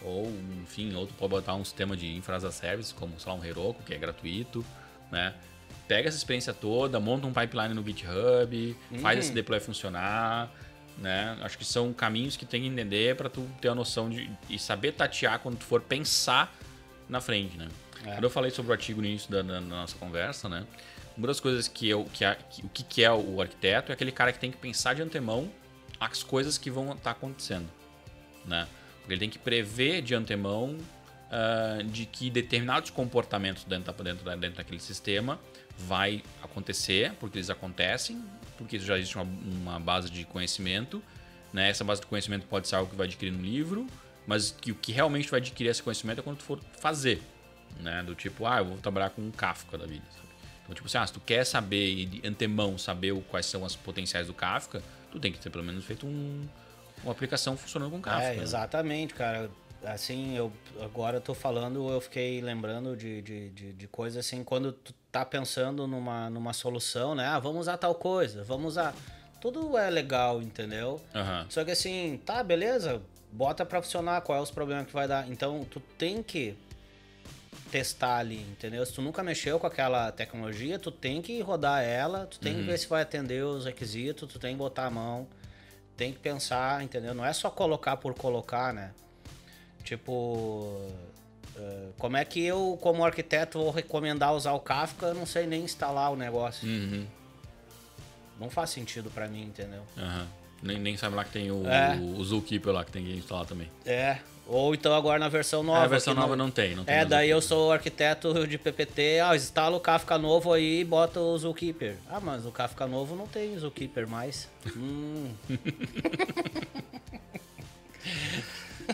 ou, 0.01 0.29
enfim, 0.61 0.93
ou 0.95 1.07
tu 1.07 1.13
pode 1.13 1.29
botar 1.29 1.55
um 1.55 1.63
sistema 1.63 1.95
de 1.95 2.07
infra 2.13 2.35
as 2.35 2.43
a 2.43 2.51
service, 2.51 2.93
como, 2.93 3.17
sei 3.19 3.31
lá, 3.31 3.37
um 3.39 3.45
Heroku, 3.45 3.81
que 3.83 3.93
é 3.93 3.97
gratuito, 3.97 4.65
né? 5.11 5.33
Pega 5.87 6.07
essa 6.09 6.17
experiência 6.17 6.53
toda, 6.53 6.99
monta 6.99 7.25
um 7.27 7.31
pipeline 7.33 7.73
no 7.73 7.83
GitHub, 7.85 8.75
faz 9.01 9.19
esse 9.19 9.31
deploy 9.31 9.59
funcionar, 9.61 10.51
né? 10.97 11.37
Acho 11.41 11.57
que 11.57 11.63
são 11.65 11.93
caminhos 11.93 12.35
que 12.35 12.45
tem 12.45 12.61
que 12.63 12.67
entender 12.67 13.15
para 13.15 13.29
tu 13.29 13.47
ter 13.61 13.69
a 13.69 13.75
noção 13.75 14.09
de 14.09 14.29
e 14.49 14.57
saber 14.59 14.91
tatear 14.93 15.39
quando 15.39 15.57
tu 15.57 15.63
for 15.63 15.79
pensar 15.81 16.53
na 17.07 17.21
frente, 17.21 17.57
né? 17.57 17.67
É. 18.05 18.11
Quando 18.15 18.23
eu 18.25 18.29
falei 18.29 18.51
sobre 18.51 18.71
o 18.71 18.73
artigo 18.73 18.99
no 18.99 19.07
início 19.07 19.31
da, 19.31 19.41
da- 19.41 19.53
da 19.55 19.61
nossa 19.61 19.95
conversa, 19.97 20.49
né? 20.49 20.65
Uma 21.17 21.27
das 21.27 21.39
coisas 21.39 21.67
que 21.67 21.87
eu 21.89 22.05
que, 22.11 22.25
a- 22.25 22.35
que- 22.35 22.65
o 22.65 22.69
que, 22.69 22.83
que 22.83 23.03
é 23.03 23.11
o 23.11 23.39
arquiteto 23.41 23.91
é 23.91 23.93
aquele 23.93 24.11
cara 24.11 24.31
que 24.33 24.39
tem 24.39 24.51
que 24.51 24.57
pensar 24.57 24.95
de 24.95 25.01
antemão 25.01 25.49
as 25.99 26.23
coisas 26.23 26.57
que 26.57 26.69
vão 26.71 26.91
estar 26.93 27.11
acontecendo, 27.11 27.69
né? 28.45 28.67
Porque 28.99 29.13
ele 29.13 29.19
tem 29.19 29.29
que 29.29 29.39
prever 29.39 30.01
de 30.01 30.15
antemão 30.15 30.77
ah, 31.31 31.81
de 31.85 32.05
que 32.05 32.29
determinados 32.29 32.89
comportamentos 32.89 33.63
dentro, 33.63 33.91
dentro, 34.03 34.23
dentro 34.37 34.57
daquele 34.57 34.79
sistema 34.79 35.39
vai 35.77 36.23
acontecer, 36.41 37.13
porque 37.19 37.37
eles 37.37 37.49
acontecem, 37.49 38.23
porque 38.57 38.77
já 38.79 38.97
existe 38.97 39.15
uma, 39.17 39.23
uma 39.25 39.79
base 39.79 40.09
de 40.09 40.25
conhecimento, 40.25 41.01
né? 41.53 41.69
Essa 41.69 41.83
base 41.83 42.01
de 42.01 42.07
conhecimento 42.07 42.47
pode 42.47 42.67
ser 42.67 42.75
algo 42.75 42.89
que 42.89 42.95
vai 42.97 43.05
adquirir 43.07 43.31
no 43.31 43.41
livro, 43.43 43.85
mas 44.27 44.51
que 44.51 44.71
o 44.71 44.75
que 44.75 44.91
realmente 44.91 45.29
vai 45.29 45.39
adquirir 45.39 45.69
esse 45.69 45.81
conhecimento 45.83 46.19
é 46.19 46.21
quando 46.23 46.37
tu 46.37 46.43
for 46.43 46.59
fazer, 46.79 47.21
né? 47.79 48.01
Do 48.03 48.13
tipo, 48.15 48.45
ah, 48.47 48.57
eu 48.57 48.65
vou 48.65 48.77
trabalhar 48.77 49.09
com 49.11 49.21
um 49.21 49.31
Kafka 49.31 49.77
da 49.77 49.85
vida, 49.85 50.05
sabe? 50.15 50.32
Então, 50.63 50.75
tipo 50.75 50.87
assim, 50.87 50.97
ah, 50.97 51.05
se 51.05 51.13
tu 51.13 51.19
quer 51.19 51.45
saber 51.45 51.89
e 51.89 52.05
de 52.05 52.27
antemão 52.27 52.77
saber 52.77 53.13
quais 53.29 53.45
são 53.45 53.65
as 53.65 53.75
potenciais 53.75 54.27
do 54.27 54.33
Kafka, 54.33 54.81
tu 55.11 55.19
tem 55.19 55.31
que 55.31 55.39
ter 55.39 55.49
pelo 55.49 55.63
menos 55.63 55.83
feito 55.83 56.05
um, 56.05 56.47
uma 57.03 57.11
aplicação 57.11 57.57
funcionando 57.57 57.91
com 57.91 58.01
Kafka. 58.01 58.23
É, 58.23 58.35
né? 58.35 58.43
exatamente, 58.43 59.13
cara. 59.13 59.49
Assim, 59.85 60.37
eu 60.37 60.51
agora 60.81 61.17
eu 61.17 61.21
tô 61.21 61.33
falando, 61.33 61.89
eu 61.89 61.99
fiquei 61.99 62.39
lembrando 62.39 62.95
de, 62.95 63.21
de, 63.21 63.49
de, 63.49 63.73
de 63.73 63.87
coisas 63.87 64.25
assim, 64.25 64.41
quando 64.41 64.71
tu 64.71 64.93
tá 65.11 65.25
pensando 65.25 65.85
numa, 65.85 66.29
numa 66.29 66.53
solução, 66.53 67.13
né? 67.13 67.27
Ah, 67.27 67.37
vamos 67.37 67.61
usar 67.61 67.77
tal 67.77 67.93
coisa, 67.93 68.43
vamos 68.43 68.67
usar. 68.67 68.95
Tudo 69.41 69.77
é 69.77 69.89
legal, 69.89 70.41
entendeu? 70.41 71.01
Aham. 71.13 71.45
Só 71.49 71.65
que 71.65 71.71
assim, 71.71 72.17
tá, 72.25 72.41
beleza, 72.41 73.01
bota 73.29 73.65
pra 73.65 73.81
funcionar, 73.81 74.21
qual 74.21 74.37
é 74.37 74.41
os 74.41 74.49
problemas 74.49 74.87
que 74.87 74.93
vai 74.93 75.05
dar. 75.05 75.29
Então, 75.29 75.65
tu 75.69 75.81
tem 75.97 76.23
que 76.23 76.55
testar 77.73 78.17
ali, 78.19 78.39
entendeu? 78.51 78.85
Se 78.85 78.93
tu 78.93 79.01
nunca 79.01 79.23
mexeu 79.23 79.59
com 79.59 79.65
aquela 79.65 80.11
tecnologia, 80.11 80.77
tu 80.77 80.91
tem 80.91 81.23
que 81.23 81.41
rodar 81.41 81.81
ela, 81.83 82.27
tu 82.27 82.39
tem 82.39 82.53
que 82.53 82.61
ver 82.61 82.77
se 82.77 82.85
vai 82.87 83.01
atender 83.01 83.43
os 83.43 83.65
requisitos, 83.65 84.31
tu 84.31 84.37
tem 84.37 84.51
que 84.51 84.59
botar 84.59 84.85
a 84.85 84.91
mão, 84.91 85.27
tem 85.97 86.13
que 86.13 86.19
pensar, 86.19 86.83
entendeu? 86.83 87.15
Não 87.15 87.25
é 87.25 87.33
só 87.33 87.49
colocar 87.49 87.97
por 87.97 88.13
colocar, 88.13 88.71
né? 88.75 88.91
Tipo, 89.83 90.87
eh, 91.57 91.87
como 91.97 92.15
é 92.15 92.23
que 92.23 92.45
eu, 92.45 92.77
como 92.79 93.03
arquiteto, 93.03 93.57
vou 93.57 93.71
recomendar 93.71 94.35
usar 94.35 94.51
o 94.53 94.59
Kafka? 94.59 95.07
Eu 95.07 95.15
não 95.15 95.25
sei 95.25 95.47
nem 95.47 95.63
instalar 95.63 96.11
o 96.11 96.15
negócio. 96.15 96.67
Uhum. 96.69 97.07
Não 98.39 98.51
faz 98.51 98.69
sentido 98.69 99.09
pra 99.09 99.27
mim, 99.27 99.45
entendeu? 99.45 99.81
Aham. 99.97 100.27
Nem, 100.61 100.79
nem 100.79 100.95
sabe 100.95 101.15
lá 101.15 101.23
que 101.25 101.31
tem 101.31 101.49
o, 101.51 101.67
É. 101.67 101.95
o 101.97 102.23
Zookeeper 102.23 102.71
lá 102.71 102.85
que 102.85 102.91
tem 102.91 103.03
que 103.03 103.13
instalar 103.15 103.47
também. 103.47 103.69
É. 103.83 104.19
Ou 104.45 104.73
então 104.75 104.93
agora 104.93 105.17
na 105.17 105.29
versão 105.29 105.63
nova. 105.63 105.79
Ah, 105.79 105.83
a 105.83 105.87
versão 105.87 106.13
nova 106.13 106.35
não 106.35 106.51
tem, 106.51 106.75
não 106.75 106.83
tem 106.83 106.93
É, 106.93 107.05
daí 107.05 107.29
eu 107.29 107.41
sou 107.41 107.71
arquiteto 107.71 108.45
de 108.45 108.57
PPT, 108.57 109.19
ah, 109.23 109.35
instala 109.35 109.77
o 109.77 109.79
Kafka 109.79 110.17
novo 110.17 110.51
aí 110.51 110.81
e 110.81 110.83
bota 110.83 111.19
o 111.19 111.37
Zookeeper. 111.37 111.95
Ah, 112.09 112.19
mas 112.19 112.45
o 112.45 112.51
Kafka 112.51 112.85
novo 112.85 113.15
não 113.15 113.25
tem 113.25 113.57
Zookeeper 113.57 114.05
mais. 114.07 114.49
hum, 114.75 115.31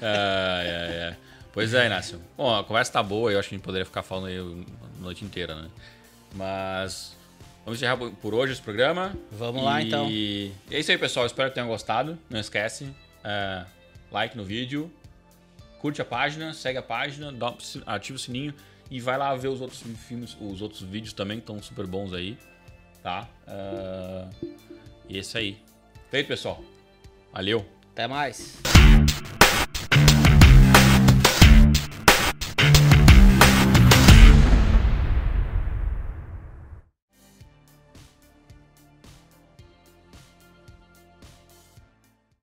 Ai, 0.01 0.69
ai, 0.69 1.01
ai. 1.09 1.15
Pois 1.51 1.73
é, 1.73 1.87
Inácio. 1.87 2.21
Bom, 2.37 2.55
a 2.55 2.63
conversa 2.63 2.91
tá 2.93 3.01
boa, 3.03 3.31
eu 3.31 3.39
acho 3.39 3.49
que 3.49 3.55
a 3.55 3.57
gente 3.57 3.65
poderia 3.65 3.85
ficar 3.85 4.03
falando 4.03 4.27
aí 4.27 4.37
a 4.37 5.01
noite 5.01 5.25
inteira, 5.25 5.55
né? 5.55 5.67
Mas 6.35 7.17
vamos 7.65 7.79
encerrar 7.79 7.97
por- 7.97 8.33
hoje 8.35 8.53
esse 8.53 8.61
programa. 8.61 9.15
Vamos 9.31 9.63
lá, 9.63 9.81
então. 9.81 10.07
E 10.09 10.51
é 10.69 10.79
isso 10.79 10.91
aí, 10.91 10.97
pessoal. 10.97 11.25
Espero 11.25 11.49
que 11.49 11.55
tenham 11.55 11.67
gostado. 11.67 12.17
Não 12.29 12.39
esquece, 12.39 12.93
é, 13.23 13.65
like 14.11 14.37
no 14.37 14.43
vídeo, 14.43 14.91
curte 15.79 16.01
a 16.01 16.05
página, 16.05 16.53
segue 16.53 16.77
a 16.77 16.83
página, 16.83 17.31
dá, 17.31 17.53
ativa 17.87 18.15
o 18.15 18.19
sininho 18.19 18.53
e 18.91 18.99
vai 18.99 19.17
lá 19.17 19.35
ver 19.35 19.47
os 19.47 19.61
outros 19.61 19.81
filmes, 20.07 20.37
os 20.39 20.61
outros 20.61 20.81
vídeos 20.81 21.13
também 21.13 21.37
que 21.37 21.43
estão 21.43 21.61
super 21.61 21.87
bons 21.87 22.13
aí, 22.13 22.37
tá? 23.01 23.27
É, 23.47 24.29
e 25.07 25.17
é 25.17 25.19
isso 25.19 25.37
aí. 25.37 25.57
Feito, 26.09 26.27
pessoal. 26.27 26.63
Valeu. 27.31 27.65
até 27.91 28.07
mais. 28.07 28.59